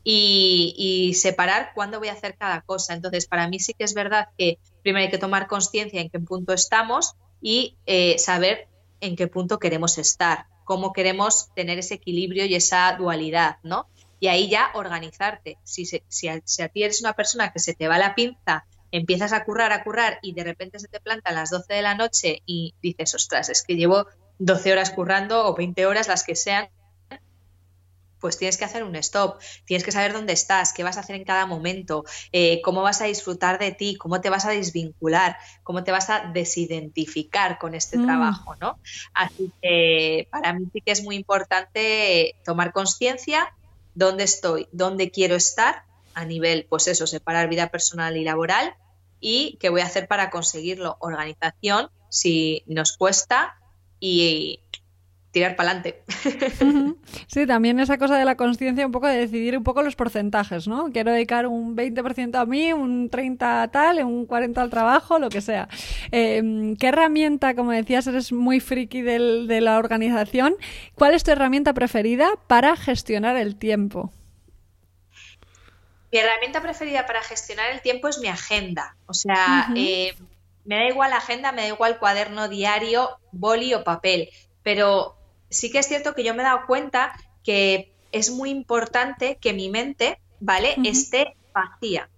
Y, 0.03 1.13
separar 1.15 1.71
cuándo 1.75 1.99
voy 1.99 2.07
a 2.07 2.13
hacer 2.13 2.35
cada 2.37 2.61
cosa. 2.61 2.93
Entonces, 2.93 3.27
para 3.27 3.47
mí 3.47 3.59
sí 3.59 3.73
que 3.73 3.83
es 3.83 3.93
verdad 3.93 4.29
que 4.37 4.57
primero 4.81 5.05
hay 5.05 5.11
que 5.11 5.19
tomar 5.19 5.47
conciencia 5.47 6.01
en 6.01 6.09
qué 6.09 6.19
punto 6.19 6.51
estamos 6.51 7.15
y 7.41 7.77
eh, 7.85 8.17
saber 8.17 8.67
en 8.99 9.15
qué 9.15 9.27
punto 9.27 9.59
queremos 9.59 9.97
estar 9.97 10.47
cómo 10.71 10.93
queremos 10.93 11.49
tener 11.53 11.79
ese 11.79 11.95
equilibrio 11.95 12.45
y 12.45 12.55
esa 12.55 12.95
dualidad, 12.97 13.57
¿no? 13.61 13.89
Y 14.21 14.29
ahí 14.29 14.49
ya 14.49 14.71
organizarte. 14.73 15.57
Si, 15.65 15.85
si, 15.85 16.29
a, 16.29 16.39
ti 16.69 16.83
eres 16.83 17.01
una 17.01 17.11
persona 17.11 17.51
que 17.51 17.59
se 17.59 17.73
te 17.73 17.89
va 17.89 17.97
la 17.97 18.15
pinza, 18.15 18.63
empiezas 18.89 19.33
a 19.33 19.43
currar, 19.43 19.73
a 19.73 19.83
currar 19.83 20.19
y 20.21 20.31
de 20.31 20.45
repente 20.45 20.79
se 20.79 20.87
te 20.87 21.01
planta 21.01 21.31
a 21.31 21.33
las 21.33 21.49
12 21.49 21.73
de 21.73 21.81
la 21.81 21.95
noche 21.95 22.41
y 22.45 22.73
dices, 22.81 23.13
ostras, 23.15 23.49
es 23.49 23.63
que 23.63 23.75
llevo 23.75 24.07
12 24.39 24.71
horas 24.71 24.91
currando 24.91 25.45
o 25.45 25.53
20 25.53 25.85
horas, 25.85 26.07
las 26.07 26.23
que 26.23 26.37
sean, 26.37 26.69
pues 28.21 28.37
tienes 28.37 28.57
que 28.57 28.63
hacer 28.63 28.83
un 28.83 28.95
stop, 28.95 29.41
tienes 29.65 29.83
que 29.83 29.91
saber 29.91 30.13
dónde 30.13 30.33
estás, 30.33 30.71
qué 30.71 30.83
vas 30.83 30.97
a 30.97 31.01
hacer 31.01 31.15
en 31.17 31.25
cada 31.25 31.45
momento, 31.45 32.05
eh, 32.31 32.61
cómo 32.61 32.83
vas 32.83 33.01
a 33.01 33.05
disfrutar 33.05 33.59
de 33.59 33.71
ti, 33.71 33.97
cómo 33.97 34.21
te 34.21 34.29
vas 34.29 34.45
a 34.45 34.51
desvincular, 34.51 35.37
cómo 35.63 35.83
te 35.83 35.91
vas 35.91 36.09
a 36.09 36.31
desidentificar 36.31 37.57
con 37.57 37.75
este 37.75 37.97
mm. 37.97 38.05
trabajo, 38.05 38.55
¿no? 38.61 38.79
Así 39.13 39.51
que 39.61 40.27
para 40.31 40.53
mí 40.53 40.67
sí 40.71 40.81
que 40.81 40.91
es 40.91 41.03
muy 41.03 41.15
importante 41.15 42.35
tomar 42.45 42.71
conciencia 42.71 43.53
dónde 43.95 44.23
estoy, 44.23 44.69
dónde 44.71 45.11
quiero 45.11 45.35
estar 45.35 45.83
a 46.13 46.23
nivel, 46.23 46.67
pues 46.69 46.87
eso, 46.87 47.07
separar 47.07 47.49
vida 47.49 47.69
personal 47.69 48.15
y 48.15 48.23
laboral 48.23 48.75
y 49.19 49.57
qué 49.59 49.69
voy 49.69 49.81
a 49.81 49.85
hacer 49.85 50.07
para 50.07 50.29
conseguirlo. 50.29 50.97
Organización, 50.99 51.89
si 52.09 52.63
nos 52.67 52.97
cuesta, 52.97 53.57
y 54.03 54.59
tirar 55.31 55.55
para 55.55 55.71
adelante. 55.71 56.03
Sí, 57.27 57.47
también 57.47 57.79
esa 57.79 57.97
cosa 57.97 58.17
de 58.17 58.25
la 58.25 58.35
conciencia, 58.35 58.85
un 58.85 58.91
poco 58.91 59.07
de 59.07 59.17
decidir 59.17 59.57
un 59.57 59.63
poco 59.63 59.81
los 59.81 59.95
porcentajes, 59.95 60.67
¿no? 60.67 60.91
Quiero 60.91 61.11
dedicar 61.11 61.47
un 61.47 61.75
20% 61.75 62.35
a 62.35 62.45
mí, 62.45 62.73
un 62.73 63.09
30% 63.09 63.63
a 63.63 63.67
tal, 63.69 64.03
un 64.03 64.27
40% 64.27 64.57
al 64.57 64.69
trabajo, 64.69 65.17
lo 65.17 65.29
que 65.29 65.41
sea. 65.41 65.69
Em, 66.11 66.75
¿Qué 66.75 66.87
herramienta, 66.87 67.55
como 67.55 67.71
decías, 67.71 68.05
eres 68.07 68.31
muy 68.31 68.59
friki 68.59 69.01
de 69.01 69.61
la 69.61 69.77
organización? 69.77 70.55
¿Cuál 70.95 71.13
es 71.13 71.23
tu 71.23 71.31
herramienta 71.31 71.73
preferida 71.73 72.29
para 72.47 72.75
gestionar 72.75 73.37
el 73.37 73.55
tiempo? 73.55 74.11
Mi 76.11 76.19
herramienta 76.19 76.61
preferida 76.61 77.05
para 77.05 77.23
gestionar 77.23 77.71
el 77.71 77.81
tiempo 77.81 78.09
es 78.09 78.19
mi 78.19 78.27
agenda. 78.27 78.97
O 79.05 79.13
sea, 79.13 79.69
eh, 79.77 80.13
me 80.65 80.75
da 80.75 80.85
igual 80.89 81.11
la 81.11 81.17
agenda, 81.17 81.53
me 81.53 81.61
da 81.61 81.67
igual 81.69 81.99
cuaderno 81.99 82.49
diario, 82.49 83.17
boli 83.31 83.73
o 83.73 83.85
papel. 83.85 84.29
Pero 84.61 85.15
sí 85.51 85.69
que 85.69 85.79
es 85.79 85.87
cierto 85.87 86.15
que 86.15 86.23
yo 86.23 86.33
me 86.33 86.41
he 86.41 86.45
dado 86.45 86.65
cuenta 86.65 87.13
que 87.43 87.93
es 88.11 88.31
muy 88.31 88.49
importante 88.49 89.37
que 89.39 89.53
mi 89.53 89.69
mente, 89.69 90.19
¿vale?, 90.39 90.75
esté 90.83 91.35
vacía. 91.53 92.09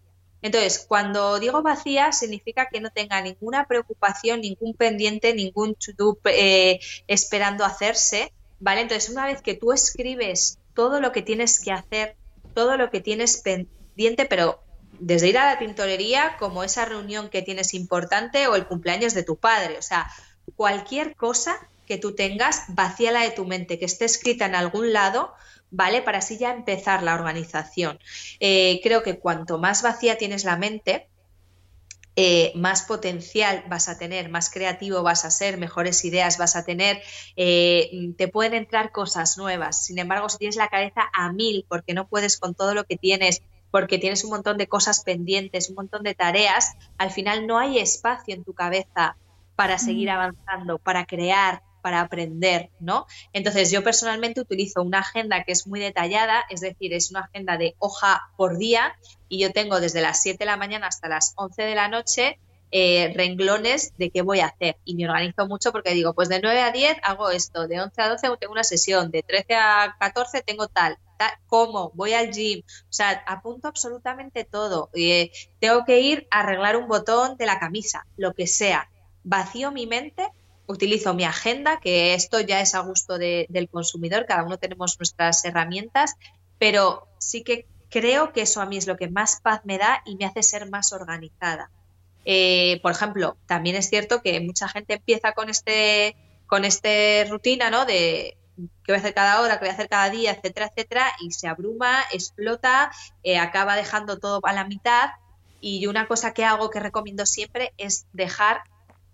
Entonces, 0.41 0.86
cuando 0.88 1.39
digo 1.39 1.62
vacía, 1.62 2.12
significa 2.12 2.67
que 2.72 2.82
no 2.82 2.89
tenga 2.89 3.22
ninguna 3.22 3.65
preocupación, 3.65 4.41
ningún 4.41 4.74
pendiente, 4.74 5.34
ningún 5.34 5.76
to-do 5.76 6.19
eh, 6.26 6.80
esperando 7.08 7.63
hacerse, 7.63 8.34
¿vale? 8.60 8.82
Entonces, 8.82 9.10
una 9.10 9.26
vez 9.26 9.41
que 9.41 9.54
tú 9.54 9.72
escribes 9.72 10.60
todo 10.74 11.00
lo 11.00 11.12
que 11.12 11.22
tienes 11.22 11.62
que 11.62 11.72
hacer, 11.72 12.17
todo 12.54 12.76
lo 12.76 12.89
que 12.91 13.00
tienes 13.00 13.38
pendiente, 13.38 14.26
pero 14.26 14.62
desde 15.00 15.30
ir 15.30 15.38
a 15.38 15.46
la 15.46 15.60
tintorería 15.60 16.36
como 16.38 16.63
esa 16.63 16.86
reunión 16.86 17.30
que 17.30 17.41
tienes 17.41 17.74
importante 17.74 18.48
o 18.48 18.56
el 18.56 18.67
cumpleaños 18.67 19.13
de 19.13 19.24
tu 19.24 19.38
padre, 19.38 19.78
o 19.78 19.82
sea, 19.82 20.10
cualquier 20.56 21.15
cosa 21.15 21.58
que 21.93 21.99
tú 21.99 22.15
tengas, 22.15 22.63
vacía 22.69 23.12
la 23.12 23.21
de 23.21 23.29
tu 23.29 23.45
mente, 23.45 23.77
que 23.77 23.86
esté 23.86 24.06
escrita 24.06 24.47
en 24.47 24.56
algún 24.56 24.93
lado, 24.93 25.32
¿vale? 25.69 26.01
Para 26.01 26.17
así 26.17 26.39
ya 26.39 26.51
empezar 26.51 27.03
la 27.03 27.13
organización. 27.13 27.99
Eh, 28.39 28.79
creo 28.82 29.03
que 29.03 29.19
cuanto 29.19 29.60
más 29.60 29.84
vacía 29.84 30.17
tienes 30.17 30.43
la 30.43 30.58
mente, 30.58 31.08
eh, 32.15 32.51
más 32.56 32.82
potencial 32.82 33.63
vas 33.69 33.89
a 33.89 33.99
tener, 33.99 34.29
más 34.29 34.49
creativo 34.49 35.03
vas 35.03 35.23
a 35.23 35.29
ser, 35.29 35.60
mejores 35.60 36.03
ideas 36.03 36.39
vas 36.39 36.56
a 36.56 36.65
tener, 36.65 36.99
eh, 37.36 37.91
te 38.17 38.27
pueden 38.27 38.56
entrar 38.56 38.91
cosas 38.91 39.38
nuevas. 39.38 39.86
Sin 39.86 39.99
embargo, 39.99 40.29
si 40.29 40.39
tienes 40.39 40.56
la 40.56 40.69
cabeza 40.69 41.03
a 41.13 41.32
mil 41.32 41.63
porque 41.69 41.93
no 41.93 42.08
puedes 42.08 42.39
con 42.39 42.56
todo 42.56 42.73
lo 42.73 42.86
que 42.86 42.97
tienes, 42.97 43.43
porque 43.69 43.99
tienes 43.99 44.23
un 44.23 44.32
montón 44.32 44.58
de 44.58 44.65
cosas 44.65 45.03
pendientes, 45.03 45.69
un 45.69 45.75
montón 45.75 46.01
de 46.01 46.15
tareas, 46.15 46.73
al 46.97 47.12
final 47.12 47.45
no 47.45 47.60
hay 47.60 47.77
espacio 47.77 48.34
en 48.34 48.43
tu 48.43 48.53
cabeza 48.53 49.15
para 49.56 49.77
seguir 49.77 50.10
avanzando, 50.10 50.79
para 50.79 51.06
crear, 51.06 51.62
para 51.84 52.00
aprender, 52.00 52.72
¿no? 52.80 53.06
Entonces 53.34 53.69
yo 53.69 53.84
personalmente 53.84 54.39
utilizo 54.41 54.82
una 54.82 55.00
agenda 55.00 55.43
que 55.43 55.52
es 55.52 55.67
muy 55.67 55.82
detallada, 55.82 56.46
es 56.50 56.62
decir, 56.62 56.93
es 56.93 57.12
una 57.12 57.26
agenda 57.26 57.58
de 57.58 57.76
hoja 57.78 58.22
por 58.38 58.58
día 58.58 58.96
y 59.28 59.39
yo 59.39 59.52
tengo 59.52 59.82
desde 59.82 60.02
las 60.02 60.22
7 60.22 60.39
de 60.39 60.46
la 60.46 60.58
mañana 60.58 60.88
hasta 60.88 61.10
las 61.10 61.34
11 61.36 61.62
de 61.62 61.76
la 61.76 61.89
noche 61.89 62.39
eh, 62.72 63.13
renglones 63.15 63.93
de 63.98 64.10
qué 64.10 64.24
voy 64.24 64.39
a 64.39 64.48
hacer 64.48 64.78
y 64.84 64.96
me 64.96 65.08
organizo 65.08 65.46
mucho 65.46 65.72
porque 65.72 65.93
digo, 65.93 66.13
pues 66.13 66.30
de 66.30 66.39
9 66.41 66.62
a 66.62 66.72
10 66.72 66.98
hago 67.04 67.30
esto, 67.30 67.67
de 67.67 67.82
11 67.82 68.02
a 68.02 68.10
12 68.10 68.28
tengo 68.39 68.54
una 68.54 68.63
sesión, 68.63 69.12
de 69.12 69.22
13 69.22 69.54
a 69.56 69.96
14 70.00 70.41
tengo 70.41 70.67
tal, 70.69 70.98
tal 71.19 71.32
cómo, 71.46 71.91
voy 71.93 72.13
al 72.13 72.32
gym, 72.32 72.63
o 72.65 72.93
sea, 72.93 73.24
apunto 73.28 73.67
absolutamente 73.67 74.46
todo. 74.46 74.89
Eh, 74.96 75.32
tengo 75.60 75.84
que 75.86 76.00
ir 76.00 76.28
a 76.32 76.39
arreglar 76.39 76.78
un 76.78 76.88
botón 76.88 77.36
de 77.38 77.46
la 77.46 77.60
camisa, 77.60 78.08
lo 78.15 78.34
que 78.34 78.48
sea. 78.48 78.89
Vacío 79.24 79.72
mi 79.72 79.86
mente 79.86 80.30
utilizo 80.67 81.13
mi 81.13 81.26
agenda, 81.26 81.80
que 81.80 82.13
esto 82.13 82.39
ya 82.39 82.62
es 82.62 82.76
a 82.76 82.80
gusto 82.80 83.17
del 83.17 83.69
consumidor, 83.71 84.26
cada 84.26 84.43
uno 84.43 84.58
tenemos 84.58 84.97
nuestras 84.99 85.43
herramientas, 85.45 86.15
pero 86.58 87.08
sí 87.19 87.43
que 87.43 87.67
creo 87.89 88.34
que 88.34 88.41
eso 88.41 88.62
a 88.62 88.65
mí 88.65 88.78
es 88.78 88.88
lo 88.88 88.97
que 88.97 89.10
más 89.10 89.39
paz 89.41 89.62
me 89.65 89.78
da 89.78 90.02
y 90.06 90.15
me 90.15 90.26
hace 90.26 90.43
ser 90.43 90.69
más 90.69 90.93
organizada. 90.93 91.69
Eh, 92.26 92.80
por 92.82 92.91
ejemplo, 92.91 93.38
también 93.45 93.76
es 93.76 93.89
cierto 93.89 94.21
que 94.21 94.39
mucha 94.39 94.67
gente 94.67 94.93
empieza 94.93 95.34
con 95.34 95.49
este 95.49 96.15
con 96.47 96.65
este 96.65 97.26
rutina, 97.30 97.69
¿no? 97.69 97.86
De 97.86 98.38
qué 98.56 98.91
voy 98.91 98.95
a 98.95 98.99
hacer 98.99 99.13
cada 99.13 99.41
hora, 99.41 99.56
qué 99.56 99.65
voy 99.65 99.69
a 99.69 99.73
hacer 99.73 99.89
cada 99.89 100.10
día, 100.10 100.32
etcétera, 100.32 100.67
etcétera, 100.67 101.12
y 101.19 101.32
se 101.32 101.47
abruma, 101.47 102.04
explota, 102.12 102.91
eh, 103.23 103.38
acaba 103.38 103.76
dejando 103.76 104.19
todo 104.19 104.39
a 104.43 104.54
la 104.54 104.65
mitad. 104.65 105.10
Y 105.60 105.88
una 105.88 106.08
cosa 106.08 106.34
que 106.34 106.45
hago 106.45 106.69
que 106.69 106.80
recomiendo 106.80 107.26
siempre 107.26 107.73
es 107.78 108.06
dejar 108.13 108.63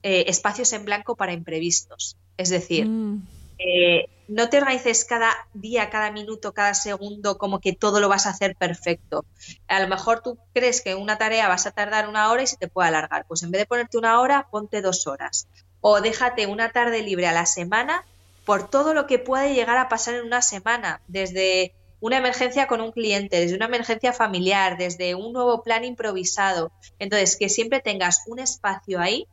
eh, 0.04 0.26
espacios 0.28 0.72
en 0.74 0.86
blanco 0.86 1.16
para 1.16 1.34
imprevistos. 1.34 2.18
Es 2.38 2.50
decir, 2.50 2.88
mm. 2.88 3.28
eh, 3.58 4.06
no 4.30 4.50
te 4.50 4.58
organices 4.58 5.06
cada 5.06 5.36
día, 5.54 5.90
cada 5.90 6.12
minuto, 6.12 6.54
cada 6.54 6.74
segundo 6.74 7.38
como 7.38 7.60
que 7.60 7.74
todo 7.74 8.00
lo 8.00 8.08
vas 8.08 8.28
a 8.28 8.30
hacer 8.30 8.56
perfecto. 8.56 9.26
A 9.68 9.80
lo 9.80 9.88
mejor 9.88 10.22
tú 10.22 10.38
crees 10.54 10.82
que 10.82 10.96
una 10.96 11.18
tarea 11.18 11.48
vas 11.48 11.66
a 11.66 11.72
tardar 11.72 12.08
una 12.08 12.32
hora 12.32 12.44
y 12.44 12.48
se 12.48 12.58
te 12.58 12.68
puede 12.68 12.90
alargar. 12.90 13.26
Pues 13.28 13.44
en 13.44 13.52
vez 13.52 13.62
de 13.62 13.66
ponerte 13.66 13.98
una 13.98 14.22
hora, 14.22 14.48
ponte 14.52 14.82
dos 14.82 15.08
horas. 15.08 15.48
O 15.82 16.00
déjate 16.00 16.46
una 16.46 16.72
tarde 16.72 17.02
libre 17.02 17.28
a 17.28 17.34
la 17.34 17.46
semana 17.46 18.06
por 18.46 18.70
todo 18.70 18.94
lo 18.94 19.08
que 19.08 19.20
puede 19.20 19.54
llegar 19.54 19.78
a 19.78 19.90
pasar 19.90 20.16
en 20.16 20.26
una 20.26 20.42
semana, 20.42 21.02
desde 21.08 21.74
una 22.00 22.18
emergencia 22.18 22.68
con 22.68 22.82
un 22.82 22.92
cliente, 22.92 23.40
desde 23.40 23.56
una 23.56 23.66
emergencia 23.66 24.14
familiar, 24.14 24.78
desde 24.78 25.16
un 25.16 25.34
nuevo 25.34 25.64
plan 25.64 25.84
improvisado. 25.84 26.72
Entonces, 27.00 27.36
que 27.36 27.50
siempre 27.50 27.82
tengas 27.82 28.24
un 28.28 28.40
espacio 28.40 29.00
ahí 29.00 29.28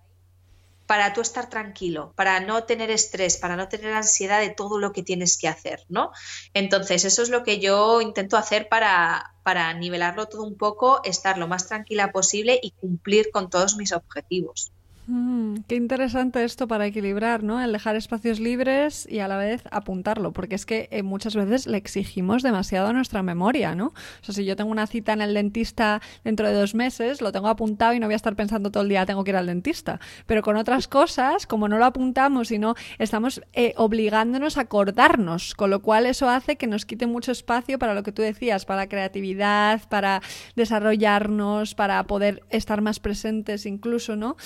para 0.87 1.13
tú 1.13 1.21
estar 1.21 1.49
tranquilo, 1.51 2.13
para 2.17 2.41
no 2.41 2.65
tener 2.65 2.91
estrés, 2.91 3.37
para 3.37 3.57
no 3.57 3.69
tener 3.69 3.93
ansiedad 3.93 4.41
de 4.41 4.51
todo 4.51 4.79
lo 4.79 4.93
que 4.93 5.03
tienes 5.03 5.37
que 5.37 5.49
hacer, 5.49 5.85
¿no? 5.89 6.13
Entonces, 6.55 7.05
eso 7.05 7.23
es 7.23 7.29
lo 7.29 7.43
que 7.43 7.59
yo 7.59 8.01
intento 8.01 8.37
hacer 8.37 8.69
para, 8.69 9.35
para 9.43 9.73
nivelarlo 9.75 10.27
todo 10.27 10.45
un 10.45 10.57
poco, 10.57 11.03
estar 11.05 11.39
lo 11.39 11.49
más 11.49 11.67
tranquila 11.67 12.13
posible 12.13 12.59
y 12.63 12.71
cumplir 12.71 13.31
con 13.31 13.51
todos 13.51 13.77
mis 13.77 13.93
objetivos. 13.93 14.73
Mm, 15.09 15.59
qué 15.69 15.77
interesante 15.77 16.43
esto 16.43 16.67
para 16.67 16.85
equilibrar, 16.85 17.45
¿no? 17.45 17.63
El 17.63 17.73
dejar 17.73 17.95
espacios 17.95 18.41
libres 18.41 19.07
y 19.09 19.21
a 19.21 19.29
la 19.29 19.37
vez 19.37 19.63
apuntarlo, 19.71 20.33
porque 20.33 20.57
es 20.57 20.67
que 20.67 20.89
eh, 20.91 21.05
muchas 21.05 21.37
veces 21.37 21.69
le 21.69 21.77
exigimos 21.77 22.43
demasiado 22.43 22.89
a 22.89 22.93
nuestra 22.93 23.23
memoria, 23.23 23.77
¿no? 23.77 23.87
O 23.87 24.25
sea, 24.25 24.35
si 24.35 24.45
yo 24.45 24.57
tengo 24.57 24.73
una 24.73 24.89
cita 24.89 25.13
en 25.13 25.21
el 25.21 25.33
dentista 25.33 26.03
dentro 26.25 26.49
de 26.49 26.55
dos 26.55 26.75
meses, 26.75 27.21
lo 27.23 27.31
tengo 27.31 27.47
apuntado 27.47 27.95
y 27.95 28.01
no 28.01 28.07
voy 28.09 28.15
a 28.15 28.17
estar 28.17 28.35
pensando 28.35 28.73
todo 28.73 28.83
el 28.83 28.89
día, 28.89 29.07
tengo 29.07 29.23
que 29.23 29.31
ir 29.31 29.37
al 29.37 29.47
dentista. 29.47 30.01
Pero 30.27 30.43
con 30.43 30.57
otras 30.57 30.89
cosas, 30.89 31.47
como 31.47 31.69
no 31.69 31.79
lo 31.79 31.85
apuntamos 31.85 32.51
y 32.51 32.59
no, 32.59 32.75
estamos 32.99 33.43
eh, 33.53 33.75
obligándonos 33.77 34.59
a 34.59 34.63
acordarnos, 34.63 35.55
con 35.55 35.71
lo 35.71 35.83
cual 35.83 36.07
eso 36.07 36.29
hace 36.29 36.57
que 36.57 36.67
nos 36.67 36.85
quite 36.85 37.07
mucho 37.07 37.31
espacio 37.31 37.79
para 37.79 37.95
lo 37.95 38.03
que 38.03 38.11
tú 38.11 38.23
decías, 38.23 38.65
para 38.65 38.81
la 38.81 38.89
creatividad, 38.89 39.89
para 39.89 40.21
desarrollarnos, 40.57 41.77
para 41.77 42.03
poder 42.09 42.43
estar 42.51 42.81
más 42.81 42.99
presentes 42.99 43.67
incluso, 43.67 44.17
¿no? 44.17 44.37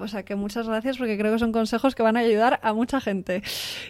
O 0.00 0.08
sea 0.08 0.24
que 0.24 0.34
muchas 0.34 0.68
gracias 0.68 0.98
porque 0.98 1.18
creo 1.18 1.32
que 1.32 1.38
son 1.38 1.52
consejos 1.52 1.94
que 1.94 2.02
van 2.02 2.16
a 2.16 2.20
ayudar 2.20 2.60
a 2.62 2.72
mucha 2.72 3.00
gente. 3.00 3.42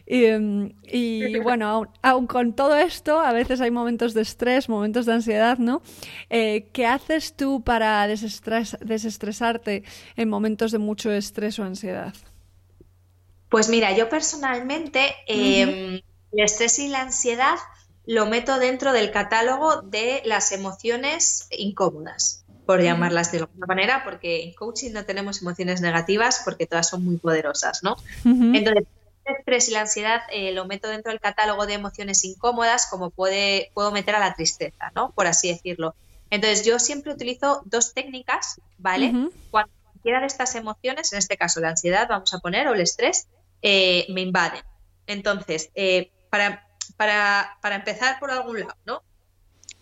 Y, 0.07 1.39
bueno, 1.43 1.87
aun, 2.03 2.27
con 2.27 2.53
todo 2.55 2.77
esto, 2.77 3.21
a 3.21 3.33
veces 3.33 3.61
hay 3.61 3.71
momentos 3.71 4.15
de 4.15 4.23
estrés, 4.23 4.69
momentos 4.69 5.07
de 5.07 5.13
ansiedad, 5.15 5.59
¿no? 5.59 5.83
Eh, 6.31 6.69
¿Qué 6.73 6.87
haces 6.87 7.35
tú 7.35 7.63
para 7.63 8.07
desestresarte 8.07 9.85
en 10.17 10.29
momentos 10.29 10.73
de 10.73 10.79
mucho 10.79 11.11
estrés 11.11 11.59
o 11.59 11.65
ansiedad? 11.65 12.15
Pues 13.49 13.69
mira, 13.69 13.97
yo 13.97 14.09
personalmente 14.09 15.15
em, 15.27 16.01
el 16.33 16.45
estrés 16.45 16.79
y 16.79 16.89
la 16.89 17.03
ansiedad 17.03 17.57
lo 18.05 18.27
meto 18.27 18.59
dentro 18.59 18.93
del 18.93 19.11
catálogo 19.11 19.83
de 19.83 20.23
las 20.25 20.53
emociones 20.53 21.47
incómodas 21.51 22.45
por 22.69 22.83
llamarlas 22.83 23.33
de 23.33 23.39
alguna 23.39 23.65
manera, 23.65 24.05
porque 24.05 24.43
en 24.43 24.53
coaching 24.53 24.93
no 24.93 25.07
tenemos 25.07 25.41
emociones 25.41 25.81
negativas 25.81 26.43
porque 26.45 26.67
todas 26.67 26.87
son 26.87 27.03
muy 27.03 27.17
poderosas, 27.17 27.83
¿no? 27.83 27.97
Entonces, 28.27 28.85
el 29.25 29.37
estrés 29.37 29.69
y 29.71 29.73
la 29.73 29.81
ansiedad 29.81 30.21
eh, 30.31 30.53
lo 30.53 30.67
meto 30.67 30.87
dentro 30.87 31.11
del 31.11 31.19
catálogo 31.19 31.65
de 31.65 31.73
emociones 31.73 32.23
incómodas, 32.27 32.87
como 32.91 33.09
puede, 33.09 33.71
puedo 33.73 33.91
meter 33.91 34.17
a 34.17 34.19
la 34.19 34.35
tristeza, 34.35 34.93
¿no? 34.95 35.13
Por 35.13 35.27
así 35.27 35.49
decirlo. 35.49 35.95
Entonces, 36.29 36.67
yo 36.67 36.79
siempre 36.79 37.11
utilizo 37.11 37.63
dos 37.65 37.95
técnicas, 37.95 38.61
¿vale? 38.77 39.31
Cuando 39.51 39.73
cualquiera 39.85 40.21
de 40.21 40.27
estas 40.27 40.55
emociones, 40.55 41.11
en 41.15 41.21
este 41.21 41.39
caso 41.39 41.61
la 41.61 41.71
ansiedad, 41.71 42.07
vamos 42.07 42.35
a 42.35 42.39
poner, 42.41 42.69
o 42.69 42.75
el 42.75 42.83
estrés, 42.83 43.29
eh, 43.63 44.05
me 44.11 44.21
invaden. 44.21 44.63
Entonces, 45.07 45.71
eh, 45.75 46.11
para, 46.29 46.69
para, 46.99 47.57
para 47.63 47.77
empezar 47.77 48.21
por 48.21 48.31
algún 48.31 48.61
lado, 48.61 48.77
¿no? 48.85 49.03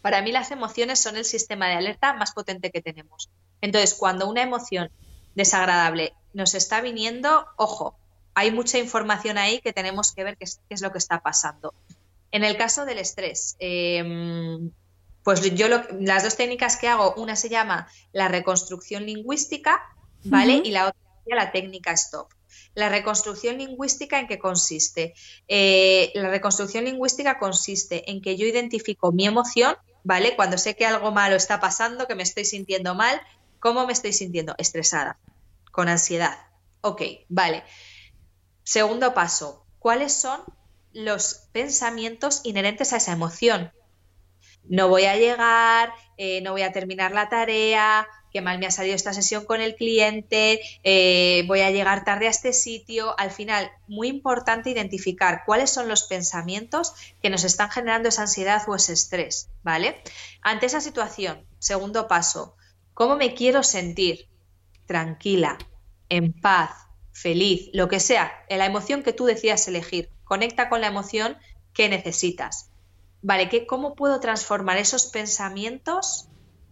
Para 0.06 0.22
mí 0.22 0.30
las 0.30 0.52
emociones 0.52 1.00
son 1.00 1.16
el 1.16 1.24
sistema 1.24 1.66
de 1.66 1.74
alerta 1.74 2.12
más 2.12 2.30
potente 2.30 2.70
que 2.70 2.80
tenemos. 2.80 3.28
Entonces, 3.60 3.92
cuando 3.94 4.28
una 4.28 4.40
emoción 4.40 4.88
desagradable 5.34 6.14
nos 6.32 6.54
está 6.54 6.80
viniendo, 6.80 7.44
ojo, 7.56 7.98
hay 8.32 8.52
mucha 8.52 8.78
información 8.78 9.36
ahí 9.36 9.60
que 9.60 9.72
tenemos 9.72 10.12
que 10.12 10.22
ver 10.22 10.36
qué 10.36 10.44
es, 10.44 10.80
lo 10.80 10.92
que 10.92 10.98
está 10.98 11.24
pasando. 11.24 11.74
En 12.30 12.44
el 12.44 12.56
caso 12.56 12.84
del 12.84 12.98
estrés, 12.98 13.56
em, 13.58 14.70
pues 15.24 15.40
yo 15.56 15.66
las 15.66 16.22
dos 16.22 16.36
técnicas 16.36 16.76
que 16.76 16.86
hago, 16.86 17.14
una 17.16 17.34
se 17.34 17.48
llama 17.48 17.88
la 18.12 18.28
reconstrucción 18.28 19.06
lingüística, 19.06 19.82
¿vale? 20.22 20.62
Y 20.62 20.70
la 20.70 20.86
otra 20.86 21.00
la 21.34 21.50
técnica 21.50 21.90
stop. 21.90 22.28
La 22.76 22.88
reconstrucción 22.88 23.58
lingüística 23.58 24.20
en 24.20 24.28
qué 24.28 24.38
consiste? 24.38 25.14
Eh, 25.48 26.12
la 26.14 26.28
reconstrucción 26.30 26.84
lingüística 26.84 27.40
consiste 27.40 28.08
en 28.08 28.22
que 28.22 28.36
yo 28.36 28.46
identifico 28.46 29.10
mi 29.10 29.26
emoción 29.26 29.76
¿vale? 30.06 30.36
Cuando 30.36 30.56
sé 30.56 30.76
que 30.76 30.86
algo 30.86 31.10
malo 31.10 31.34
está 31.34 31.58
pasando, 31.58 32.06
que 32.06 32.14
me 32.14 32.22
estoy 32.22 32.44
sintiendo 32.44 32.94
mal, 32.94 33.20
¿cómo 33.58 33.86
me 33.86 33.92
estoy 33.92 34.12
sintiendo? 34.12 34.54
Estresada, 34.56 35.18
con 35.72 35.88
ansiedad. 35.88 36.38
Ok, 36.80 37.02
vale. 37.28 37.64
Segundo 38.62 39.14
paso, 39.14 39.66
¿cuáles 39.80 40.14
son 40.14 40.40
los 40.92 41.48
pensamientos 41.50 42.40
inherentes 42.44 42.92
a 42.92 42.98
esa 42.98 43.12
emoción? 43.12 43.72
no 44.68 44.88
voy 44.88 45.04
a 45.04 45.16
llegar, 45.16 45.92
eh, 46.16 46.40
no 46.40 46.52
voy 46.52 46.62
a 46.62 46.72
terminar 46.72 47.12
la 47.12 47.28
tarea, 47.28 48.08
qué 48.36 48.42
mal 48.42 48.58
me 48.58 48.66
ha 48.66 48.70
salido 48.70 48.94
esta 48.94 49.14
sesión 49.14 49.46
con 49.46 49.62
el 49.62 49.76
cliente, 49.76 50.60
eh, 50.82 51.44
voy 51.46 51.60
a 51.62 51.70
llegar 51.70 52.04
tarde 52.04 52.26
a 52.26 52.30
este 52.30 52.52
sitio. 52.52 53.18
Al 53.18 53.30
final, 53.30 53.70
muy 53.88 54.08
importante 54.08 54.68
identificar 54.68 55.44
cuáles 55.46 55.70
son 55.70 55.88
los 55.88 56.02
pensamientos 56.02 56.92
que 57.22 57.30
nos 57.30 57.44
están 57.44 57.70
generando 57.70 58.10
esa 58.10 58.22
ansiedad 58.22 58.62
o 58.68 58.74
ese 58.74 58.92
estrés, 58.92 59.48
¿vale? 59.62 60.02
Ante 60.42 60.66
esa 60.66 60.82
situación, 60.82 61.46
segundo 61.58 62.08
paso, 62.08 62.56
¿cómo 62.92 63.16
me 63.16 63.32
quiero 63.32 63.62
sentir? 63.62 64.28
Tranquila, 64.84 65.56
en 66.10 66.38
paz, 66.38 66.72
feliz, 67.12 67.70
lo 67.72 67.88
que 67.88 68.00
sea, 68.00 68.44
la 68.50 68.66
emoción 68.66 69.02
que 69.02 69.14
tú 69.14 69.24
decidas 69.24 69.66
elegir. 69.66 70.10
Conecta 70.24 70.68
con 70.68 70.82
la 70.82 70.88
emoción 70.88 71.38
que 71.72 71.88
necesitas. 71.88 72.68
Vale, 73.22 73.48
¿qué, 73.48 73.66
¿cómo 73.66 73.94
puedo 73.94 74.20
transformar 74.20 74.76
esos 74.76 75.06
pensamientos 75.06 76.28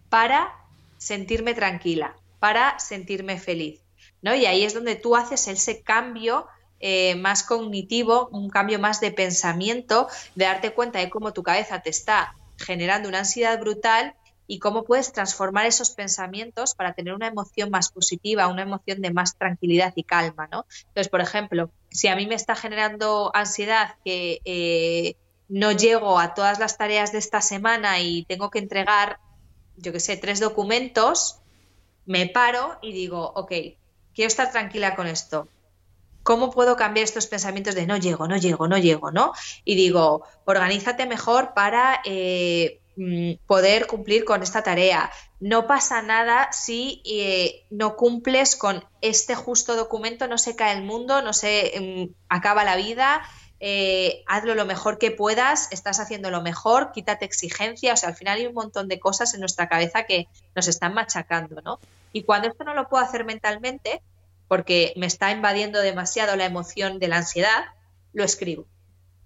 para 0.09 0.64
sentirme 0.97 1.53
tranquila, 1.53 2.15
para 2.39 2.79
sentirme 2.79 3.39
feliz? 3.39 3.81
¿no? 4.21 4.33
Y 4.35 4.45
ahí 4.45 4.63
es 4.63 4.73
donde 4.73 4.95
tú 4.95 5.15
haces 5.15 5.47
ese 5.47 5.81
cambio 5.81 6.47
eh, 6.79 7.15
más 7.15 7.43
cognitivo, 7.43 8.27
un 8.31 8.49
cambio 8.49 8.79
más 8.79 8.99
de 8.99 9.11
pensamiento, 9.11 10.07
de 10.35 10.45
darte 10.45 10.73
cuenta 10.73 10.99
de 10.99 11.09
cómo 11.09 11.31
tu 11.31 11.43
cabeza 11.43 11.81
te 11.81 11.89
está 11.89 12.35
generando 12.57 13.07
una 13.09 13.19
ansiedad 13.19 13.59
brutal 13.59 14.15
y 14.47 14.59
cómo 14.59 14.83
puedes 14.83 15.11
transformar 15.11 15.65
esos 15.65 15.91
pensamientos 15.91 16.75
para 16.75 16.93
tener 16.93 17.13
una 17.13 17.27
emoción 17.27 17.69
más 17.69 17.91
positiva, 17.91 18.47
una 18.47 18.63
emoción 18.63 19.01
de 19.01 19.11
más 19.11 19.35
tranquilidad 19.37 19.93
y 19.95 20.03
calma, 20.03 20.47
¿no? 20.51 20.65
Entonces, 20.87 21.09
por 21.09 21.21
ejemplo, 21.21 21.71
si 21.89 22.07
a 22.07 22.15
mí 22.15 22.27
me 22.27 22.35
está 22.35 22.55
generando 22.55 23.31
ansiedad 23.33 23.95
que 24.03 24.41
eh, 24.45 25.15
no 25.47 25.71
llego 25.71 26.19
a 26.19 26.33
todas 26.33 26.59
las 26.59 26.77
tareas 26.77 27.11
de 27.11 27.19
esta 27.19 27.41
semana 27.41 27.99
y 27.99 28.25
tengo 28.25 28.49
que 28.49 28.59
entregar, 28.59 29.19
yo 29.77 29.91
qué 29.91 29.99
sé, 29.99 30.17
tres 30.17 30.39
documentos, 30.39 31.39
me 32.05 32.27
paro 32.27 32.77
y 32.81 32.93
digo, 32.93 33.31
ok, 33.35 33.51
quiero 34.13 34.27
estar 34.27 34.51
tranquila 34.51 34.95
con 34.95 35.07
esto. 35.07 35.47
¿Cómo 36.23 36.49
puedo 36.49 36.75
cambiar 36.75 37.03
estos 37.03 37.27
pensamientos 37.27 37.75
de 37.75 37.85
no 37.85 37.97
llego, 37.97 38.27
no 38.27 38.37
llego, 38.37 38.67
no 38.67 38.77
llego, 38.77 39.11
¿no? 39.11 39.33
Y 39.63 39.75
digo, 39.75 40.23
organízate 40.45 41.05
mejor 41.05 41.53
para 41.53 42.01
eh, 42.03 42.79
mm, 42.95 43.45
poder 43.45 43.85
cumplir 43.85 44.25
con 44.25 44.41
esta 44.41 44.63
tarea. 44.63 45.11
No 45.39 45.67
pasa 45.67 46.01
nada 46.01 46.51
si 46.51 47.03
eh, 47.05 47.67
no 47.69 47.95
cumples 47.95 48.55
con 48.55 48.83
este 49.01 49.35
justo 49.35 49.75
documento, 49.75 50.27
no 50.27 50.39
se 50.39 50.55
cae 50.55 50.75
el 50.75 50.83
mundo, 50.83 51.21
no 51.21 51.31
se 51.33 52.09
mm, 52.09 52.15
acaba 52.29 52.63
la 52.63 52.75
vida, 52.75 53.21
eh, 53.59 54.23
hazlo 54.27 54.53
lo 54.53 54.65
mejor 54.65 54.97
que 54.97 55.11
puedas, 55.11 55.71
estás 55.71 55.99
haciendo 55.99 56.29
lo 56.29 56.41
mejor, 56.41 56.91
quítate 56.91 57.25
exigencia, 57.25 57.93
o 57.93 57.97
sea, 57.97 58.09
al 58.09 58.15
final 58.15 58.37
hay 58.37 58.47
un 58.47 58.53
montón 58.53 58.87
de 58.87 58.99
cosas 58.99 59.33
en 59.33 59.39
nuestra 59.39 59.69
cabeza 59.69 60.03
que 60.03 60.27
nos 60.55 60.67
están 60.67 60.93
machacando, 60.93 61.61
¿no? 61.61 61.79
Y 62.11 62.23
cuando 62.23 62.49
esto 62.49 62.63
no 62.63 62.73
lo 62.73 62.89
puedo 62.89 63.03
hacer 63.03 63.23
mentalmente, 63.25 64.01
porque 64.47 64.93
me 64.97 65.05
está 65.05 65.31
invadiendo 65.31 65.79
demasiado 65.81 66.35
la 66.35 66.45
emoción 66.45 66.99
de 66.99 67.07
la 67.07 67.17
ansiedad, 67.17 67.65
lo 68.13 68.23
escribo. 68.23 68.65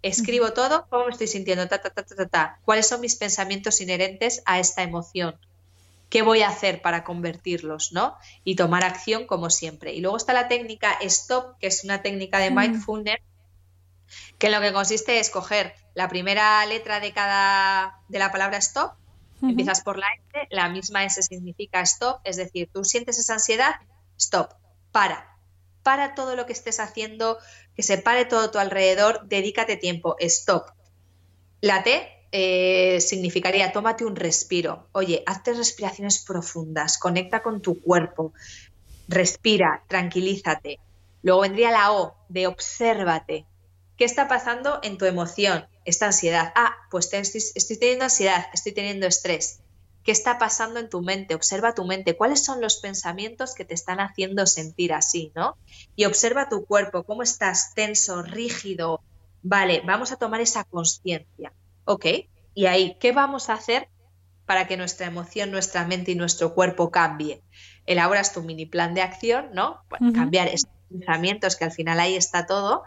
Escribo 0.01 0.53
todo, 0.53 0.85
cómo 0.89 1.05
me 1.05 1.11
estoy 1.11 1.27
sintiendo, 1.27 1.67
ta, 1.67 1.81
ta, 1.81 1.89
ta, 1.89 2.03
ta, 2.03 2.25
ta, 2.27 2.59
cuáles 2.63 2.87
son 2.87 3.01
mis 3.01 3.15
pensamientos 3.15 3.81
inherentes 3.81 4.41
a 4.45 4.59
esta 4.59 4.81
emoción, 4.81 5.35
qué 6.09 6.21
voy 6.21 6.41
a 6.41 6.49
hacer 6.49 6.81
para 6.81 7.03
convertirlos, 7.03 7.91
¿no? 7.91 8.15
Y 8.43 8.55
tomar 8.55 8.83
acción 8.85 9.25
como 9.25 9.49
siempre. 9.49 9.93
Y 9.93 10.01
luego 10.01 10.17
está 10.17 10.33
la 10.33 10.47
técnica 10.47 10.97
STOP, 11.01 11.57
que 11.59 11.67
es 11.67 11.83
una 11.83 12.01
técnica 12.01 12.39
de 12.39 12.51
mindfulness 12.51 13.19
que 14.37 14.47
en 14.47 14.53
lo 14.53 14.61
que 14.61 14.73
consiste 14.73 15.19
es 15.19 15.29
coger 15.29 15.73
la 15.93 16.07
primera 16.07 16.65
letra 16.65 16.99
de 16.99 17.11
cada 17.13 17.99
de 18.07 18.19
la 18.19 18.31
palabra 18.31 18.57
stop, 18.57 18.93
empiezas 19.41 19.81
por 19.81 19.97
la 19.97 20.07
S, 20.33 20.47
la 20.51 20.69
misma 20.69 21.05
S 21.05 21.21
significa 21.23 21.81
stop, 21.81 22.21
es 22.23 22.37
decir, 22.37 22.69
tú 22.73 22.83
sientes 22.83 23.19
esa 23.19 23.33
ansiedad, 23.33 23.75
stop, 24.17 24.53
para, 24.91 25.37
para 25.83 26.15
todo 26.15 26.35
lo 26.35 26.45
que 26.45 26.53
estés 26.53 26.79
haciendo, 26.79 27.37
que 27.75 27.83
se 27.83 27.97
pare 27.97 28.25
todo 28.25 28.51
tu 28.51 28.59
alrededor, 28.59 29.27
dedícate 29.27 29.77
tiempo, 29.77 30.15
stop. 30.19 30.69
La 31.61 31.83
T 31.83 32.19
eh, 32.31 33.01
significaría 33.01 33.71
tómate 33.71 34.05
un 34.05 34.15
respiro. 34.15 34.87
Oye, 34.91 35.23
hazte 35.25 35.53
respiraciones 35.53 36.23
profundas, 36.23 36.97
conecta 36.97 37.41
con 37.41 37.61
tu 37.61 37.81
cuerpo, 37.81 38.33
respira, 39.07 39.83
tranquilízate. 39.87 40.79
Luego 41.23 41.41
vendría 41.41 41.71
la 41.71 41.91
O 41.91 42.15
de 42.29 42.47
obsérvate. 42.47 43.45
¿Qué 43.99 44.05
está 44.05 44.29
pasando 44.29 44.79
en 44.81 44.97
tu 44.97 45.03
emoción? 45.03 45.67
Esta 45.83 46.05
ansiedad. 46.05 46.53
Ah, 46.55 46.73
pues 46.89 47.11
estoy, 47.11 47.77
teniendo 47.77 48.05
ansiedad, 48.05 48.45
estoy 48.53 48.71
teniendo 48.71 49.05
estrés. 49.05 49.59
¿Qué 50.05 50.13
está 50.13 50.37
pasando 50.37 50.79
en 50.79 50.89
tu 50.89 51.01
mente? 51.01 51.35
Observa 51.35 51.75
tu 51.75 51.83
mente. 51.83 52.15
¿Cuáles 52.15 52.45
son 52.45 52.61
los 52.61 52.77
pensamientos 52.77 53.53
que 53.53 53.65
te 53.65 53.73
están 53.73 53.99
haciendo 53.99 54.47
sentir 54.47 54.93
así, 54.93 55.33
no? 55.35 55.57
Y 55.97 56.05
observa 56.05 56.47
tu 56.47 56.63
cuerpo, 56.63 57.03
cómo 57.03 57.23
estás 57.23 57.73
tenso, 57.75 58.21
rígido. 58.21 59.01
Vale, 59.43 59.81
vamos 59.85 60.13
a 60.13 60.15
tomar 60.15 60.39
esa 60.39 60.63
conciencia. 60.63 61.51
Ok. 61.83 62.05
Y 62.53 62.67
ahí, 62.67 62.95
¿qué 63.01 63.11
vamos 63.11 63.49
a 63.49 63.55
hacer 63.55 63.89
para 64.45 64.65
que 64.65 64.77
nuestra 64.77 65.07
emoción, 65.07 65.51
nuestra 65.51 65.85
mente 65.85 66.13
y 66.13 66.15
nuestro 66.15 66.55
cuerpo 66.55 66.89
cambie? 66.89 67.43
Elaboras 67.85 68.31
tu 68.31 68.43
mini 68.43 68.65
plan 68.65 68.93
de 68.93 69.01
acción, 69.01 69.49
¿no? 69.51 69.81
Cambiar 70.15 70.47
esos 70.47 70.69
pensamientos, 70.89 71.57
que 71.57 71.65
al 71.65 71.73
final 71.73 71.99
ahí 71.99 72.15
está 72.15 72.45
todo, 72.45 72.83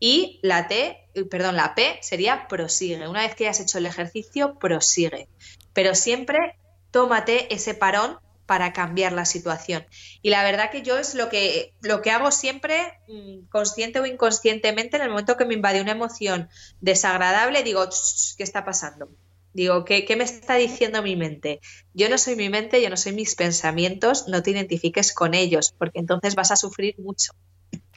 y 0.00 0.40
la 0.42 0.66
T, 0.66 1.08
eh, 1.14 1.24
perdón, 1.24 1.56
la 1.56 1.74
P 1.74 1.98
sería 2.00 2.48
prosigue. 2.48 3.06
Una 3.06 3.20
vez 3.20 3.34
que 3.34 3.44
hayas 3.44 3.60
hecho 3.60 3.78
el 3.78 3.86
ejercicio, 3.86 4.58
prosigue. 4.58 5.28
Pero 5.74 5.94
siempre 5.94 6.56
tómate 6.90 7.54
ese 7.54 7.74
parón 7.74 8.18
para 8.46 8.72
cambiar 8.72 9.12
la 9.12 9.26
situación. 9.26 9.86
Y 10.22 10.30
la 10.30 10.42
verdad 10.42 10.72
que 10.72 10.82
yo 10.82 10.98
es 10.98 11.14
lo 11.14 11.28
que, 11.28 11.74
lo 11.82 12.02
que 12.02 12.10
hago 12.10 12.32
siempre, 12.32 12.98
mm, 13.06 13.46
consciente 13.48 14.00
o 14.00 14.06
inconscientemente, 14.06 14.96
en 14.96 15.04
el 15.04 15.10
momento 15.10 15.36
que 15.36 15.44
me 15.44 15.54
invade 15.54 15.80
una 15.80 15.92
emoción 15.92 16.48
desagradable, 16.80 17.62
digo, 17.62 17.88
¿qué 18.36 18.42
está 18.42 18.64
pasando? 18.64 19.08
Digo, 19.52 19.84
¿qué, 19.84 20.04
¿qué, 20.04 20.16
me 20.16 20.24
está 20.24 20.54
diciendo 20.56 21.02
mi 21.02 21.14
mente? 21.14 21.60
Yo 21.94 22.08
no 22.08 22.18
soy 22.18 22.34
mi 22.34 22.48
mente, 22.48 22.82
yo 22.82 22.90
no 22.90 22.96
soy 22.96 23.12
mis 23.12 23.34
pensamientos, 23.34 24.26
no 24.26 24.42
te 24.42 24.50
identifiques 24.50 25.12
con 25.12 25.34
ellos, 25.34 25.72
porque 25.78 26.00
entonces 26.00 26.34
vas 26.34 26.50
a 26.50 26.56
sufrir 26.56 26.98
mucho. 26.98 27.32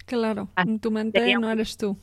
Claro, 0.05 0.51
en 0.57 0.79
tu 0.79 0.91
mente 0.91 1.33
no 1.37 1.49
eres 1.49 1.77
tú 1.77 1.97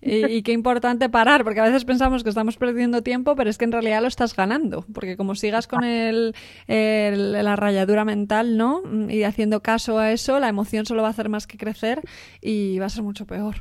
y, 0.00 0.42
qué 0.42 0.52
importante 0.52 1.08
parar, 1.08 1.44
porque 1.44 1.60
a 1.60 1.64
veces 1.64 1.84
pensamos 1.84 2.22
que 2.22 2.28
estamos 2.28 2.56
perdiendo 2.56 3.02
tiempo, 3.02 3.34
pero 3.36 3.50
es 3.50 3.58
que 3.58 3.64
en 3.64 3.72
realidad 3.72 4.00
lo 4.00 4.08
estás 4.08 4.34
ganando, 4.34 4.84
porque 4.92 5.16
como 5.16 5.34
sigas 5.34 5.66
con 5.66 5.84
el, 5.84 6.34
la 6.66 7.56
rayadura 7.56 8.04
mental, 8.04 8.56
¿no? 8.56 8.82
Y 9.08 9.24
haciendo 9.24 9.62
caso 9.62 9.98
a 9.98 10.12
eso, 10.12 10.38
la 10.38 10.48
emoción 10.48 10.86
solo 10.86 11.02
va 11.02 11.08
a 11.08 11.10
hacer 11.10 11.28
más 11.28 11.46
que 11.46 11.58
crecer 11.58 12.02
y 12.40 12.78
va 12.78 12.86
a 12.86 12.90
ser 12.90 13.02
mucho 13.02 13.26
peor. 13.26 13.56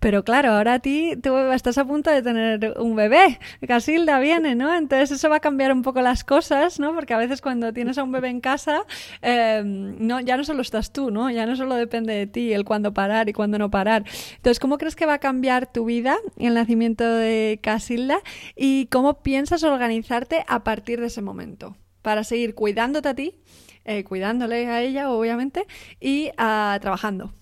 Pero 0.00 0.24
claro, 0.24 0.52
ahora 0.52 0.74
a 0.74 0.78
ti 0.78 1.14
tú 1.22 1.36
estás 1.52 1.78
a 1.78 1.84
punto 1.84 2.10
de 2.10 2.22
tener 2.22 2.74
un 2.78 2.94
bebé, 2.94 3.38
Casilda 3.66 4.18
viene, 4.18 4.54
¿no? 4.54 4.74
Entonces 4.74 5.10
eso 5.10 5.28
va 5.28 5.36
a 5.36 5.40
cambiar 5.40 5.72
un 5.72 5.82
poco 5.82 6.00
las 6.00 6.24
cosas, 6.24 6.78
¿no? 6.80 6.94
Porque 6.94 7.14
a 7.14 7.18
veces 7.18 7.40
cuando 7.40 7.72
tienes 7.72 7.98
a 7.98 8.02
un 8.02 8.12
bebé 8.12 8.28
en 8.28 8.40
casa, 8.40 8.82
em, 9.22 9.96
no, 9.98 10.20
ya 10.20 10.36
no 10.36 10.44
solo 10.44 10.62
estás 10.62 10.92
tú, 10.92 11.10
¿no? 11.10 11.30
Ya 11.30 11.46
no 11.46 11.56
solo 11.56 11.74
depende 11.74 12.14
de 12.14 12.26
ti 12.26 12.52
el 12.52 12.64
cuándo 12.64 12.92
parar 12.92 13.28
y 13.28 13.32
cuándo 13.32 13.58
no 13.58 13.70
parar. 13.70 14.04
Entonces, 14.36 14.60
¿cómo 14.60 14.78
crees 14.78 14.96
que 14.98 15.06
va 15.06 15.14
a 15.14 15.18
cambiar 15.18 15.72
tu 15.72 15.86
vida, 15.86 16.18
el 16.36 16.54
nacimiento 16.54 17.04
de 17.04 17.60
Casilda, 17.62 18.20
y 18.56 18.86
cómo 18.86 19.22
piensas 19.22 19.62
organizarte 19.62 20.44
a 20.48 20.64
partir 20.64 21.00
de 21.00 21.06
ese 21.06 21.22
momento 21.22 21.76
para 22.02 22.24
seguir 22.24 22.54
cuidándote 22.54 23.08
a 23.08 23.14
ti, 23.14 23.40
eh, 23.84 24.04
cuidándole 24.04 24.66
a 24.66 24.82
ella, 24.82 25.10
obviamente, 25.10 25.66
y 26.00 26.30
ah, 26.36 26.76
trabajando. 26.82 27.32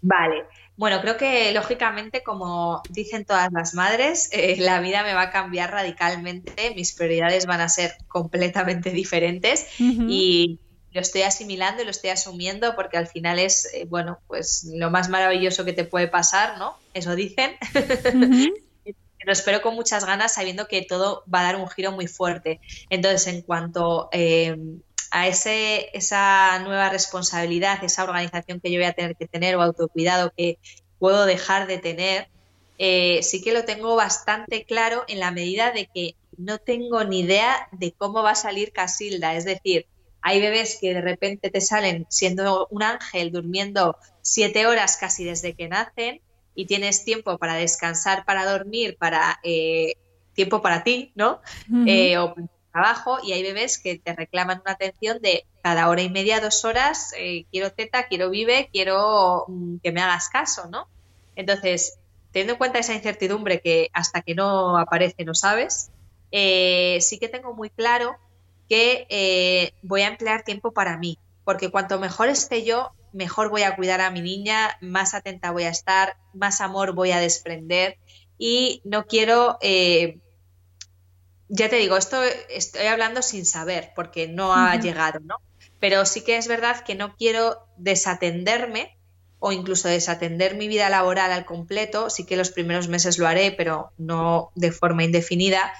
Vale. 0.00 0.44
Bueno, 0.76 1.00
creo 1.02 1.16
que 1.18 1.52
lógicamente, 1.52 2.22
como 2.22 2.82
dicen 2.88 3.26
todas 3.26 3.52
las 3.52 3.74
madres, 3.74 4.30
eh, 4.32 4.56
la 4.58 4.80
vida 4.80 5.02
me 5.02 5.12
va 5.14 5.22
a 5.22 5.30
cambiar 5.30 5.70
radicalmente, 5.70 6.72
mis 6.74 6.94
prioridades 6.94 7.46
van 7.46 7.60
a 7.60 7.68
ser 7.68 7.92
completamente 8.08 8.90
diferentes 8.90 9.68
y 9.78 10.58
lo 10.92 11.00
estoy 11.00 11.22
asimilando 11.22 11.82
y 11.82 11.84
lo 11.84 11.90
estoy 11.90 12.10
asumiendo 12.10 12.74
porque 12.74 12.98
al 12.98 13.06
final 13.06 13.38
es, 13.38 13.72
eh, 13.72 13.86
bueno, 13.88 14.20
pues 14.26 14.68
lo 14.74 14.90
más 14.90 15.08
maravilloso 15.08 15.64
que 15.64 15.72
te 15.72 15.84
puede 15.84 16.08
pasar, 16.08 16.58
¿no? 16.58 16.76
Eso 16.94 17.14
dicen. 17.14 17.56
lo 19.24 19.32
espero 19.32 19.62
con 19.62 19.74
muchas 19.74 20.04
ganas 20.04 20.34
sabiendo 20.34 20.68
que 20.68 20.82
todo 20.82 21.24
va 21.32 21.40
a 21.40 21.44
dar 21.44 21.56
un 21.56 21.68
giro 21.68 21.92
muy 21.92 22.08
fuerte. 22.08 22.60
Entonces, 22.90 23.26
en 23.26 23.42
cuanto 23.42 24.08
eh, 24.12 24.56
a 25.10 25.28
ese, 25.28 25.88
esa 25.94 26.58
nueva 26.60 26.90
responsabilidad, 26.90 27.82
esa 27.82 28.04
organización 28.04 28.60
que 28.60 28.70
yo 28.70 28.78
voy 28.78 28.86
a 28.86 28.92
tener 28.92 29.16
que 29.16 29.26
tener 29.26 29.56
o 29.56 29.62
autocuidado 29.62 30.32
que 30.36 30.58
puedo 30.98 31.24
dejar 31.24 31.66
de 31.66 31.78
tener, 31.78 32.28
eh, 32.78 33.22
sí 33.22 33.42
que 33.42 33.52
lo 33.52 33.64
tengo 33.64 33.96
bastante 33.96 34.64
claro 34.64 35.04
en 35.08 35.20
la 35.20 35.30
medida 35.30 35.70
de 35.70 35.86
que 35.86 36.16
no 36.36 36.58
tengo 36.58 37.04
ni 37.04 37.20
idea 37.20 37.68
de 37.72 37.92
cómo 37.92 38.22
va 38.22 38.32
a 38.32 38.34
salir 38.34 38.72
Casilda. 38.72 39.34
Es 39.36 39.44
decir, 39.44 39.86
hay 40.22 40.40
bebés 40.40 40.78
que 40.80 40.94
de 40.94 41.00
repente 41.00 41.50
te 41.50 41.60
salen 41.60 42.06
siendo 42.08 42.68
un 42.70 42.82
ángel 42.82 43.32
durmiendo 43.32 43.96
siete 44.22 44.66
horas 44.66 44.96
casi 44.96 45.24
desde 45.24 45.54
que 45.54 45.68
nacen 45.68 46.20
y 46.54 46.66
tienes 46.66 47.04
tiempo 47.04 47.38
para 47.38 47.54
descansar, 47.54 48.24
para 48.24 48.50
dormir, 48.50 48.96
para 48.98 49.40
eh, 49.42 49.94
tiempo 50.34 50.62
para 50.62 50.84
ti, 50.84 51.12
¿no? 51.14 51.40
Eh, 51.86 52.16
o 52.18 52.34
trabajo 52.72 53.18
y 53.22 53.32
hay 53.32 53.42
bebés 53.42 53.78
que 53.78 53.98
te 53.98 54.14
reclaman 54.14 54.62
una 54.64 54.72
atención 54.72 55.20
de 55.20 55.44
cada 55.62 55.88
hora 55.88 56.02
y 56.02 56.08
media, 56.08 56.40
dos 56.40 56.64
horas, 56.64 57.12
eh, 57.18 57.44
quiero 57.50 57.70
teta, 57.72 58.06
quiero 58.08 58.30
vive, 58.30 58.70
quiero 58.72 59.44
mm, 59.48 59.76
que 59.82 59.92
me 59.92 60.00
hagas 60.00 60.28
caso, 60.28 60.68
¿no? 60.70 60.88
Entonces, 61.36 61.98
teniendo 62.30 62.54
en 62.54 62.58
cuenta 62.58 62.78
esa 62.78 62.94
incertidumbre 62.94 63.60
que 63.60 63.90
hasta 63.92 64.22
que 64.22 64.34
no 64.34 64.78
aparece 64.78 65.24
no 65.24 65.34
sabes, 65.34 65.90
eh, 66.30 66.98
sí 67.00 67.18
que 67.18 67.28
tengo 67.28 67.54
muy 67.54 67.70
claro 67.70 68.16
que 68.68 69.06
eh, 69.10 69.72
voy 69.82 70.02
a 70.02 70.08
emplear 70.08 70.42
tiempo 70.42 70.72
para 70.72 70.96
mí, 70.96 71.18
porque 71.44 71.70
cuanto 71.70 71.98
mejor 71.98 72.28
esté 72.28 72.64
yo, 72.64 72.92
mejor 73.12 73.50
voy 73.50 73.62
a 73.62 73.76
cuidar 73.76 74.00
a 74.00 74.10
mi 74.10 74.22
niña, 74.22 74.76
más 74.80 75.14
atenta 75.14 75.50
voy 75.50 75.64
a 75.64 75.70
estar, 75.70 76.16
más 76.32 76.60
amor 76.60 76.94
voy 76.94 77.12
a 77.12 77.20
desprender 77.20 77.98
y 78.38 78.80
no 78.84 79.06
quiero, 79.06 79.58
eh, 79.60 80.18
ya 81.48 81.68
te 81.68 81.76
digo, 81.76 81.96
esto 81.96 82.22
estoy 82.48 82.86
hablando 82.86 83.22
sin 83.22 83.44
saber 83.44 83.92
porque 83.94 84.26
no 84.28 84.54
ha 84.54 84.76
llegado, 84.76 85.20
¿no? 85.20 85.36
Pero 85.78 86.06
sí 86.06 86.22
que 86.22 86.36
es 86.36 86.48
verdad 86.48 86.82
que 86.84 86.94
no 86.94 87.14
quiero 87.16 87.66
desatenderme 87.76 88.96
o 89.38 89.50
incluso 89.50 89.88
desatender 89.88 90.54
mi 90.54 90.68
vida 90.68 90.88
laboral 90.88 91.32
al 91.32 91.44
completo. 91.44 92.10
Sí 92.10 92.24
que 92.24 92.36
los 92.36 92.50
primeros 92.50 92.86
meses 92.86 93.18
lo 93.18 93.26
haré, 93.26 93.50
pero 93.50 93.90
no 93.98 94.52
de 94.54 94.70
forma 94.70 95.02
indefinida, 95.02 95.72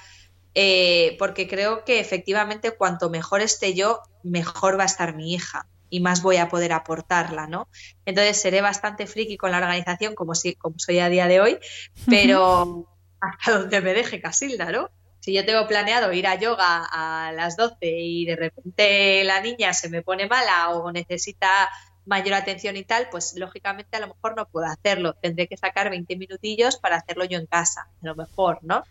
eh, 0.55 1.15
porque 1.19 1.47
creo 1.47 1.83
que 1.83 1.99
efectivamente 1.99 2.71
cuanto 2.71 3.09
mejor 3.09 3.41
esté 3.41 3.73
yo, 3.73 4.01
mejor 4.23 4.77
va 4.77 4.83
a 4.83 4.87
estar 4.87 5.15
mi 5.15 5.33
hija 5.33 5.67
y 5.89 5.99
más 5.99 6.21
voy 6.21 6.37
a 6.37 6.49
poder 6.49 6.73
aportarla, 6.73 7.47
¿no? 7.47 7.67
Entonces 8.05 8.41
seré 8.41 8.61
bastante 8.61 9.05
friki 9.05 9.37
con 9.37 9.51
la 9.51 9.57
organización, 9.57 10.15
como, 10.15 10.33
si, 10.33 10.55
como 10.55 10.79
soy 10.79 10.99
a 10.99 11.09
día 11.09 11.27
de 11.27 11.39
hoy, 11.39 11.59
pero 12.07 12.87
hasta 13.21 13.59
donde 13.59 13.81
me 13.81 13.93
deje 13.93 14.21
Casilda, 14.21 14.71
¿no? 14.71 14.89
Si 15.19 15.33
yo 15.33 15.45
tengo 15.45 15.67
planeado 15.67 16.11
ir 16.11 16.27
a 16.27 16.35
yoga 16.35 16.83
a 16.91 17.31
las 17.31 17.55
12 17.55 17.77
y 17.81 18.25
de 18.25 18.35
repente 18.35 19.23
la 19.23 19.39
niña 19.39 19.73
se 19.73 19.87
me 19.87 20.01
pone 20.01 20.27
mala 20.27 20.71
o 20.71 20.91
necesita 20.91 21.69
mayor 22.05 22.33
atención 22.33 22.75
y 22.75 22.83
tal, 22.83 23.07
pues 23.09 23.35
lógicamente 23.37 23.97
a 23.97 23.99
lo 23.99 24.07
mejor 24.07 24.35
no 24.35 24.47
puedo 24.47 24.67
hacerlo. 24.67 25.15
Tendré 25.21 25.47
que 25.47 25.57
sacar 25.57 25.89
20 25.89 26.15
minutillos 26.17 26.77
para 26.77 26.97
hacerlo 26.97 27.25
yo 27.25 27.37
en 27.37 27.45
casa, 27.45 27.87
a 28.01 28.05
lo 28.05 28.15
mejor, 28.15 28.59
¿no? 28.61 28.83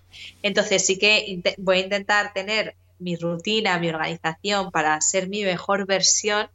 Entonces 0.42 0.84
sí 0.86 0.98
que 0.98 1.42
voy 1.58 1.78
a 1.78 1.80
intentar 1.80 2.32
tener 2.32 2.76
mi 2.98 3.16
rutina, 3.16 3.78
mi 3.78 3.88
organización 3.88 4.70
para 4.70 5.00
ser 5.00 5.28
mi 5.28 5.42
mejor 5.42 5.86
versión 5.86 6.48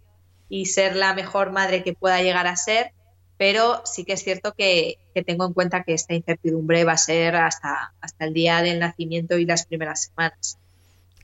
y 0.49 0.67
ser 0.67 0.95
la 0.95 1.13
mejor 1.13 1.51
madre 1.51 1.83
que 1.83 1.93
pueda 1.93 2.21
llegar 2.21 2.47
a 2.47 2.55
ser, 2.55 2.93
pero 3.37 3.81
sí 3.85 4.05
que 4.05 4.13
es 4.13 4.23
cierto 4.23 4.53
que, 4.53 4.97
tengo 5.25 5.45
en 5.45 5.53
cuenta 5.53 5.83
que 5.83 5.93
esta 5.93 6.13
incertidumbre 6.13 6.83
va 6.83 6.93
a 6.93 6.97
ser 6.97 7.35
hasta, 7.35 7.93
hasta 8.01 8.25
el 8.25 8.33
día 8.33 8.61
del 8.61 8.79
nacimiento 8.79 9.37
y 9.37 9.45
las 9.45 9.65
primeras 9.65 10.03
semanas. 10.03 10.59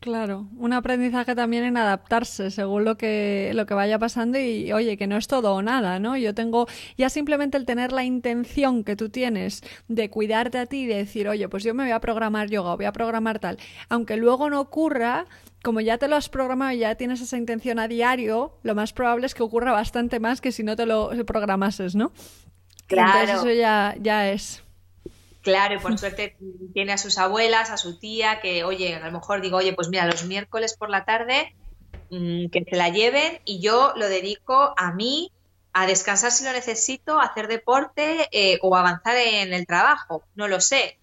Claro, 0.03 0.49
un 0.57 0.73
aprendizaje 0.73 1.33
también 1.33 1.63
en 1.63 1.77
adaptarse 1.77 2.51
según 2.51 2.83
lo 2.83 2.97
que, 2.97 3.51
lo 3.53 3.65
que 3.65 3.73
vaya 3.73 3.97
pasando 3.97 4.37
y 4.37 4.69
oye, 4.73 4.97
que 4.97 5.07
no 5.07 5.15
es 5.15 5.27
todo 5.27 5.55
o 5.55 5.61
nada, 5.61 5.97
¿no? 5.97 6.17
Yo 6.17 6.35
tengo 6.35 6.67
ya 6.97 7.09
simplemente 7.09 7.55
el 7.55 7.65
tener 7.65 7.93
la 7.93 8.03
intención 8.03 8.83
que 8.83 8.97
tú 8.97 9.07
tienes 9.07 9.61
de 9.87 10.09
cuidarte 10.09 10.57
a 10.57 10.65
ti 10.65 10.81
y 10.81 10.87
de 10.87 10.95
decir, 10.95 11.29
oye, 11.29 11.47
pues 11.47 11.63
yo 11.63 11.73
me 11.73 11.83
voy 11.83 11.93
a 11.93 12.01
programar 12.01 12.49
yoga 12.49 12.73
o 12.73 12.75
voy 12.75 12.85
a 12.85 12.91
programar 12.91 13.39
tal, 13.39 13.57
aunque 13.87 14.17
luego 14.17 14.49
no 14.49 14.59
ocurra, 14.59 15.25
como 15.63 15.79
ya 15.79 15.97
te 15.97 16.09
lo 16.09 16.17
has 16.17 16.27
programado 16.27 16.73
y 16.73 16.79
ya 16.79 16.95
tienes 16.95 17.21
esa 17.21 17.37
intención 17.37 17.79
a 17.79 17.87
diario, 17.87 18.57
lo 18.61 18.75
más 18.75 18.91
probable 18.91 19.25
es 19.25 19.33
que 19.33 19.43
ocurra 19.43 19.71
bastante 19.71 20.19
más 20.19 20.41
que 20.41 20.51
si 20.51 20.63
no 20.63 20.75
te 20.75 20.85
lo 20.85 21.11
programases, 21.25 21.95
¿no? 21.95 22.11
Claro. 22.87 23.21
Entonces 23.21 23.37
eso 23.37 23.51
ya, 23.53 23.95
ya 24.01 24.29
es. 24.29 24.62
Claro, 25.43 25.75
y 25.75 25.79
por 25.79 25.99
suerte 25.99 26.37
tiene 26.73 26.93
a 26.93 26.97
sus 26.97 27.17
abuelas, 27.17 27.69
a 27.69 27.75
su 27.75 27.99
tía, 27.99 28.39
que, 28.39 28.63
oye, 28.63 28.95
a 28.95 29.05
lo 29.05 29.11
mejor 29.11 29.41
digo, 29.41 29.57
oye, 29.57 29.73
pues 29.73 29.89
mira, 29.89 30.05
los 30.05 30.23
miércoles 30.23 30.75
por 30.77 30.89
la 30.89 31.03
tarde 31.03 31.53
mm, 32.09 32.47
que 32.47 32.63
se 32.63 32.75
la 32.77 32.87
lleven 32.87 33.39
y 33.43 33.59
yo 33.59 33.91
lo 33.97 34.07
dedico 34.07 34.73
a 34.77 34.93
mí, 34.93 35.33
a 35.73 35.85
descansar 35.85 36.31
si 36.31 36.45
lo 36.45 36.53
necesito, 36.53 37.19
a 37.19 37.25
hacer 37.25 37.49
deporte 37.49 38.29
eh, 38.31 38.57
o 38.61 38.73
avanzar 38.77 39.17
en 39.17 39.53
el 39.53 39.67
trabajo. 39.67 40.23
No 40.35 40.47
lo 40.47 40.61
sé. 40.61 40.97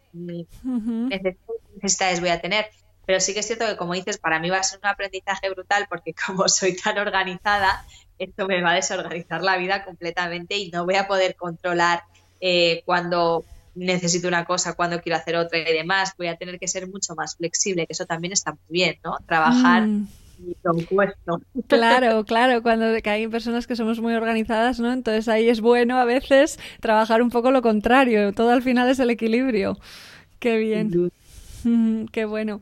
Necesidades 1.75 2.21
voy 2.21 2.31
a 2.31 2.41
tener. 2.41 2.71
Pero 3.05 3.21
sí 3.21 3.35
que 3.35 3.41
es 3.41 3.47
cierto 3.47 3.67
que, 3.67 3.77
como 3.77 3.93
dices, 3.93 4.17
para 4.17 4.39
mí 4.39 4.49
va 4.49 4.59
a 4.59 4.63
ser 4.63 4.79
un 4.83 4.87
aprendizaje 4.87 5.51
brutal 5.51 5.87
porque 5.91 6.15
como 6.27 6.49
soy 6.49 6.77
tan 6.77 6.97
organizada, 6.97 7.85
esto 8.19 8.47
me 8.47 8.63
va 8.63 8.71
a 8.71 8.77
desorganizar 8.77 9.43
la 9.43 9.59
vida 9.59 9.85
completamente 9.85 10.57
y 10.57 10.71
no 10.71 10.87
voy 10.87 10.95
a 10.95 11.07
poder 11.07 11.35
controlar 11.35 12.05
eh, 12.41 12.83
cuando 12.87 13.45
necesito 13.81 14.29
una 14.29 14.45
cosa 14.45 14.75
cuando 14.75 15.01
quiero 15.01 15.17
hacer 15.17 15.37
otra 15.37 15.59
y 15.59 15.65
demás, 15.65 16.15
voy 16.17 16.29
a 16.29 16.37
tener 16.37 16.59
que 16.59 16.69
ser 16.69 16.89
mucho 16.89 17.15
más 17.15 17.37
flexible, 17.37 17.87
que 17.87 17.93
eso 17.93 18.07
también 18.07 18.33
está 18.33 18.53
muy 18.53 18.61
bien, 18.69 18.99
¿no? 19.03 19.17
Trabajar 19.27 19.87
mm. 19.87 20.09
Claro, 21.69 22.25
claro, 22.25 22.63
cuando 22.63 22.87
hay 23.05 23.29
personas 23.29 23.67
que 23.67 23.77
somos 23.77 24.01
muy 24.01 24.15
organizadas, 24.15 24.81
¿no? 24.81 24.93
Entonces 24.93 25.29
ahí 25.29 25.49
es 25.49 25.61
bueno 25.61 25.99
a 25.99 26.05
veces 26.05 26.59
trabajar 26.81 27.23
un 27.23 27.31
poco 27.31 27.51
lo 27.51 27.63
contrario, 27.63 28.33
todo 28.33 28.51
al 28.51 28.63
final 28.63 28.89
es 28.89 28.99
el 28.99 29.11
equilibrio. 29.11 29.79
Qué 30.39 30.57
bien. 30.57 31.11
Qué 32.13 32.25
bueno. 32.25 32.61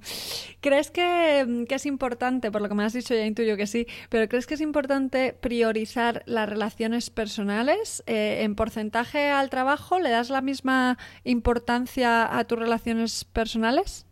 ¿Crees 0.61 0.91
que, 0.91 1.67
es 1.69 1.87
importante, 1.87 2.51
por 2.51 2.63
lo 2.63 2.69
que 2.69 2.75
me 2.75 2.85
has 2.85 2.93
dicho 2.93 3.15
ya 3.15 3.25
intuyo 3.25 3.57
que 3.57 3.67
sí, 3.67 3.87
pero 4.09 4.29
crees 4.29 4.47
que 4.47 4.55
es 4.55 4.61
importante 4.61 5.33
priorizar 5.33 6.23
las 6.27 6.49
relaciones 6.49 7.11
personales 7.11 8.03
eh, 8.07 8.43
en 8.43 8.55
porcentaje 8.55 9.31
al 9.31 9.51
trabajo? 9.51 9.99
¿Le 9.99 10.11
das 10.11 10.31
la 10.31 10.41
misma 10.41 10.99
importancia 11.25 12.39
a 12.39 12.45
tus 12.45 12.59
relaciones 12.59 13.25
personales? 13.25 14.05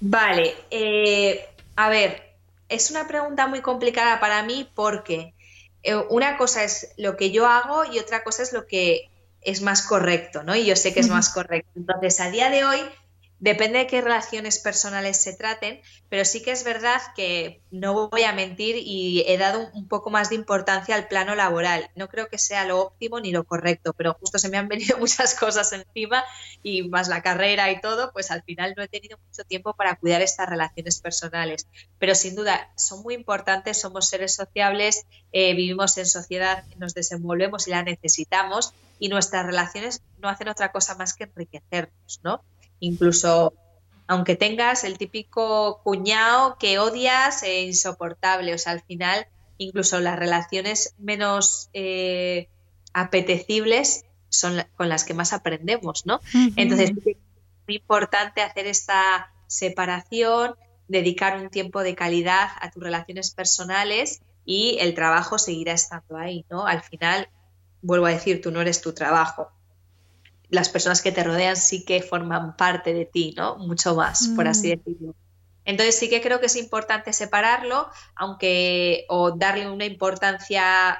Vale, 0.00 0.54
eh, 0.70 1.46
a 1.74 1.88
ver, 1.88 2.22
es 2.68 2.90
una 2.90 3.06
pregunta 3.06 3.46
muy 3.46 3.60
complicada 3.60 4.20
para 4.20 4.42
mí 4.42 4.68
porque 4.74 5.34
eh, 5.82 5.96
una 6.10 6.36
cosa 6.36 6.64
es 6.64 6.92
lo 6.96 7.16
que 7.16 7.30
yo 7.30 7.46
hago 7.46 7.84
y 7.84 7.98
otra 7.98 8.22
cosa 8.22 8.42
es 8.42 8.52
lo 8.52 8.66
que 8.66 9.08
es 9.40 9.62
más 9.62 9.82
correcto, 9.82 10.42
¿no? 10.42 10.56
Y 10.56 10.66
yo 10.66 10.74
sé 10.74 10.92
que 10.92 11.00
es 11.00 11.08
más 11.08 11.30
correcto. 11.30 11.70
Entonces, 11.76 12.18
a 12.20 12.30
día 12.30 12.50
de 12.50 12.64
hoy 12.64 12.80
Depende 13.38 13.80
de 13.80 13.86
qué 13.86 14.00
relaciones 14.00 14.58
personales 14.58 15.22
se 15.22 15.34
traten, 15.34 15.82
pero 16.08 16.24
sí 16.24 16.42
que 16.42 16.52
es 16.52 16.64
verdad 16.64 17.02
que 17.14 17.60
no 17.70 18.08
voy 18.08 18.22
a 18.22 18.32
mentir 18.32 18.76
y 18.78 19.24
he 19.26 19.36
dado 19.36 19.68
un 19.74 19.88
poco 19.88 20.08
más 20.08 20.30
de 20.30 20.36
importancia 20.36 20.94
al 20.94 21.06
plano 21.06 21.34
laboral. 21.34 21.90
No 21.96 22.08
creo 22.08 22.28
que 22.28 22.38
sea 22.38 22.64
lo 22.64 22.80
óptimo 22.80 23.20
ni 23.20 23.32
lo 23.32 23.44
correcto, 23.44 23.92
pero 23.92 24.14
justo 24.14 24.38
se 24.38 24.48
me 24.48 24.56
han 24.56 24.68
venido 24.68 24.96
muchas 24.98 25.34
cosas 25.34 25.70
encima 25.72 26.24
y 26.62 26.88
más 26.88 27.08
la 27.08 27.22
carrera 27.22 27.70
y 27.70 27.80
todo, 27.82 28.10
pues 28.12 28.30
al 28.30 28.42
final 28.42 28.72
no 28.74 28.82
he 28.82 28.88
tenido 28.88 29.18
mucho 29.18 29.44
tiempo 29.44 29.74
para 29.74 29.96
cuidar 29.96 30.22
estas 30.22 30.48
relaciones 30.48 31.02
personales. 31.02 31.66
Pero 31.98 32.14
sin 32.14 32.36
duda 32.36 32.72
son 32.76 33.02
muy 33.02 33.14
importantes, 33.14 33.78
somos 33.78 34.08
seres 34.08 34.34
sociables, 34.34 35.04
eh, 35.32 35.54
vivimos 35.54 35.98
en 35.98 36.06
sociedad, 36.06 36.64
nos 36.78 36.94
desenvolvemos 36.94 37.68
y 37.68 37.70
la 37.70 37.82
necesitamos 37.82 38.72
y 38.98 39.10
nuestras 39.10 39.44
relaciones 39.44 40.00
no 40.18 40.30
hacen 40.30 40.48
otra 40.48 40.72
cosa 40.72 40.94
más 40.94 41.12
que 41.12 41.24
enriquecernos, 41.24 42.20
¿no? 42.22 42.42
Incluso 42.80 43.54
aunque 44.08 44.36
tengas 44.36 44.84
el 44.84 44.98
típico 44.98 45.80
cuñado 45.82 46.56
que 46.58 46.78
odias 46.78 47.42
e 47.42 47.62
insoportable, 47.62 48.54
o 48.54 48.58
sea, 48.58 48.72
al 48.72 48.82
final 48.82 49.26
incluso 49.58 50.00
las 50.00 50.18
relaciones 50.18 50.94
menos 50.98 51.70
eh, 51.72 52.48
apetecibles 52.92 54.04
son 54.28 54.62
con 54.76 54.88
las 54.88 55.04
que 55.04 55.14
más 55.14 55.32
aprendemos, 55.32 56.06
¿no? 56.06 56.20
Entonces, 56.56 56.90
es 56.90 57.16
muy 57.66 57.76
importante 57.76 58.42
hacer 58.42 58.66
esta 58.66 59.32
separación, 59.46 60.54
dedicar 60.88 61.40
un 61.40 61.48
tiempo 61.48 61.82
de 61.82 61.94
calidad 61.94 62.48
a 62.60 62.70
tus 62.70 62.82
relaciones 62.82 63.32
personales 63.32 64.20
y 64.44 64.78
el 64.80 64.94
trabajo 64.94 65.38
seguirá 65.38 65.72
estando 65.72 66.16
ahí, 66.16 66.44
¿no? 66.50 66.66
Al 66.66 66.82
final, 66.82 67.28
vuelvo 67.82 68.06
a 68.06 68.10
decir, 68.10 68.40
tú 68.40 68.50
no 68.50 68.60
eres 68.60 68.80
tu 68.82 68.92
trabajo, 68.92 69.50
las 70.48 70.68
personas 70.68 71.02
que 71.02 71.12
te 71.12 71.24
rodean 71.24 71.56
sí 71.56 71.84
que 71.84 72.02
forman 72.02 72.56
parte 72.56 72.94
de 72.94 73.04
ti, 73.04 73.34
¿no? 73.36 73.56
Mucho 73.56 73.94
más, 73.94 74.28
por 74.36 74.46
así 74.46 74.68
mm. 74.68 74.78
decirlo. 74.78 75.14
Entonces 75.64 75.98
sí 75.98 76.08
que 76.08 76.22
creo 76.22 76.38
que 76.38 76.46
es 76.46 76.56
importante 76.56 77.12
separarlo, 77.12 77.90
aunque 78.14 79.04
o 79.08 79.32
darle 79.32 79.68
una 79.68 79.84
importancia 79.84 80.98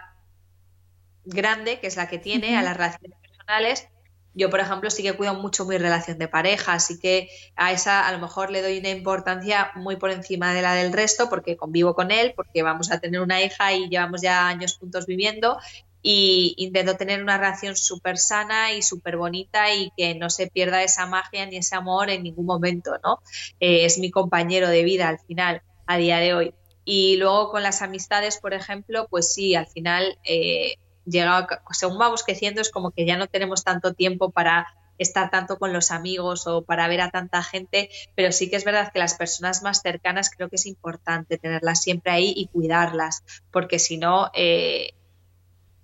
grande, 1.24 1.78
que 1.78 1.86
es 1.86 1.96
la 1.96 2.08
que 2.08 2.18
tiene, 2.18 2.56
a 2.56 2.62
las 2.62 2.76
relaciones 2.76 3.18
personales. 3.20 3.88
Yo, 4.34 4.50
por 4.50 4.60
ejemplo, 4.60 4.90
sí 4.90 5.02
que 5.02 5.14
cuido 5.14 5.34
mucho 5.34 5.64
mi 5.64 5.78
relación 5.78 6.18
de 6.18 6.28
pareja, 6.28 6.74
así 6.74 6.98
que 6.98 7.30
a 7.54 7.72
esa 7.72 8.06
a 8.06 8.12
lo 8.12 8.18
mejor 8.18 8.50
le 8.50 8.60
doy 8.60 8.78
una 8.78 8.90
importancia 8.90 9.70
muy 9.76 9.96
por 9.96 10.10
encima 10.10 10.52
de 10.52 10.62
la 10.62 10.74
del 10.74 10.92
resto, 10.92 11.30
porque 11.30 11.56
convivo 11.56 11.94
con 11.94 12.10
él, 12.10 12.34
porque 12.36 12.62
vamos 12.62 12.90
a 12.90 12.98
tener 12.98 13.20
una 13.20 13.40
hija 13.40 13.72
y 13.72 13.88
llevamos 13.88 14.20
ya 14.20 14.48
años 14.48 14.76
juntos 14.76 15.06
viviendo 15.06 15.58
y 16.08 16.54
intento 16.58 16.96
tener 16.96 17.20
una 17.20 17.36
relación 17.36 17.74
súper 17.74 18.16
sana 18.16 18.72
y 18.72 18.82
súper 18.82 19.16
bonita 19.16 19.74
y 19.74 19.90
que 19.96 20.14
no 20.14 20.30
se 20.30 20.46
pierda 20.46 20.84
esa 20.84 21.04
magia 21.06 21.46
ni 21.46 21.56
ese 21.56 21.74
amor 21.74 22.10
en 22.10 22.22
ningún 22.22 22.46
momento, 22.46 22.92
¿no? 23.02 23.18
Eh, 23.58 23.84
es 23.84 23.98
mi 23.98 24.12
compañero 24.12 24.68
de 24.68 24.84
vida 24.84 25.08
al 25.08 25.18
final, 25.18 25.62
a 25.84 25.96
día 25.96 26.18
de 26.18 26.32
hoy. 26.32 26.54
Y 26.84 27.16
luego 27.16 27.50
con 27.50 27.64
las 27.64 27.82
amistades, 27.82 28.38
por 28.38 28.54
ejemplo, 28.54 29.08
pues 29.10 29.34
sí, 29.34 29.56
al 29.56 29.66
final, 29.66 30.16
eh, 30.22 30.76
según 31.72 31.98
vamos 31.98 32.22
creciendo, 32.22 32.60
es 32.60 32.70
como 32.70 32.92
que 32.92 33.04
ya 33.04 33.16
no 33.16 33.26
tenemos 33.26 33.64
tanto 33.64 33.92
tiempo 33.92 34.30
para 34.30 34.68
estar 34.98 35.28
tanto 35.28 35.58
con 35.58 35.72
los 35.72 35.90
amigos 35.90 36.46
o 36.46 36.62
para 36.62 36.86
ver 36.86 37.00
a 37.00 37.10
tanta 37.10 37.42
gente, 37.42 37.90
pero 38.14 38.30
sí 38.30 38.48
que 38.48 38.54
es 38.54 38.64
verdad 38.64 38.92
que 38.92 39.00
las 39.00 39.14
personas 39.14 39.64
más 39.64 39.82
cercanas 39.82 40.30
creo 40.30 40.48
que 40.50 40.56
es 40.56 40.66
importante 40.66 41.36
tenerlas 41.36 41.82
siempre 41.82 42.12
ahí 42.12 42.32
y 42.36 42.46
cuidarlas, 42.46 43.24
porque 43.50 43.80
si 43.80 43.98
no, 43.98 44.30
eh, 44.34 44.92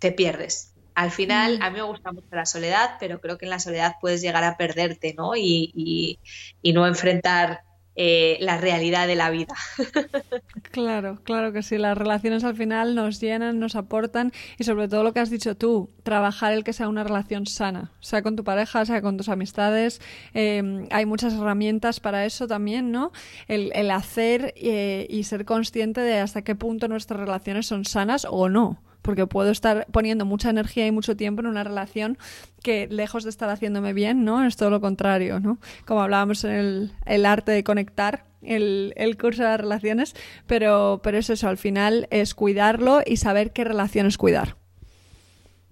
te 0.02 0.12
pierdes. 0.12 0.74
Al 0.94 1.10
final, 1.10 1.58
mm. 1.58 1.62
a 1.62 1.70
mí 1.70 1.76
me 1.76 1.82
gusta 1.82 2.12
mucho 2.12 2.28
la 2.32 2.44
soledad, 2.44 2.96
pero 3.00 3.20
creo 3.20 3.38
que 3.38 3.46
en 3.46 3.50
la 3.50 3.58
soledad 3.58 3.94
puedes 4.00 4.20
llegar 4.20 4.44
a 4.44 4.58
perderte, 4.58 5.14
¿no? 5.14 5.34
Y, 5.34 6.18
y 6.60 6.72
no 6.74 6.86
enfrentar 6.86 7.62
eh, 7.94 8.38
la 8.40 8.56
realidad 8.56 9.06
de 9.06 9.16
la 9.16 9.30
vida. 9.30 9.54
Claro, 10.70 11.18
claro 11.22 11.52
que 11.52 11.62
sí. 11.62 11.76
Las 11.76 11.98
relaciones 11.98 12.44
al 12.44 12.56
final 12.56 12.94
nos 12.94 13.20
llenan, 13.20 13.58
nos 13.58 13.76
aportan 13.76 14.32
y 14.58 14.64
sobre 14.64 14.88
todo 14.88 15.02
lo 15.02 15.12
que 15.12 15.20
has 15.20 15.28
dicho 15.28 15.54
tú, 15.54 15.90
trabajar 16.02 16.54
el 16.54 16.64
que 16.64 16.72
sea 16.72 16.88
una 16.88 17.04
relación 17.04 17.44
sana, 17.44 17.92
sea 18.00 18.22
con 18.22 18.36
tu 18.36 18.44
pareja, 18.44 18.86
sea 18.86 19.02
con 19.02 19.18
tus 19.18 19.28
amistades. 19.28 20.00
Em, 20.32 20.86
hay 20.90 21.04
muchas 21.04 21.34
herramientas 21.34 22.00
para 22.00 22.24
eso 22.24 22.46
también, 22.46 22.90
¿no? 22.90 23.12
El, 23.48 23.90
hacer 23.90 24.54
eh, 24.56 25.06
y 25.10 25.24
ser 25.24 25.44
consciente 25.44 26.00
de 26.00 26.20
hasta 26.20 26.40
qué 26.40 26.54
punto 26.54 26.88
nuestras 26.88 27.20
relaciones 27.20 27.66
son 27.66 27.84
sanas 27.84 28.26
o 28.28 28.48
no 28.48 28.80
porque 29.02 29.26
puedo 29.26 29.50
estar 29.50 29.86
poniendo 29.92 30.24
mucha 30.24 30.50
energía 30.50 30.86
y 30.86 30.92
mucho 30.92 31.16
tiempo 31.16 31.40
en 31.40 31.48
una 31.48 31.64
relación 31.64 32.18
que 32.62 32.86
lejos 32.88 33.24
de 33.24 33.30
estar 33.30 33.50
haciéndome 33.50 33.92
bien, 33.92 34.24
¿no? 34.24 34.44
Es 34.44 34.56
todo 34.56 34.70
lo 34.70 34.80
contrario, 34.80 35.40
¿no? 35.40 35.58
Como 35.86 36.00
hablábamos 36.00 36.44
en 36.44 36.90
el, 37.04 37.26
arte 37.26 37.52
de 37.52 37.64
conectar, 37.64 38.24
el, 38.42 38.94
el, 38.96 39.16
curso 39.16 39.42
de 39.42 39.48
las 39.48 39.60
relaciones, 39.60 40.14
pero, 40.46 41.00
pero 41.02 41.18
es 41.18 41.28
eso, 41.30 41.48
al 41.48 41.58
final 41.58 42.06
es 42.10 42.34
cuidarlo 42.34 43.00
y 43.04 43.16
saber 43.16 43.52
qué 43.52 43.64
relaciones 43.64 44.16
cuidar. 44.16 44.56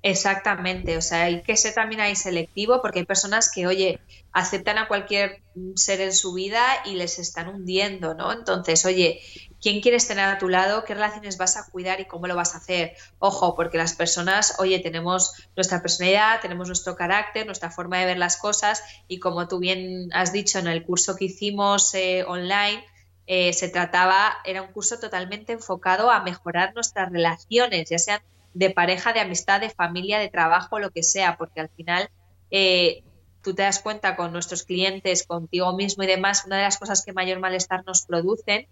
Exactamente, 0.03 0.97
o 0.97 1.03
sea, 1.03 1.24
hay 1.24 1.43
que 1.43 1.57
ser 1.59 1.74
también 1.74 2.01
ahí 2.01 2.16
selectivo 2.16 2.81
porque 2.81 3.01
hay 3.01 3.05
personas 3.05 3.51
que, 3.55 3.66
oye, 3.66 4.01
aceptan 4.33 4.78
a 4.78 4.89
cualquier 4.89 5.43
ser 5.76 6.01
en 6.01 6.14
su 6.14 6.33
vida 6.33 6.62
y 6.87 6.95
les 6.95 7.18
están 7.18 7.49
hundiendo, 7.49 8.14
¿no? 8.14 8.33
Entonces, 8.33 8.87
oye, 8.87 9.20
¿quién 9.61 9.81
quieres 9.81 10.09
tener 10.09 10.25
a 10.25 10.39
tu 10.39 10.49
lado? 10.49 10.85
¿Qué 10.85 10.95
relaciones 10.95 11.37
vas 11.37 11.57
a 11.57 11.71
cuidar 11.71 12.01
y 12.01 12.07
cómo 12.07 12.27
lo 12.27 12.35
vas 12.35 12.55
a 12.55 12.59
hacer? 12.59 12.95
Ojo, 13.19 13.55
porque 13.55 13.79
las 13.79 13.95
personas, 13.95 14.57
oye, 14.59 14.79
tenemos 14.79 15.33
nuestra 15.57 15.83
personalidad, 15.83 16.41
tenemos 16.41 16.67
nuestro 16.67 16.97
carácter, 16.97 17.47
nuestra 17.47 17.71
forma 17.71 17.99
de 17.99 18.07
ver 18.07 18.19
las 18.19 18.37
cosas 18.37 18.83
y 19.09 19.19
como 19.19 19.49
tú 19.49 19.59
bien 19.59 20.11
has 20.13 20.33
dicho 20.33 20.59
en 20.59 20.67
el 20.67 20.85
curso 20.85 21.17
que 21.17 21.27
hicimos 21.27 21.95
eh, 21.95 22.25
online, 22.27 22.85
eh, 23.27 23.53
se 23.53 23.69
trataba, 23.69 24.39
era 24.45 24.63
un 24.63 24.73
curso 24.73 24.99
totalmente 24.99 25.53
enfocado 25.53 26.11
a 26.11 26.23
mejorar 26.23 26.75
nuestras 26.75 27.13
relaciones, 27.13 27.89
ya 27.89 27.99
sean 27.99 28.21
de 28.55 28.71
pareja, 28.71 29.13
de 29.13 29.21
amistad, 29.21 29.61
de 29.61 29.71
familia, 29.71 30.19
de 30.19 30.29
trabajo, 30.29 30.81
lo 30.81 30.91
que 30.91 31.05
sea, 31.05 31.37
porque 31.37 31.61
al 31.61 31.69
final 31.69 32.11
eh, 32.51 33.05
tú 33.43 33.55
te 33.55 33.63
das 33.63 33.79
cuenta 33.79 34.17
con 34.17 34.33
nuestros 34.33 34.65
clientes, 34.65 35.25
contigo 35.25 35.73
mismo 35.77 36.03
y 36.03 36.07
demás, 36.07 36.45
una 36.45 36.57
de 36.57 36.65
las 36.65 36.79
cosas 36.79 37.05
que 37.05 37.13
mayor 37.13 37.39
malestar 37.39 37.85
nos 37.87 38.03
producen 38.03 38.67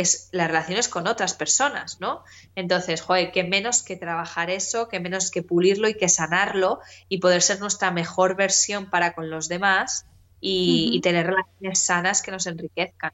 es 0.00 0.28
las 0.32 0.48
relaciones 0.48 0.88
con 0.88 1.06
otras 1.06 1.34
personas, 1.34 2.00
¿no? 2.00 2.24
Entonces, 2.54 3.00
joder, 3.00 3.32
qué 3.32 3.44
menos 3.44 3.82
que 3.82 3.96
trabajar 3.96 4.50
eso, 4.50 4.88
qué 4.88 5.00
menos 5.00 5.30
que 5.30 5.42
pulirlo 5.42 5.88
y 5.88 5.94
que 5.94 6.08
sanarlo 6.08 6.80
y 7.08 7.18
poder 7.18 7.42
ser 7.42 7.60
nuestra 7.60 7.90
mejor 7.90 8.36
versión 8.36 8.90
para 8.90 9.14
con 9.14 9.30
los 9.30 9.48
demás 9.48 10.06
y 10.40 10.98
tener 11.02 11.26
relaciones 11.26 11.84
sanas 11.84 12.22
que 12.22 12.30
nos 12.30 12.46
enriquezcan. 12.46 13.12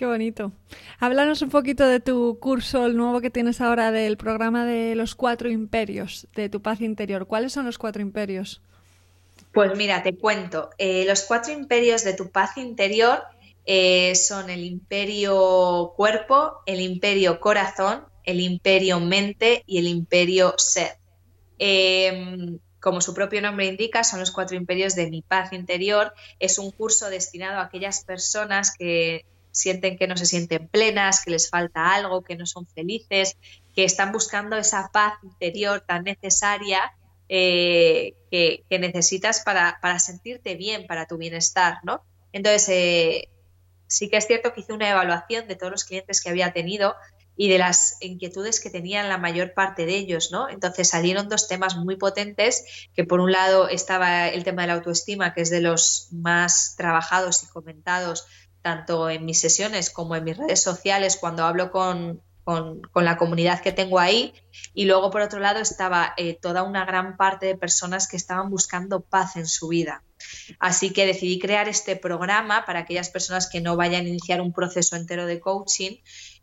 Qué 0.00 0.06
bonito. 0.06 0.50
Háblanos 0.98 1.42
un 1.42 1.50
poquito 1.50 1.86
de 1.86 2.00
tu 2.00 2.38
curso, 2.40 2.86
el 2.86 2.96
nuevo 2.96 3.20
que 3.20 3.28
tienes 3.28 3.60
ahora 3.60 3.92
del 3.92 4.16
programa 4.16 4.64
de 4.64 4.94
los 4.94 5.14
cuatro 5.14 5.50
imperios 5.50 6.26
de 6.34 6.48
tu 6.48 6.62
paz 6.62 6.80
interior. 6.80 7.26
¿Cuáles 7.26 7.52
son 7.52 7.66
los 7.66 7.76
cuatro 7.76 8.00
imperios? 8.00 8.62
Pues 9.52 9.76
mira, 9.76 10.02
te 10.02 10.16
cuento. 10.16 10.70
Eh, 10.78 11.04
los 11.06 11.24
cuatro 11.24 11.52
imperios 11.52 12.02
de 12.02 12.14
tu 12.14 12.30
paz 12.30 12.56
interior 12.56 13.24
eh, 13.66 14.14
son 14.14 14.50
el 14.50 14.64
imperio 14.64 15.92
cuerpo, 15.96 16.62
el 16.66 16.80
imperio 16.80 17.40
corazón, 17.40 18.04
el 18.24 18.40
imperio 18.40 19.00
mente 19.00 19.62
y 19.66 19.78
el 19.78 19.86
imperio 19.86 20.54
ser. 20.56 20.98
Em, 21.58 22.58
como 22.80 23.00
su 23.00 23.12
propio 23.12 23.42
nombre 23.42 23.66
indica, 23.66 24.04
son 24.04 24.20
los 24.20 24.30
cuatro 24.30 24.56
imperios 24.56 24.94
de 24.94 25.10
mi 25.10 25.22
paz 25.22 25.52
interior. 25.52 26.14
Es 26.38 26.58
un 26.58 26.70
curso 26.70 27.10
destinado 27.10 27.58
a 27.58 27.64
aquellas 27.64 28.04
personas 28.04 28.74
que 28.76 29.26
sienten 29.52 29.98
que 29.98 30.06
no 30.06 30.16
se 30.16 30.26
sienten 30.26 30.68
plenas, 30.68 31.24
que 31.24 31.32
les 31.32 31.50
falta 31.50 31.94
algo, 31.94 32.22
que 32.22 32.36
no 32.36 32.46
son 32.46 32.66
felices, 32.66 33.36
que 33.74 33.84
están 33.84 34.12
buscando 34.12 34.56
esa 34.56 34.90
paz 34.92 35.14
interior 35.22 35.82
tan 35.86 36.04
necesaria 36.04 36.92
eh, 37.28 38.14
que, 38.30 38.78
necesitas 38.78 39.42
para, 39.44 39.98
sentirte 39.98 40.54
bien, 40.54 40.86
para 40.86 41.06
tu 41.06 41.16
bienestar, 41.16 41.78
¿no? 41.84 42.02
Entonces, 42.32 42.68
eh, 42.70 43.28
sí 43.90 44.08
que 44.08 44.16
es 44.16 44.26
cierto 44.26 44.54
que 44.54 44.60
hice 44.60 44.72
una 44.72 44.88
evaluación 44.88 45.48
de 45.48 45.56
todos 45.56 45.72
los 45.72 45.84
clientes 45.84 46.22
que 46.22 46.30
había 46.30 46.52
tenido 46.52 46.94
y 47.36 47.48
de 47.48 47.58
las 47.58 47.96
inquietudes 48.00 48.60
que 48.60 48.70
tenían 48.70 49.08
la 49.08 49.18
mayor 49.18 49.52
parte 49.52 49.84
de 49.84 49.96
ellos, 49.96 50.30
¿no? 50.30 50.48
Entonces 50.48 50.88
salieron 50.88 51.28
dos 51.28 51.48
temas 51.48 51.76
muy 51.76 51.96
potentes, 51.96 52.88
que 52.94 53.04
por 53.04 53.20
un 53.20 53.32
lado 53.32 53.68
estaba 53.68 54.28
el 54.28 54.44
tema 54.44 54.62
de 54.62 54.68
la 54.68 54.74
autoestima, 54.74 55.34
que 55.34 55.40
es 55.40 55.50
de 55.50 55.60
los 55.60 56.08
más 56.12 56.74
trabajados 56.76 57.42
y 57.42 57.46
comentados 57.46 58.26
tanto 58.62 59.08
en 59.08 59.24
mis 59.24 59.40
sesiones 59.40 59.90
como 59.90 60.16
en 60.16 60.24
mis 60.24 60.36
redes 60.36 60.62
sociales 60.62 61.16
cuando 61.18 61.44
hablo 61.44 61.70
con, 61.70 62.22
la 62.94 63.16
comunidad 63.16 63.60
que 63.60 63.72
tengo 63.72 63.98
ahí. 63.98 64.34
Y 64.74 64.84
luego, 64.84 65.10
por 65.10 65.22
otro 65.22 65.40
lado, 65.40 65.60
estaba 65.60 66.14
eh, 66.16 66.38
toda 66.40 66.62
una 66.62 66.84
gran 66.84 67.16
parte 67.16 67.46
de 67.46 67.56
personas 67.56 68.08
que 68.08 68.16
estaban 68.16 68.50
buscando 68.50 69.00
paz 69.00 69.36
en 69.36 69.46
su 69.46 69.68
vida. 69.68 70.02
Así 70.58 70.92
que 70.92 71.06
decidí 71.06 71.38
crear 71.38 71.68
este 71.68 71.96
programa 71.96 72.66
para 72.66 72.80
aquellas 72.80 73.10
personas 73.10 73.48
que 73.48 73.60
no 73.60 73.76
vayan 73.76 74.04
a 74.04 74.08
iniciar 74.08 74.40
un 74.40 74.52
proceso 74.52 74.96
entero 74.96 75.26
de 75.26 75.40
coaching, 75.40 75.96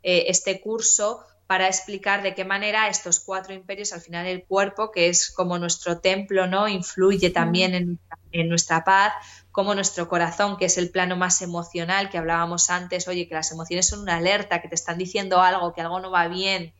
eh, 0.03 0.25
este 0.27 0.59
curso 0.61 1.23
para 1.47 1.67
explicar 1.67 2.21
de 2.21 2.35
qué 2.35 2.43
manera 2.43 2.89
estos 2.89 3.21
cuatro 3.21 3.53
imperios, 3.53 3.93
al 3.93 4.01
final 4.01 4.25
el 4.25 4.43
cuerpo, 4.43 4.91
que 4.91 5.07
es 5.07 5.31
como 5.31 5.57
nuestro 5.57 5.99
templo, 5.99 6.45
¿no? 6.45 6.67
Influye 6.67 7.29
también 7.29 7.73
en, 7.73 7.99
en 8.33 8.49
nuestra 8.49 8.83
paz, 8.83 9.13
como 9.51 9.73
nuestro 9.73 10.09
corazón, 10.09 10.57
que 10.57 10.65
es 10.65 10.77
el 10.77 10.91
plano 10.91 11.15
más 11.15 11.41
emocional 11.41 12.09
que 12.09 12.17
hablábamos 12.17 12.69
antes, 12.69 13.07
oye, 13.07 13.27
que 13.27 13.33
las 13.33 13.51
emociones 13.51 13.87
son 13.87 14.01
una 14.01 14.17
alerta, 14.17 14.61
que 14.61 14.67
te 14.67 14.75
están 14.75 14.97
diciendo 14.97 15.41
algo, 15.41 15.73
que 15.73 15.81
algo 15.81 15.99
no 16.01 16.11
va 16.11 16.27
bien, 16.27 16.73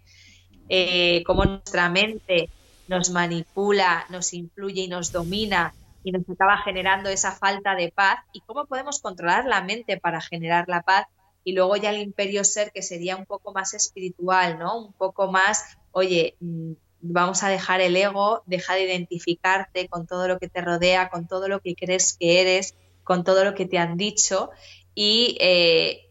eh, 0.70 1.24
como 1.26 1.46
nuestra 1.46 1.90
mente 1.90 2.50
nos 2.88 3.10
manipula, 3.10 4.06
nos 4.10 4.34
influye 4.34 4.82
y 4.82 4.88
nos 4.88 5.12
domina 5.12 5.74
y 6.04 6.12
nos 6.12 6.30
acaba 6.30 6.58
generando 6.58 7.10
esa 7.10 7.32
falta 7.32 7.76
de 7.76 7.92
paz 7.92 8.20
y 8.34 8.42
cómo 8.42 8.66
podemos 8.66 9.00
controlar 9.02 9.46
la 9.46 9.62
mente 9.62 9.98
para 9.98 10.22
generar 10.22 10.66
la 10.68 10.82
paz 10.82 11.08
y 11.48 11.54
luego 11.54 11.78
ya 11.78 11.92
el 11.92 12.02
imperio 12.02 12.44
ser 12.44 12.74
que 12.74 12.82
sería 12.82 13.16
un 13.16 13.26
poco 13.26 13.54
más 13.54 13.74
espiritual, 13.74 14.60
¿no? 14.60 14.88
Un 14.88 14.92
poco 14.92 15.32
más, 15.32 15.78
oye, 15.94 16.36
mm, 16.42 16.74
vamos 17.00 17.42
a 17.42 17.48
dejar 17.48 17.80
el 17.80 17.96
ego, 17.96 18.44
deja 18.48 18.74
de 18.74 18.84
identificarte 18.84 19.88
con 19.88 20.06
todo 20.06 20.28
lo 20.28 20.40
que 20.40 20.50
te 20.50 20.60
rodea, 20.60 21.10
con 21.10 21.26
todo 21.26 21.48
lo 21.48 21.62
que 21.62 21.74
crees 21.74 22.18
que 22.20 22.42
eres, 22.42 22.76
con 23.06 23.24
todo 23.24 23.46
lo 23.46 23.56
que 23.56 23.66
te 23.66 23.78
han 23.78 23.96
dicho 23.96 24.50
y 24.94 25.38
eh, 25.40 26.10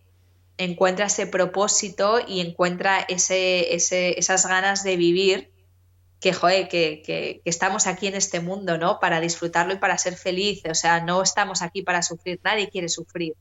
encuentra 0.57 1.05
ese 1.05 1.27
propósito 1.27 2.19
y 2.27 2.41
encuentra 2.41 3.01
ese, 3.07 3.75
esas 3.75 4.47
ganas 4.47 4.85
de 4.85 4.97
vivir 4.97 5.51
que, 6.19 6.33
joder, 6.33 6.67
que, 6.69 7.03
que, 7.05 7.43
estamos 7.45 7.87
aquí 7.87 8.07
en 8.07 8.15
este 8.15 8.41
mundo, 8.41 8.79
¿no? 8.79 9.01
Para 9.01 9.21
disfrutarlo 9.21 9.75
y 9.75 9.79
para 9.79 9.99
ser 9.99 10.17
feliz. 10.17 10.63
O 10.65 10.75
sea, 10.75 11.05
no 11.05 11.23
estamos 11.23 11.61
aquí 11.61 11.83
para 11.83 12.01
sufrir, 12.01 12.41
nadie 12.43 12.71
quiere 12.71 12.89
sufrir. 12.89 13.35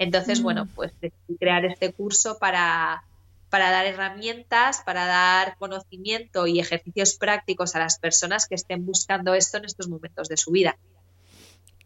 Entonces, 0.00 0.42
bueno, 0.42 0.64
mm. 0.64 0.68
pues 0.68 0.92
crear 1.38 1.66
este 1.66 1.92
curso 1.92 2.38
para, 2.38 3.04
para 3.50 3.70
dar 3.70 3.84
herramientas, 3.84 4.80
para 4.84 5.04
dar 5.04 5.56
conocimiento 5.58 6.46
y 6.46 6.58
ejercicios 6.58 7.16
prácticos 7.16 7.76
a 7.76 7.80
las 7.80 7.98
personas 7.98 8.48
que 8.48 8.54
estén 8.54 8.86
buscando 8.86 9.34
esto 9.34 9.58
en 9.58 9.66
estos 9.66 9.88
momentos 9.88 10.28
de 10.28 10.38
su 10.38 10.52
vida. 10.52 10.78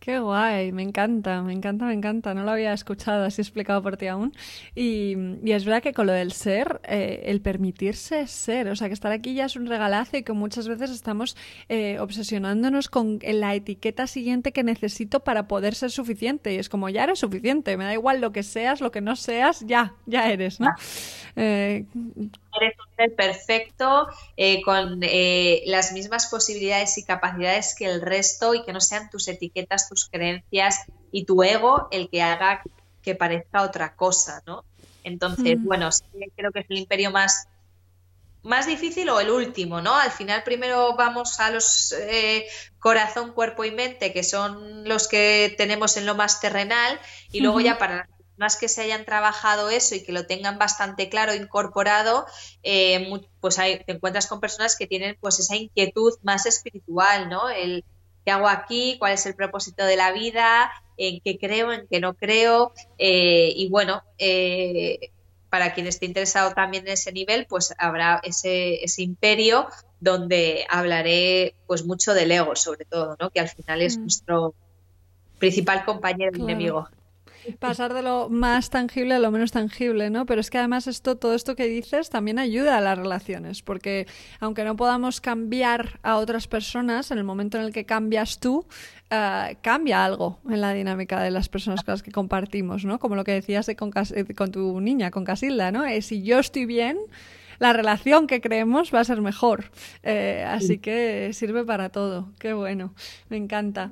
Qué 0.05 0.19
guay, 0.19 0.71
me 0.71 0.83
encanta, 0.83 1.41
me 1.41 1.55
encanta, 1.55 1.87
me 1.87 1.95
encanta. 1.95 2.35
No 2.35 2.45
lo 2.45 2.51
había 2.51 2.75
escuchado 2.75 3.25
así 3.25 3.41
explicado 3.41 3.81
por 3.81 3.97
ti 3.97 4.07
aún. 4.07 4.35
Y, 4.75 5.17
es 5.51 5.65
verdad 5.65 5.83
que 5.83 5.95
con 5.95 6.07
lo 6.07 6.13
del 6.13 6.33
ser, 6.33 6.83
eh, 6.85 7.23
el 7.25 7.41
permitirse 7.41 8.27
ser, 8.27 8.69
o 8.69 8.77
sea, 8.77 8.89
que 8.89 8.93
estar 8.93 9.13
aquí 9.13 9.33
ya 9.33 9.47
es 9.47 9.57
un 9.57 9.65
regalazo 9.65 10.19
y 10.19 10.23
que 10.23 10.35
muchas 10.35 10.69
veces 10.69 10.91
estamos 10.91 11.39
eh, 11.71 11.99
obsesionándonos 12.01 12.91
con 12.91 13.19
la 13.23 13.55
etiqueta 13.55 14.07
siguiente 14.07 14.53
que 14.53 14.63
necesito 14.63 15.21
para 15.21 15.49
poder 15.49 15.75
ser 15.75 15.91
suficiente. 15.91 16.53
Y 16.53 16.59
es 16.59 16.69
como, 16.69 16.91
ya 16.91 17.05
eres 17.05 17.21
suficiente, 17.21 17.75
me 17.79 17.85
da 17.85 17.95
igual 17.95 18.21
lo 18.21 18.31
que 18.31 18.43
seas, 18.43 18.83
lo 18.83 18.91
que 18.91 19.01
no 19.01 19.17
seas, 19.17 19.65
ya, 19.67 19.95
ya 20.05 20.31
eres, 20.31 20.61
¿no? 20.61 20.69
Eh, 21.37 21.87
eres 22.61 22.75
un 22.79 22.97
ser 22.97 23.15
perfecto, 23.15 24.09
eh, 24.37 24.63
con 24.63 25.01
eh, 25.03 25.63
las 25.67 25.93
mismas 25.93 26.27
posibilidades 26.27 26.99
y 26.99 27.05
capacidades 27.05 27.75
que 27.75 27.87
el 27.87 28.01
resto 28.01 28.55
y 28.55 28.65
que 28.65 28.73
no 28.73 28.81
sean 28.81 29.11
tus 29.11 29.29
etiquetas, 29.29 29.89
tus 29.89 30.09
creencias 30.09 30.85
y 31.13 31.25
tu 31.25 31.43
ego 31.43 31.89
el 31.91 32.09
que 32.09 32.23
haga 32.23 32.63
que 33.03 33.15
parezca 33.15 33.63
otra 33.63 33.95
cosa, 33.95 34.43
¿no? 34.47 34.65
Entonces, 35.03 35.59
mm. 35.59 35.65
bueno, 35.65 35.91
creo 36.37 36.51
que 36.53 36.61
es 36.61 36.67
el 36.71 36.79
imperio 36.79 37.11
más 37.11 37.49
más 38.45 38.67
difícil 38.67 39.09
o 39.09 39.21
el 39.21 39.31
último, 39.31 39.81
¿no? 39.81 39.95
Al 39.95 40.11
final 40.11 40.43
primero 40.43 40.95
vamos 40.97 41.41
a 41.41 41.51
los 41.51 41.93
eh, 41.93 42.47
corazón, 42.79 43.33
cuerpo 43.33 43.65
y 43.65 43.71
mente, 43.71 44.13
que 44.13 44.23
son 44.23 44.87
los 44.87 45.09
que 45.09 45.55
tenemos 45.57 45.97
en 45.97 46.05
lo 46.05 46.15
más 46.15 46.41
terrenal, 46.41 47.01
y 47.33 47.41
luego 47.41 47.61
ya 47.61 47.79
para 47.79 47.97
las 47.97 48.09
personas 48.37 48.57
que 48.57 48.69
se 48.69 48.83
hayan 48.83 49.05
trabajado 49.05 49.71
eso 49.71 49.95
y 49.95 50.03
que 50.03 50.13
lo 50.13 50.27
tengan 50.27 50.59
bastante 50.59 51.09
claro, 51.09 51.35
incorporado, 51.35 52.27
eh, 52.63 53.21
pues 53.41 53.59
hay, 53.59 53.83
te 53.85 53.93
encuentras 53.93 54.27
con 54.27 54.41
personas 54.41 54.77
que 54.77 54.87
tienen 54.87 55.17
pues 55.21 55.39
esa 55.39 55.57
inquietud 55.57 56.13
más 56.23 56.47
espiritual, 56.47 57.29
¿no? 57.29 57.49
El 57.49 57.85
qué 58.25 58.31
hago 58.31 58.49
aquí, 58.49 58.97
cuál 58.99 59.13
es 59.13 59.27
el 59.27 59.35
propósito 59.35 59.85
de 59.85 59.97
la 59.97 60.13
vida, 60.13 60.73
en 60.97 61.21
qué 61.21 61.39
creo, 61.39 61.73
en 61.73 61.87
qué 61.89 62.01
no 62.01 62.15
creo, 62.15 62.73
eh, 62.99 63.53
y 63.55 63.69
bueno, 63.69 64.03
para 65.51 65.73
quien 65.73 65.87
esté 65.87 66.07
interesado 66.07 66.53
también 66.53 66.85
en 66.87 66.95
ese 66.95 67.13
nivel, 67.13 67.47
pues 67.47 67.75
habrá 67.79 68.21
ese, 68.25 68.83
ese 68.83 69.03
imperio 69.03 69.69
donde 70.01 70.67
hablaré 70.69 71.55
pues 71.67 71.85
mucho 71.85 72.13
del 72.13 72.33
ego, 72.33 72.57
sobre 72.57 72.85
todo, 72.85 73.17
¿no? 73.21 73.31
Que 73.31 73.39
al 73.41 73.49
final 73.49 73.81
es 73.81 73.97
mm. 73.97 74.01
nuestro 74.01 74.55
principal 75.39 75.85
compañero 75.85 76.33
enemigo. 76.35 76.89
Pasar 77.59 77.95
de 77.95 78.03
lo 78.03 78.29
más 78.29 78.71
tangible 78.71 79.15
a 79.15 79.19
lo 79.19 79.31
menos 79.31 79.53
tangible, 79.53 80.11
¿no? 80.11 80.27
Pero 80.27 80.41
es 80.41 80.51
que 80.51 80.59
además 80.59 80.87
esto, 80.87 81.17
todo 81.17 81.35
esto 81.35 81.57
que 81.57 81.67
dices 81.67 82.11
también 82.11 82.39
ayuda 82.39 82.79
a 82.79 82.81
las 82.81 82.99
relaciones, 82.99 83.63
porque 83.63 84.07
aunque 84.41 84.65
no 84.65 84.77
podamos 84.77 85.21
cambiar 85.21 85.99
a 86.03 86.17
otras 86.17 86.47
personas, 86.47 87.11
en 87.11 87.19
el 87.19 87.25
momento 87.25 87.59
en 87.59 87.65
el 87.65 87.73
que 87.73 87.85
cambias 87.85 88.41
tú, 88.41 88.67
eh, 89.11 89.57
cambia 89.63 90.05
algo 90.05 90.41
en 90.49 90.61
la 90.61 90.73
dinámica 90.73 91.21
de 91.21 91.31
las 91.31 91.49
personas 91.49 91.85
con 91.85 91.93
las 91.93 92.03
que 92.03 92.13
compartimos, 92.13 92.85
¿no? 92.85 92.99
Como 92.99 93.17
lo 93.17 93.25
que 93.25 93.33
decías 93.33 93.67
de 93.67 93.77
con, 93.77 93.91
con, 93.91 94.51
tu 94.51 94.81
niña, 94.81 95.11
con 95.11 95.25
Casilda, 95.25 95.71
¿no? 95.71 95.85
Eh, 95.85 96.03
si 96.03 96.23
yo 96.23 96.39
estoy 96.39 96.67
bien, 96.67 96.99
la 97.59 97.73
relación 97.73 98.27
que 98.27 98.41
creemos 98.41 98.93
va 98.95 99.01
a 99.01 99.05
ser 99.05 99.21
mejor. 99.21 99.71
Eh, 100.03 100.45
así 100.47 100.79
que 100.79 101.31
sirve 101.33 101.65
para 101.65 101.89
todo. 101.91 102.33
Qué 102.39 102.53
bueno, 102.53 102.95
me 103.29 103.37
encanta. 103.37 103.91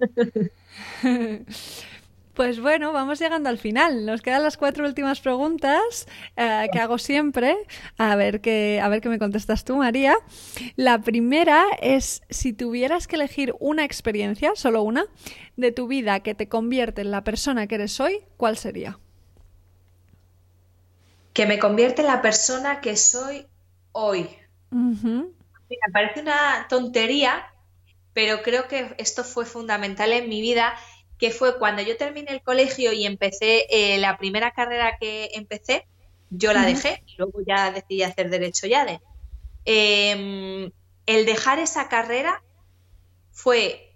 Pues 2.34 2.60
bueno, 2.60 2.92
vamos 2.92 3.20
llegando 3.20 3.48
al 3.48 3.58
final. 3.58 4.04
Nos 4.04 4.20
quedan 4.20 4.42
las 4.42 4.56
cuatro 4.56 4.84
últimas 4.84 5.20
preguntas 5.20 6.08
eh, 6.36 6.66
que 6.72 6.80
hago 6.80 6.98
siempre. 6.98 7.56
A 7.96 8.16
ver, 8.16 8.40
qué, 8.40 8.80
a 8.82 8.88
ver 8.88 9.00
qué 9.00 9.08
me 9.08 9.20
contestas 9.20 9.64
tú, 9.64 9.76
María. 9.76 10.16
La 10.74 11.00
primera 11.00 11.64
es, 11.80 12.22
si 12.30 12.52
tuvieras 12.52 13.06
que 13.06 13.14
elegir 13.14 13.54
una 13.60 13.84
experiencia, 13.84 14.52
solo 14.56 14.82
una, 14.82 15.06
de 15.56 15.70
tu 15.70 15.86
vida 15.86 16.20
que 16.20 16.34
te 16.34 16.48
convierte 16.48 17.02
en 17.02 17.12
la 17.12 17.22
persona 17.22 17.68
que 17.68 17.76
eres 17.76 18.00
hoy, 18.00 18.24
¿cuál 18.36 18.58
sería? 18.58 18.98
Que 21.32 21.46
me 21.46 21.60
convierte 21.60 22.02
en 22.02 22.08
la 22.08 22.20
persona 22.20 22.80
que 22.80 22.96
soy 22.96 23.46
hoy. 23.92 24.28
me 24.72 25.92
parece 25.92 26.20
una 26.20 26.66
tontería, 26.68 27.44
pero 28.12 28.42
creo 28.42 28.66
que 28.66 28.96
esto 28.98 29.22
fue 29.22 29.46
fundamental 29.46 30.12
en 30.12 30.28
mi 30.28 30.40
vida 30.40 30.74
que 31.18 31.30
fue 31.30 31.58
cuando 31.58 31.82
yo 31.82 31.96
terminé 31.96 32.32
el 32.32 32.42
colegio 32.42 32.92
y 32.92 33.06
empecé 33.06 33.66
eh, 33.70 33.98
la 33.98 34.18
primera 34.18 34.52
carrera 34.52 34.96
que 34.98 35.30
empecé, 35.34 35.86
yo 36.30 36.52
la 36.52 36.66
dejé 36.66 37.02
y 37.06 37.16
luego 37.16 37.40
ya 37.46 37.70
decidí 37.70 38.02
hacer 38.02 38.30
derecho 38.30 38.66
ya 38.66 38.84
de. 38.84 39.00
Em, 39.64 40.70
el 41.06 41.26
dejar 41.26 41.58
esa 41.58 41.88
carrera 41.88 42.42
fue 43.30 43.94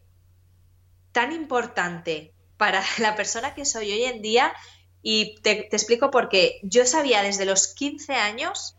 tan 1.12 1.32
importante 1.32 2.32
para 2.56 2.82
la 2.98 3.16
persona 3.16 3.54
que 3.54 3.64
soy 3.64 3.92
hoy 3.92 4.04
en 4.04 4.22
día 4.22 4.54
y 5.02 5.36
te, 5.42 5.54
te 5.64 5.76
explico 5.76 6.10
por 6.10 6.28
qué. 6.28 6.60
Yo 6.62 6.86
sabía 6.86 7.22
desde 7.22 7.44
los 7.44 7.68
15 7.68 8.14
años 8.14 8.76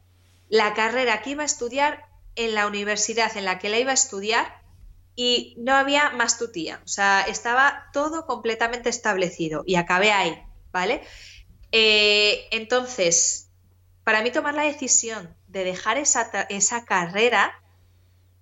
la 0.48 0.74
carrera 0.74 1.22
que 1.22 1.32
iba 1.32 1.44
a 1.44 1.46
estudiar 1.46 2.06
en 2.36 2.56
la 2.56 2.68
universidad 2.68 3.36
en 3.36 3.46
la 3.46 3.60
que 3.60 3.70
la 3.70 3.80
iba 3.80 3.92
a 3.92 3.96
estudiar 3.96 4.59
y 5.22 5.54
no 5.58 5.76
había 5.76 6.12
más 6.12 6.38
tutía, 6.38 6.80
o 6.86 6.88
sea, 6.88 7.20
estaba 7.28 7.90
todo 7.92 8.26
completamente 8.26 8.88
establecido 8.88 9.66
y 9.68 9.76
acabé 9.76 10.14
ahí, 10.14 10.42
¿vale? 10.72 11.02
Eh, 11.74 12.48
entonces, 12.52 13.50
para 14.06 14.22
mí 14.22 14.32
tomar 14.32 14.56
la 14.56 14.64
decisión 14.64 15.36
de 15.48 15.66
dejar 15.66 15.98
esa, 15.98 16.30
esa 16.48 16.86
carrera 16.86 17.52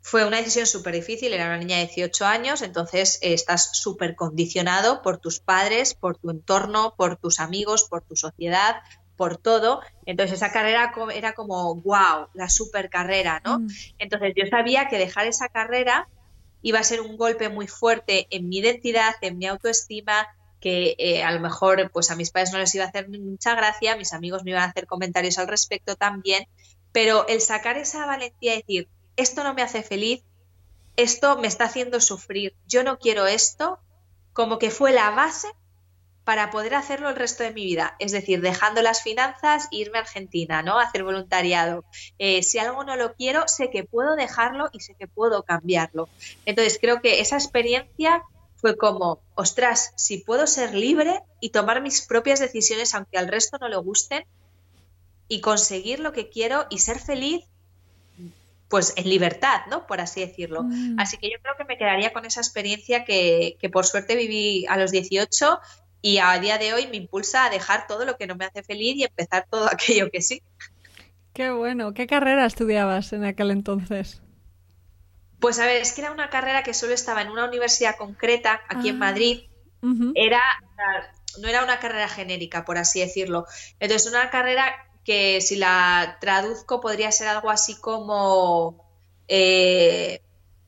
fue 0.01 0.23
una 0.23 0.37
decisión 0.37 0.67
súper 0.67 0.93
difícil, 0.93 1.33
era 1.33 1.47
una 1.47 1.57
niña 1.57 1.77
de 1.77 1.87
18 1.87 2.27
años, 2.27 2.61
entonces 2.61 3.17
eh, 3.23 3.33
estás 3.33 3.75
súper 3.75 4.15
condicionado 4.15 5.01
por 5.01 5.17
tus 5.17 5.39
padres, 5.39 5.95
por 5.95 6.19
tu 6.19 6.29
entorno, 6.29 6.93
por 6.95 7.17
tus 7.17 7.39
amigos, 7.39 7.87
por 7.89 8.03
tu 8.03 8.15
sociedad, 8.15 8.75
por 9.15 9.37
todo. 9.37 9.81
Entonces 10.05 10.35
esa 10.35 10.51
carrera 10.51 10.93
era 11.15 11.33
como, 11.33 11.73
wow, 11.81 12.27
la 12.35 12.49
super 12.49 12.91
carrera, 12.91 13.41
¿no? 13.43 13.61
Mm. 13.61 13.67
Entonces 13.97 14.33
yo 14.35 14.45
sabía 14.45 14.89
que 14.89 14.99
dejar 14.99 15.25
esa 15.25 15.49
carrera 15.49 16.07
iba 16.67 16.79
a 16.79 16.83
ser 16.83 16.99
un 16.99 17.15
golpe 17.15 17.47
muy 17.47 17.65
fuerte 17.65 18.27
en 18.29 18.49
mi 18.49 18.57
identidad, 18.57 19.15
en 19.21 19.37
mi 19.37 19.45
autoestima, 19.45 20.27
que 20.59 20.95
eh, 20.97 21.23
a 21.23 21.31
lo 21.31 21.39
mejor 21.39 21.89
pues 21.93 22.11
a 22.11 22.17
mis 22.17 22.29
padres 22.29 22.51
no 22.51 22.59
les 22.59 22.75
iba 22.75 22.83
a 22.83 22.89
hacer 22.89 23.07
mucha 23.07 23.55
gracia, 23.55 23.95
mis 23.95 24.11
amigos 24.11 24.43
me 24.43 24.51
iban 24.51 24.63
a 24.63 24.65
hacer 24.65 24.85
comentarios 24.85 25.37
al 25.37 25.47
respecto 25.47 25.95
también, 25.95 26.45
pero 26.91 27.25
el 27.29 27.39
sacar 27.39 27.77
esa 27.77 28.05
valentía 28.05 28.55
y 28.55 28.57
decir, 28.57 28.89
esto 29.15 29.45
no 29.45 29.53
me 29.53 29.61
hace 29.61 29.81
feliz, 29.81 30.25
esto 30.97 31.37
me 31.37 31.47
está 31.47 31.63
haciendo 31.63 32.01
sufrir, 32.01 32.53
yo 32.67 32.83
no 32.83 32.99
quiero 32.99 33.27
esto, 33.27 33.79
como 34.33 34.59
que 34.59 34.69
fue 34.69 34.91
la 34.91 35.11
base 35.11 35.47
para 36.27 36.49
poder 36.49 36.75
hacerlo 36.75 37.07
el 37.07 37.15
resto 37.15 37.43
de 37.43 37.53
mi 37.53 37.63
vida. 37.63 37.95
Es 37.99 38.11
decir, 38.11 38.41
dejando 38.41 38.81
las 38.81 39.01
finanzas, 39.01 39.69
irme 39.71 39.97
a 39.97 40.01
Argentina, 40.01 40.61
¿no? 40.61 40.77
Hacer 40.77 41.05
voluntariado. 41.05 41.85
Eh, 42.19 42.43
si 42.43 42.59
algo 42.59 42.83
no 42.83 42.97
lo 42.97 43.13
quiero, 43.13 43.47
sé 43.47 43.69
que 43.69 43.85
puedo 43.85 44.17
dejarlo 44.17 44.67
y 44.73 44.81
sé 44.81 44.93
que 44.95 45.07
puedo 45.07 45.43
cambiarlo. 45.43 46.09
Entonces, 46.45 46.79
creo 46.81 46.99
que 46.99 47.21
esa 47.21 47.37
experiencia 47.37 48.23
fue 48.57 48.75
como, 48.75 49.21
ostras, 49.35 49.93
si 49.95 50.17
puedo 50.17 50.47
ser 50.47 50.75
libre 50.75 51.21
y 51.39 51.51
tomar 51.51 51.81
mis 51.81 52.05
propias 52.05 52.41
decisiones, 52.41 52.93
aunque 52.93 53.17
al 53.17 53.29
resto 53.29 53.57
no 53.61 53.69
le 53.69 53.77
gusten, 53.77 54.25
y 55.29 55.39
conseguir 55.39 56.01
lo 56.01 56.11
que 56.11 56.27
quiero 56.27 56.65
y 56.69 56.79
ser 56.79 56.99
feliz, 56.99 57.45
pues 58.67 58.93
en 58.97 59.09
libertad, 59.09 59.61
¿no? 59.69 59.87
Por 59.87 60.01
así 60.01 60.19
decirlo. 60.19 60.63
Mm. 60.63 60.99
Así 60.99 61.15
que 61.15 61.29
yo 61.29 61.37
creo 61.41 61.55
que 61.55 61.63
me 61.63 61.77
quedaría 61.77 62.11
con 62.11 62.25
esa 62.25 62.41
experiencia 62.41 63.05
que, 63.05 63.55
que 63.61 63.69
por 63.69 63.85
suerte 63.85 64.17
viví 64.17 64.65
a 64.67 64.75
los 64.75 64.91
18 64.91 65.61
y 66.01 66.19
a 66.19 66.37
día 66.39 66.57
de 66.57 66.73
hoy 66.73 66.87
me 66.87 66.97
impulsa 66.97 67.45
a 67.45 67.49
dejar 67.49 67.87
todo 67.87 68.05
lo 68.05 68.17
que 68.17 68.27
no 68.27 68.35
me 68.35 68.45
hace 68.45 68.63
feliz 68.63 68.95
y 68.97 69.03
empezar 69.03 69.47
todo 69.49 69.67
aquello 69.71 70.09
que 70.11 70.21
sí. 70.21 70.41
Qué 71.33 71.51
bueno. 71.51 71.93
¿Qué 71.93 72.07
carrera 72.07 72.45
estudiabas 72.45 73.13
en 73.13 73.23
aquel 73.23 73.51
entonces? 73.51 74.21
Pues 75.39 75.59
a 75.59 75.65
ver, 75.65 75.81
es 75.81 75.91
que 75.91 76.01
era 76.01 76.11
una 76.11 76.29
carrera 76.29 76.63
que 76.63 76.73
solo 76.73 76.93
estaba 76.93 77.21
en 77.21 77.29
una 77.29 77.45
universidad 77.45 77.95
concreta 77.95 78.61
aquí 78.69 78.89
en 78.89 78.95
ah, 78.95 78.99
Madrid. 78.99 79.41
Era 80.15 80.41
no 81.39 81.47
era 81.47 81.63
una 81.63 81.79
carrera 81.79 82.09
genérica, 82.09 82.65
por 82.65 82.79
así 82.79 82.99
decirlo. 82.99 83.45
Entonces, 83.79 84.11
una 84.11 84.31
carrera 84.31 84.73
que 85.05 85.39
si 85.39 85.55
la 85.55 86.17
traduzco 86.19 86.81
podría 86.81 87.11
ser 87.11 87.27
algo 87.27 87.49
así 87.49 87.79
como 87.79 88.83
eh, 89.27 90.21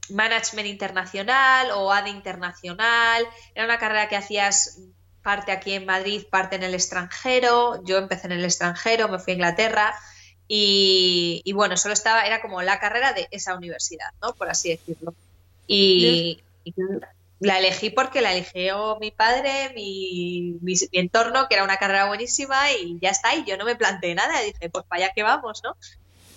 Management 0.09 0.67
Internacional 0.67 1.71
o 1.71 1.91
AD 1.91 2.07
Internacional. 2.07 3.27
Era 3.53 3.65
una 3.65 3.77
carrera 3.77 4.07
que 4.07 4.15
hacías 4.15 4.79
parte 5.29 5.51
aquí 5.51 5.73
en 5.73 5.85
Madrid, 5.85 6.23
parte 6.27 6.55
en 6.55 6.63
el 6.63 6.73
extranjero. 6.73 7.83
Yo 7.83 7.97
empecé 7.97 8.25
en 8.25 8.31
el 8.31 8.43
extranjero, 8.43 9.09
me 9.09 9.19
fui 9.19 9.33
a 9.33 9.35
Inglaterra 9.35 9.93
y, 10.47 11.53
bueno, 11.53 11.77
solo 11.77 11.93
estaba, 11.93 12.25
era 12.25 12.41
como 12.41 12.63
la 12.63 12.79
carrera 12.79 13.13
de 13.13 13.27
esa 13.29 13.53
universidad, 13.53 14.07
¿no? 14.23 14.33
Por 14.33 14.49
así 14.49 14.69
decirlo. 14.69 15.13
Y, 15.67 16.41
la 17.39 17.59
elegí 17.59 17.91
porque 17.91 18.21
la 18.21 18.33
eligió 18.33 18.97
mi 18.99 19.11
padre, 19.11 19.71
mi, 19.75 20.57
mi, 20.61 20.73
entorno, 20.93 21.47
que 21.47 21.53
era 21.53 21.63
una 21.63 21.77
carrera 21.77 22.07
buenísima 22.07 22.71
y 22.71 22.97
ya 22.99 23.11
está, 23.11 23.35
y 23.35 23.45
yo 23.45 23.55
no 23.55 23.65
me 23.65 23.75
planteé 23.75 24.15
nada, 24.15 24.41
dije, 24.41 24.67
pues 24.71 24.83
para 24.85 25.03
allá 25.03 25.13
que 25.13 25.21
vamos, 25.21 25.61
¿no? 25.63 25.77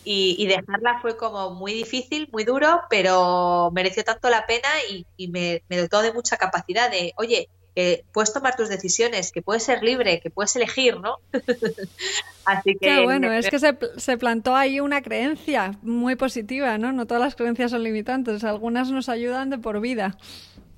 Y, 0.04 0.46
dejarla 0.46 1.00
fue 1.00 1.16
como 1.16 1.54
muy 1.54 1.72
difícil, 1.72 2.28
muy 2.30 2.44
duro, 2.44 2.82
pero 2.90 3.70
mereció 3.72 4.04
tanto 4.04 4.28
la 4.28 4.44
pena 4.44 4.68
y, 5.16 5.28
me, 5.28 5.62
me, 5.70 5.78
dotó 5.78 6.02
de 6.02 6.12
mucha 6.12 6.36
capacidad 6.36 6.90
de, 6.90 7.14
oye, 7.16 7.48
que 7.74 8.04
puedes 8.12 8.32
tomar 8.32 8.56
tus 8.56 8.68
decisiones, 8.68 9.32
que 9.32 9.42
puedes 9.42 9.62
ser 9.62 9.82
libre, 9.82 10.20
que 10.20 10.30
puedes 10.30 10.54
elegir, 10.56 11.00
¿no? 11.00 11.16
Así 12.44 12.74
que... 12.74 12.86
Qué 12.86 13.02
bueno, 13.02 13.32
es 13.32 13.48
que 13.48 13.58
se, 13.58 13.76
se, 13.96 14.18
plantó 14.18 14.54
ahí 14.54 14.80
una 14.80 15.02
creencia 15.02 15.72
muy 15.82 16.16
positiva, 16.16 16.76
¿no? 16.78 16.92
No 16.92 17.06
todas 17.06 17.22
las 17.22 17.34
creencias 17.34 17.70
son 17.70 17.82
limitantes, 17.82 18.44
algunas 18.44 18.90
nos 18.90 19.08
ayudan 19.08 19.50
de 19.50 19.58
por 19.58 19.80
vida. 19.80 20.16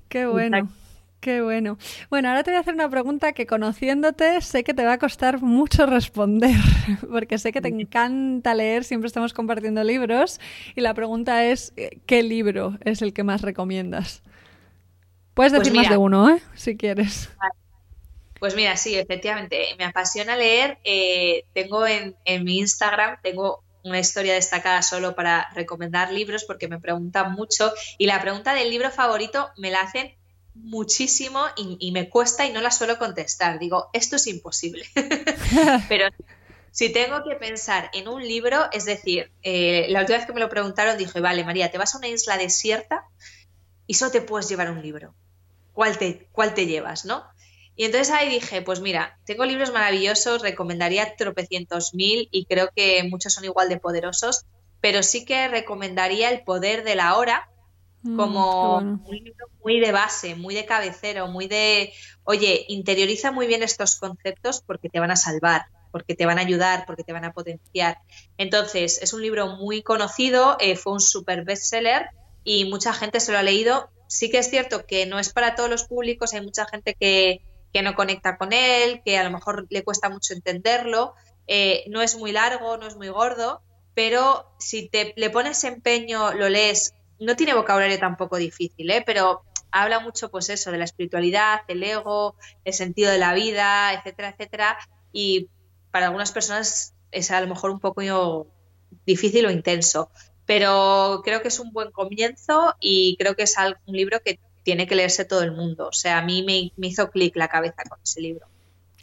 Qué 0.09 0.25
bueno. 0.25 0.69
Qué 1.25 1.41
bueno. 1.41 1.79
Bueno, 2.11 2.29
ahora 2.29 2.43
te 2.43 2.51
voy 2.51 2.57
a 2.57 2.59
hacer 2.59 2.75
una 2.75 2.87
pregunta 2.87 3.33
que 3.33 3.47
conociéndote 3.47 4.41
sé 4.41 4.63
que 4.63 4.75
te 4.75 4.85
va 4.85 4.93
a 4.93 4.97
costar 4.99 5.41
mucho 5.41 5.87
responder, 5.87 6.55
porque 7.09 7.39
sé 7.39 7.51
que 7.51 7.61
te 7.61 7.69
encanta 7.69 8.53
leer, 8.53 8.83
siempre 8.83 9.07
estamos 9.07 9.33
compartiendo 9.33 9.83
libros, 9.83 10.39
y 10.75 10.81
la 10.81 10.93
pregunta 10.93 11.43
es, 11.43 11.73
eh, 11.77 11.97
¿qué 12.05 12.21
libro 12.21 12.77
es 12.81 13.01
el 13.01 13.11
que 13.11 13.23
más 13.23 13.41
recomiendas? 13.41 14.21
Puedes 15.35 15.51
pues 15.51 15.65
decir 15.65 15.77
más 15.77 15.89
de 15.89 15.97
uno, 15.97 16.29
¿eh? 16.29 16.41
Si 16.55 16.75
quieres. 16.77 17.29
Pues 18.39 18.55
mira, 18.55 18.77
sí, 18.77 18.95
efectivamente, 18.95 19.75
me 19.77 19.83
apasiona 19.83 20.35
leer. 20.37 20.77
Eh, 20.83 21.43
tengo 21.53 21.85
en, 21.85 22.15
mi 22.43 22.59
Instagram, 22.59 23.17
tengo 23.21 23.63
una 23.83 23.99
historia 23.99 24.33
destacada 24.33 24.81
solo 24.81 25.13
para 25.13 25.49
recomendar 25.53 26.11
libros 26.11 26.45
porque 26.45 26.67
me 26.67 26.79
preguntan 26.79 27.33
mucho 27.33 27.71
y 27.97 28.07
la 28.07 28.19
pregunta 28.21 28.53
del 28.53 28.69
libro 28.69 28.89
favorito 28.91 29.49
me 29.57 29.71
la 29.71 29.81
hacen 29.81 30.15
muchísimo 30.55 31.43
y, 31.57 31.91
me 31.91 32.09
cuesta 32.09 32.45
y 32.45 32.53
no 32.53 32.61
la 32.61 32.71
suelo 32.71 32.97
contestar. 32.97 33.59
Digo, 33.59 33.89
esto 33.91 34.15
es 34.15 34.27
imposible. 34.27 34.85
Pero 35.89 36.07
si 36.71 36.93
tengo 36.93 37.23
que 37.23 37.35
pensar 37.35 37.91
en 37.93 38.07
un 38.07 38.25
libro, 38.25 38.69
es 38.71 38.85
decir, 38.85 39.31
eh, 39.43 39.87
la 39.89 39.99
última 39.99 40.17
vez 40.17 40.27
que 40.27 40.33
me 40.33 40.39
lo 40.39 40.49
preguntaron 40.49 40.97
dije, 40.97 41.19
vale, 41.19 41.43
María, 41.43 41.71
te 41.71 41.77
vas 41.77 41.93
a 41.93 41.97
una 41.97 42.07
isla 42.07 42.37
desierta 42.37 43.03
y 43.87 43.95
solo 43.95 44.11
te 44.11 44.21
puedes 44.21 44.47
llevar 44.49 44.71
un 44.71 44.81
libro. 44.81 45.13
¿Cuál 45.75 45.97
te, 45.99 46.27
cuál 46.31 46.55
te 46.55 46.65
llevas, 46.65 47.05
no? 47.05 47.23
Y 47.75 47.83
entonces 47.83 48.11
ahí 48.11 48.29
dije, 48.29 48.61
pues 48.61 48.79
mira, 48.79 49.19
tengo 49.25 49.45
libros 49.45 49.73
maravillosos, 49.73 50.41
recomendaría 50.41 51.15
tropecientos 51.17 51.93
mil 51.93 52.29
y 52.31 52.45
creo 52.45 52.69
que 52.73 53.03
muchos 53.03 53.33
son 53.33 53.43
igual 53.43 53.67
de 53.67 53.77
poderosos, 53.77 54.45
pero 54.79 55.03
sí 55.03 55.25
que 55.25 55.49
recomendaría 55.49 56.29
El 56.29 56.43
poder 56.43 56.85
de 56.85 56.95
la 56.95 57.17
hora 57.17 57.49
mm, 58.03 58.15
como 58.15 58.77
un 58.77 59.03
libro 59.09 59.47
muy 59.61 59.81
de 59.81 59.91
base, 59.91 60.35
muy 60.35 60.55
de 60.55 60.65
cabecero, 60.65 61.27
muy 61.27 61.47
de, 61.47 61.91
oye, 62.23 62.65
interioriza 62.69 63.31
muy 63.31 63.47
bien 63.47 63.61
estos 63.61 63.97
conceptos 63.97 64.63
porque 64.65 64.89
te 64.89 65.01
van 65.01 65.11
a 65.11 65.17
salvar, 65.17 65.65
porque 65.91 66.15
te 66.15 66.25
van 66.25 66.37
a 66.37 66.41
ayudar, 66.41 66.85
porque 66.85 67.03
te 67.03 67.11
van 67.11 67.25
a 67.25 67.33
potenciar. 67.33 67.97
Entonces, 68.37 69.01
es 69.01 69.11
un 69.11 69.21
libro 69.21 69.57
muy 69.57 69.83
conocido, 69.83 70.55
eh, 70.61 70.77
fue 70.77 70.93
un 70.93 71.01
super 71.01 71.43
bestseller 71.43 72.07
y 72.45 72.63
mucha 72.65 72.93
gente 72.93 73.19
se 73.19 73.33
lo 73.33 73.37
ha 73.37 73.43
leído. 73.43 73.89
Sí 74.15 74.29
que 74.29 74.37
es 74.37 74.49
cierto 74.49 74.85
que 74.85 75.05
no 75.05 75.19
es 75.19 75.33
para 75.33 75.55
todos 75.55 75.69
los 75.69 75.83
públicos, 75.83 76.33
hay 76.33 76.39
mucha 76.39 76.65
gente 76.65 76.95
que 76.95 77.41
no 77.81 77.95
conecta 77.95 78.37
con 78.37 78.53
él, 78.53 79.01
que 79.03 79.17
a 79.17 79.25
lo 79.25 79.29
mejor 79.29 79.67
le 79.69 79.83
cuesta 79.83 80.07
mucho 80.07 80.33
entenderlo. 80.33 81.15
Eh, 81.47 81.83
no 81.89 82.01
es 82.01 82.15
muy 82.15 82.31
largo, 82.31 82.77
no 82.77 82.87
es 82.87 82.95
muy 82.95 83.09
gordo, 83.09 83.61
pero 83.93 84.49
si 84.57 84.87
te 84.87 85.13
le 85.17 85.29
pones 85.29 85.61
empeño, 85.65 86.33
lo 86.33 86.47
lees, 86.47 86.93
no 87.19 87.35
tiene 87.35 87.53
vocabulario 87.53 87.99
tampoco 87.99 88.37
difícil, 88.37 88.89
¿eh? 88.89 89.03
pero 89.05 89.43
habla 89.69 89.99
mucho, 89.99 90.31
pues 90.31 90.49
eso, 90.49 90.71
de 90.71 90.77
la 90.77 90.85
espiritualidad, 90.85 91.59
el 91.67 91.83
ego, 91.83 92.37
el 92.63 92.73
sentido 92.73 93.11
de 93.11 93.17
la 93.17 93.33
vida, 93.33 93.93
etcétera, 93.93 94.29
etcétera. 94.29 94.77
Y 95.11 95.49
para 95.91 96.05
algunas 96.05 96.31
personas 96.31 96.93
es 97.11 97.31
a 97.31 97.41
lo 97.41 97.47
mejor 97.47 97.71
un 97.71 97.81
poco 97.81 98.47
difícil 99.05 99.45
o 99.45 99.51
intenso, 99.51 100.09
pero 100.45 101.21
creo 101.23 101.41
que 101.41 101.47
es 101.47 101.59
un 101.59 101.71
buen 101.71 101.91
comienzo 101.91 102.75
y 102.79 103.15
creo 103.17 103.35
que 103.35 103.43
es 103.43 103.55
un 103.85 103.95
libro 103.95 104.19
que 104.23 104.39
tiene 104.63 104.87
que 104.87 104.95
leerse 104.95 105.25
todo 105.25 105.43
el 105.43 105.51
mundo. 105.51 105.87
O 105.87 105.93
sea, 105.93 106.19
a 106.19 106.21
mí 106.21 106.43
me, 106.43 106.87
hizo 106.87 107.09
clic 107.09 107.35
la 107.35 107.47
cabeza 107.47 107.83
con 107.87 107.99
ese 108.03 108.21
libro. 108.21 108.45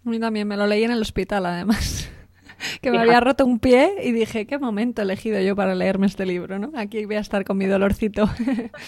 A 0.04 0.08
mí 0.10 0.18
también, 0.18 0.48
me 0.48 0.56
lo 0.56 0.66
leí 0.66 0.84
en 0.84 0.90
el 0.90 1.00
hospital 1.00 1.46
además. 1.46 2.08
que 2.80 2.90
me 2.90 2.98
había 2.98 3.20
roto 3.20 3.44
un 3.44 3.58
pie 3.58 3.94
y 4.02 4.12
dije, 4.12 4.46
qué 4.46 4.58
momento 4.58 5.02
he 5.02 5.04
elegido 5.04 5.40
yo 5.40 5.56
para 5.56 5.74
leerme 5.74 6.06
este 6.06 6.26
libro, 6.26 6.58
¿no? 6.58 6.72
Aquí 6.76 7.04
voy 7.04 7.16
a 7.16 7.20
estar 7.20 7.44
con 7.44 7.58
mi 7.58 7.66
dolorcito. 7.66 8.28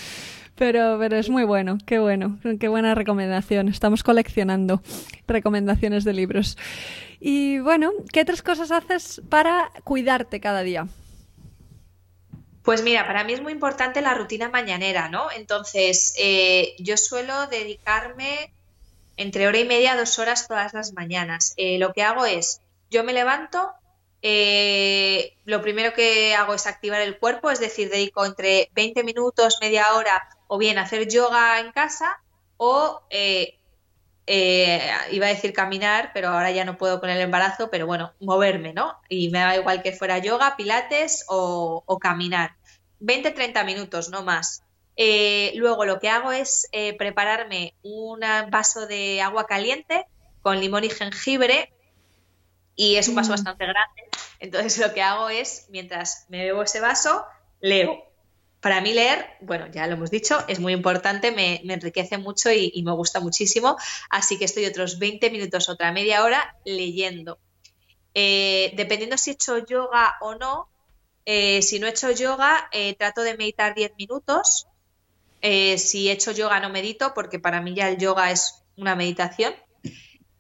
pero, 0.57 0.97
pero 0.99 1.17
es 1.17 1.31
muy 1.31 1.45
bueno, 1.45 1.79
qué 1.87 1.99
bueno, 2.01 2.39
qué 2.59 2.69
buena 2.69 2.95
recomendación. 2.95 3.69
Estamos 3.69 4.03
coleccionando 4.03 4.83
recomendaciones 5.27 6.05
de 6.05 6.13
libros. 6.13 6.59
Y 7.21 7.61
bueno, 7.61 7.93
¿qué 8.13 8.23
otras 8.23 8.43
cosas 8.43 8.73
haces 8.73 9.23
para 9.29 9.71
cuidarte 9.85 10.41
cada 10.41 10.63
día? 10.63 10.89
Pues 12.65 12.83
mira, 12.83 13.07
para 13.07 13.25
mí 13.25 13.35
es 13.35 13.43
muy 13.43 13.53
importante 13.53 14.01
la 14.01 14.15
rutina 14.15 14.49
mañanera, 14.49 15.11
¿no? 15.11 15.31
Entonces, 15.31 16.15
eh, 16.19 16.75
yo 16.79 16.97
suelo 16.97 17.47
dedicarme 17.47 18.55
entre 19.19 19.47
hora 19.47 19.59
y 19.59 19.67
media 19.67 19.93
a 19.93 19.97
dos 19.97 20.19
horas 20.19 20.49
todas 20.49 20.73
las 20.73 20.95
mañanas. 20.95 21.53
Eh, 21.59 21.79
lo 21.79 21.93
que 21.93 22.03
hago 22.03 22.25
es, 22.25 22.63
yo 22.91 23.05
me 23.05 23.13
levanto, 23.13 23.71
eh, 24.23 25.37
lo 25.45 25.61
primero 25.61 25.93
que 25.93 26.35
hago 26.35 26.55
es 26.55 26.67
activar 26.67 27.03
el 27.03 27.19
cuerpo, 27.19 27.51
es 27.51 27.61
decir, 27.61 27.91
dedico 27.91 28.25
entre 28.25 28.71
20 28.75 29.05
minutos, 29.05 29.59
media 29.61 29.93
hora, 29.95 30.27
o 30.47 30.57
bien 30.57 30.79
hacer 30.79 31.07
yoga 31.07 31.61
en 31.61 31.71
casa, 31.71 32.19
o 32.57 33.03
iba 34.27 35.27
a 35.27 35.29
decir 35.29 35.53
caminar, 35.53 36.11
pero 36.15 36.29
ahora 36.29 36.51
ya 36.51 36.65
no 36.65 36.79
puedo 36.79 37.01
con 37.01 37.11
el 37.11 37.21
embarazo, 37.21 37.71
pero 37.71 37.87
bueno, 37.87 38.13
moverme, 38.21 38.73
¿no? 38.73 38.99
Y 39.09 39.31
me 39.31 39.41
da 39.41 39.57
igual 39.57 39.83
que 39.83 39.93
fuera 39.93 40.19
yoga, 40.19 40.57
pilates 40.57 41.25
o, 41.29 41.99
caminar. 42.01 42.57
20-30 43.01 43.65
minutos, 43.65 44.09
no 44.09 44.23
más. 44.23 44.63
Eh, 44.97 45.53
luego 45.57 45.85
lo 45.85 45.99
que 45.99 46.09
hago 46.09 46.33
es 46.33 46.69
eh, 46.73 46.97
prepararme 46.97 47.75
un 47.83 48.21
vaso 48.51 48.87
de 48.87 49.21
agua 49.21 49.47
caliente 49.47 50.07
con 50.41 50.61
limón 50.61 50.85
y 50.85 50.91
jengibre 50.91 51.73
y 52.77 52.97
es 52.97 53.09
un 53.09 53.15
vaso 53.15 53.31
mm. 53.31 53.33
bastante 53.33 53.65
grande. 53.65 54.05
Entonces 54.41 54.79
lo 54.79 54.93
que 54.93 55.03
hago 55.03 55.29
es, 55.29 55.67
mientras 55.71 56.27
me 56.29 56.45
bebo 56.45 56.63
ese 56.63 56.81
vaso, 56.81 57.25
leo. 57.61 58.05
Para 58.65 58.81
mí 58.81 58.95
leer, 58.95 59.27
bueno, 59.43 59.67
ya 59.71 59.87
lo 59.87 59.93
hemos 59.93 60.11
dicho, 60.11 60.43
es 60.49 60.59
muy 60.59 60.73
importante, 60.73 61.31
me, 61.33 61.61
enriquece 61.71 62.17
mucho 62.17 62.51
y, 62.51 62.83
me 62.83 62.93
gusta 62.93 63.21
muchísimo, 63.21 63.77
así 64.09 64.39
que 64.39 64.47
estoy 64.47 64.65
otros 64.65 64.99
20 64.99 65.29
minutos, 65.29 65.69
otra 65.69 65.93
media 65.93 66.25
hora 66.25 66.57
leyendo. 66.65 67.39
Eh, 68.15 68.73
dependiendo 68.75 69.19
si 69.19 69.29
he 69.29 69.33
hecho 69.35 69.59
yoga 69.67 70.15
o 70.23 70.37
no, 70.37 70.71
eh, 71.27 71.61
si 71.61 71.79
no 71.79 71.87
he 71.87 71.91
hecho 71.91 72.11
yoga, 72.11 72.71
eh, 72.73 72.95
trato 72.95 73.21
de 73.21 73.37
meditar 73.37 73.75
10 73.75 73.93
minutos. 73.99 74.67
si 75.43 76.09
he 76.09 76.13
hecho 76.13 76.33
yoga, 76.33 76.59
no 76.59 76.71
medito, 76.71 77.13
porque 77.13 77.39
para 77.39 77.61
mí 77.61 77.75
ya 77.75 77.91
el 77.91 77.99
yoga 77.99 78.31
es 78.31 78.65
una 78.79 78.95
meditación. 78.95 79.53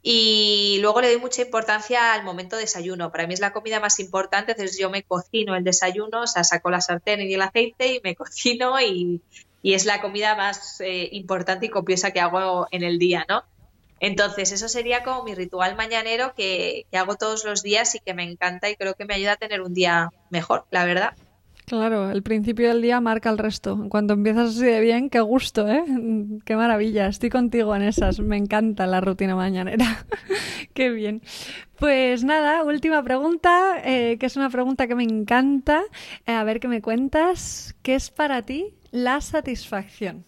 Y 0.07 0.81
luego 0.83 1.01
le 1.01 1.11
doy 1.11 1.19
mucha 1.19 1.41
importancia 1.41 2.13
al 2.13 2.25
momento 2.25 2.57
de 2.57 2.63
desayuno. 2.63 3.11
Para 3.11 3.27
mí 3.27 3.33
es 3.33 3.41
la 3.41 3.55
comida 3.55 3.81
más 3.81 3.99
importante, 4.01 4.53
entonces 4.53 4.79
yo 4.79 4.91
me 4.91 5.03
cocino 5.03 5.57
el 5.57 5.65
desayuno, 5.65 6.21
o 6.21 6.27
sea, 6.27 6.45
saco 6.45 6.71
la 6.71 6.83
sartén 6.83 7.23
y 7.23 7.33
el 7.33 7.41
aceite 7.41 7.95
y 7.95 8.01
me 8.05 8.15
cocino 8.15 8.79
y, 8.83 9.23
es 9.63 9.87
la 9.87 10.03
comida 10.03 10.37
más 10.37 10.79
eh, 10.83 11.09
importante 11.13 11.65
y 11.65 11.69
copiosa 11.71 12.11
que 12.11 12.21
hago 12.21 12.69
en 12.71 12.83
el 12.83 12.99
día, 12.99 13.25
¿no? 13.31 13.45
Entonces, 13.99 14.53
eso 14.53 14.69
sería 14.69 15.03
como 15.05 15.23
mi 15.23 15.35
ritual 15.35 15.75
mañanero 15.75 16.35
que, 16.37 16.85
que, 16.91 16.99
hago 16.99 17.17
todos 17.17 17.47
los 17.47 17.63
días 17.63 17.95
y 17.95 18.01
que 18.01 18.13
me 18.13 18.25
encanta 18.25 18.69
y 18.69 18.77
creo 18.77 18.93
que 18.93 19.07
me 19.07 19.15
ayuda 19.15 19.33
a 19.33 19.37
tener 19.37 19.63
un 19.63 19.73
día 19.73 20.11
mejor, 20.29 20.67
la 20.71 20.85
verdad. 20.85 21.15
Claro, 21.67 22.11
el 22.11 22.23
principio 22.23 22.69
del 22.69 22.83
día 22.83 23.01
marca 23.01 23.31
el 23.31 23.39
resto. 23.39 23.87
Cuando 23.89 24.12
empiezas 24.12 24.51
así 24.51 24.67
de 24.67 24.81
bien, 24.81 25.09
qué 25.09 25.21
gusto, 25.21 25.67
¿eh? 25.67 25.83
Qué 26.45 26.57
maravilla. 26.57 27.07
Estoy 27.07 27.31
contigo 27.31 27.75
en 27.75 27.83
esas. 27.83 28.21
Me 28.21 28.37
encanta 28.37 28.87
la 28.87 29.01
rutina 29.01 29.35
mañanera. 29.35 30.05
qué 30.75 30.91
bien. 30.91 31.23
Pues 31.79 32.23
nada, 32.23 32.65
última 32.65 33.03
pregunta, 33.03 33.81
eh, 33.83 34.19
que 34.19 34.27
es 34.27 34.37
una 34.37 34.51
pregunta 34.51 34.87
que 34.87 34.95
me 34.95 35.05
encanta. 35.05 35.83
Eh, 36.27 36.33
a 36.33 36.45
ver 36.45 36.61
qué 36.61 36.69
me 36.69 36.83
cuentas. 36.83 37.75
¿Qué 37.83 37.95
es 37.95 38.11
para 38.11 38.43
ti 38.43 38.75
la 38.91 39.23
satisfacción? 39.23 40.27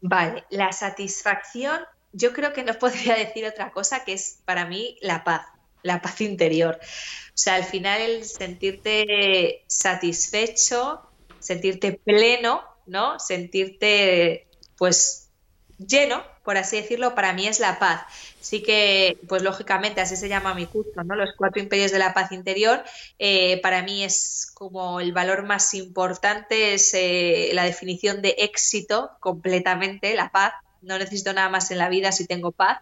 Vale, 0.00 0.44
la 0.48 0.70
satisfacción, 0.70 1.80
yo 2.12 2.32
creo 2.32 2.52
que 2.52 2.62
no 2.62 2.74
podría 2.78 3.16
decir 3.16 3.46
otra 3.46 3.72
cosa 3.72 4.04
que 4.04 4.12
es 4.12 4.40
para 4.44 4.64
mí 4.64 4.96
la 5.02 5.24
paz 5.24 5.42
la 5.82 6.00
paz 6.02 6.20
interior. 6.20 6.78
O 6.80 7.38
sea, 7.42 7.54
al 7.54 7.64
final 7.64 8.00
el 8.00 8.24
sentirte 8.24 9.64
satisfecho, 9.66 11.02
sentirte 11.38 11.92
pleno, 11.92 12.62
¿no? 12.86 13.18
Sentirte, 13.18 14.46
pues, 14.76 15.30
lleno, 15.78 16.22
por 16.44 16.56
así 16.56 16.76
decirlo, 16.76 17.14
para 17.14 17.32
mí 17.32 17.46
es 17.46 17.60
la 17.60 17.78
paz. 17.78 18.02
Sí 18.40 18.62
que, 18.62 19.18
pues 19.28 19.42
lógicamente, 19.42 20.00
así 20.00 20.16
se 20.16 20.28
llama 20.28 20.54
mi 20.54 20.66
curso, 20.66 21.02
¿no? 21.04 21.14
Los 21.14 21.30
cuatro 21.36 21.62
imperios 21.62 21.92
de 21.92 21.98
la 21.98 22.14
paz 22.14 22.32
interior. 22.32 22.82
Eh, 23.18 23.60
para 23.62 23.82
mí 23.82 24.04
es 24.04 24.50
como 24.54 25.00
el 25.00 25.12
valor 25.12 25.44
más 25.44 25.74
importante, 25.74 26.74
es 26.74 26.92
eh, 26.94 27.50
la 27.54 27.64
definición 27.64 28.22
de 28.22 28.34
éxito 28.38 29.12
completamente, 29.20 30.14
la 30.14 30.30
paz 30.30 30.52
no 30.82 30.98
necesito 30.98 31.32
nada 31.32 31.48
más 31.48 31.70
en 31.70 31.78
la 31.78 31.88
vida 31.88 32.12
si 32.12 32.26
tengo 32.26 32.52
paz. 32.52 32.78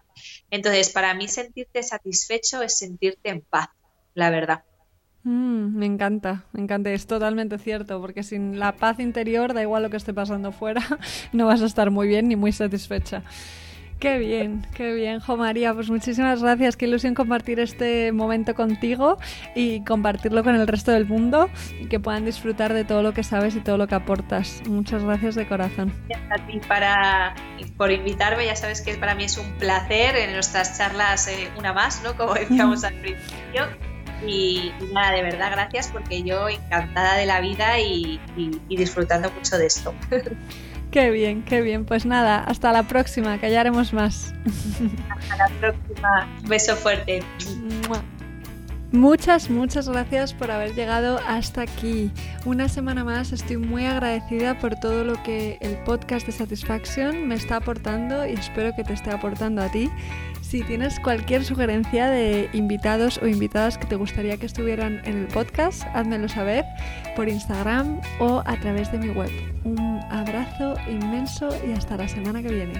Entonces, 0.49 0.89
para 0.89 1.13
mí 1.13 1.27
sentirte 1.27 1.83
satisfecho 1.83 2.61
es 2.61 2.77
sentirte 2.77 3.29
en 3.29 3.41
paz, 3.41 3.69
la 4.13 4.29
verdad. 4.29 4.63
Mm, 5.23 5.77
me 5.77 5.85
encanta, 5.85 6.45
me 6.53 6.61
encanta, 6.61 6.91
es 6.91 7.05
totalmente 7.05 7.57
cierto, 7.57 7.99
porque 7.99 8.23
sin 8.23 8.57
la 8.57 8.75
paz 8.77 8.99
interior, 8.99 9.53
da 9.53 9.61
igual 9.61 9.83
lo 9.83 9.89
que 9.89 9.97
esté 9.97 10.13
pasando 10.13 10.51
fuera, 10.51 10.81
no 11.33 11.47
vas 11.47 11.61
a 11.61 11.65
estar 11.65 11.91
muy 11.91 12.07
bien 12.07 12.29
ni 12.29 12.35
muy 12.35 12.51
satisfecha. 12.51 13.23
Qué 13.99 14.17
bien, 14.17 14.65
qué 14.73 14.93
bien, 14.93 15.19
Jo 15.19 15.35
María. 15.35 15.73
Pues 15.73 15.89
muchísimas 15.89 16.41
gracias. 16.41 16.77
Qué 16.77 16.85
ilusión 16.85 17.13
compartir 17.15 17.59
este 17.59 18.13
momento 18.13 18.55
contigo 18.55 19.17
y 19.55 19.83
compartirlo 19.83 20.41
con 20.41 20.55
el 20.55 20.65
resto 20.67 20.91
del 20.91 21.05
mundo 21.05 21.49
y 21.81 21.87
que 21.87 21.99
puedan 21.99 22.23
disfrutar 22.23 22.73
de 22.73 22.85
todo 22.85 23.03
lo 23.03 23.13
que 23.13 23.23
sabes 23.23 23.57
y 23.57 23.59
todo 23.59 23.77
lo 23.77 23.87
que 23.87 23.95
aportas. 23.95 24.61
Muchas 24.69 25.03
gracias 25.03 25.35
de 25.35 25.45
corazón. 25.49 25.93
Gracias 26.07 26.31
a 26.31 26.47
ti 26.47 26.61
para, 26.65 27.35
por 27.75 27.91
invitarme. 27.91 28.45
Ya 28.45 28.55
sabes 28.55 28.81
que 28.81 28.93
para 28.95 29.15
mí 29.15 29.25
es 29.25 29.37
un 29.37 29.51
placer 29.57 30.15
en 30.15 30.31
nuestras 30.31 30.77
charlas 30.77 31.27
eh, 31.27 31.49
una 31.57 31.73
más, 31.73 32.01
¿no? 32.01 32.15
Como 32.15 32.35
decíamos 32.35 32.85
al 32.85 32.93
principio. 33.01 33.67
Y, 34.25 34.71
nada, 34.93 35.11
de 35.11 35.23
verdad, 35.23 35.51
gracias 35.51 35.89
porque 35.89 36.23
yo 36.23 36.47
encantada 36.47 37.17
de 37.17 37.25
la 37.25 37.41
vida 37.41 37.79
y 37.79 38.17
disfrutando 38.69 39.29
mucho 39.31 39.57
de 39.57 39.65
esto. 39.65 39.93
Qué 40.91 41.11
bien, 41.11 41.43
qué 41.43 41.61
bien. 41.61 41.85
Pues 41.85 42.05
nada, 42.05 42.43
hasta 42.43 42.71
la 42.71 42.83
próxima, 42.83 43.39
que 43.39 43.51
ya 43.51 43.61
haremos 43.61 43.93
más. 43.93 44.33
Hasta 45.09 45.37
la 45.37 45.49
próxima. 45.59 46.27
beso 46.47 46.75
fuerte. 46.75 47.21
Muchas, 48.91 49.51
muchas 49.51 49.87
gracias 49.87 50.33
por 50.33 50.49
haber 50.49 50.73
llegado 50.73 51.19
hasta 51.27 51.61
aquí. 51.61 52.11
Una 52.45 52.67
semana 52.67 53.03
más 53.03 53.31
estoy 53.31 53.57
muy 53.57 53.85
agradecida 53.85 54.57
por 54.57 54.79
todo 54.79 55.03
lo 55.03 55.21
que 55.21 55.59
el 55.61 55.77
podcast 55.83 56.25
de 56.25 56.31
Satisfaction 56.31 57.27
me 57.27 57.35
está 57.35 57.57
aportando 57.57 58.25
y 58.25 58.33
espero 58.33 58.75
que 58.75 58.83
te 58.83 58.93
esté 58.93 59.11
aportando 59.11 59.61
a 59.61 59.69
ti. 59.69 59.91
Si 60.49 60.63
tienes 60.63 60.99
cualquier 60.99 61.45
sugerencia 61.45 62.07
de 62.07 62.49
invitados 62.53 63.19
o 63.21 63.27
invitadas 63.27 63.77
que 63.77 63.85
te 63.85 63.95
gustaría 63.95 64.35
que 64.37 64.47
estuvieran 64.47 64.99
en 65.05 65.19
el 65.19 65.27
podcast, 65.27 65.83
házmelo 65.93 66.27
saber 66.27 66.65
por 67.15 67.29
Instagram 67.29 68.01
o 68.19 68.41
a 68.43 68.59
través 68.59 68.91
de 68.91 68.97
mi 68.97 69.09
web. 69.09 69.29
Un 69.63 69.77
abrazo 70.09 70.73
inmenso 70.89 71.49
y 71.67 71.73
hasta 71.73 71.97
la 71.97 72.07
semana 72.07 72.41
que 72.41 72.49
viene. 72.49 72.73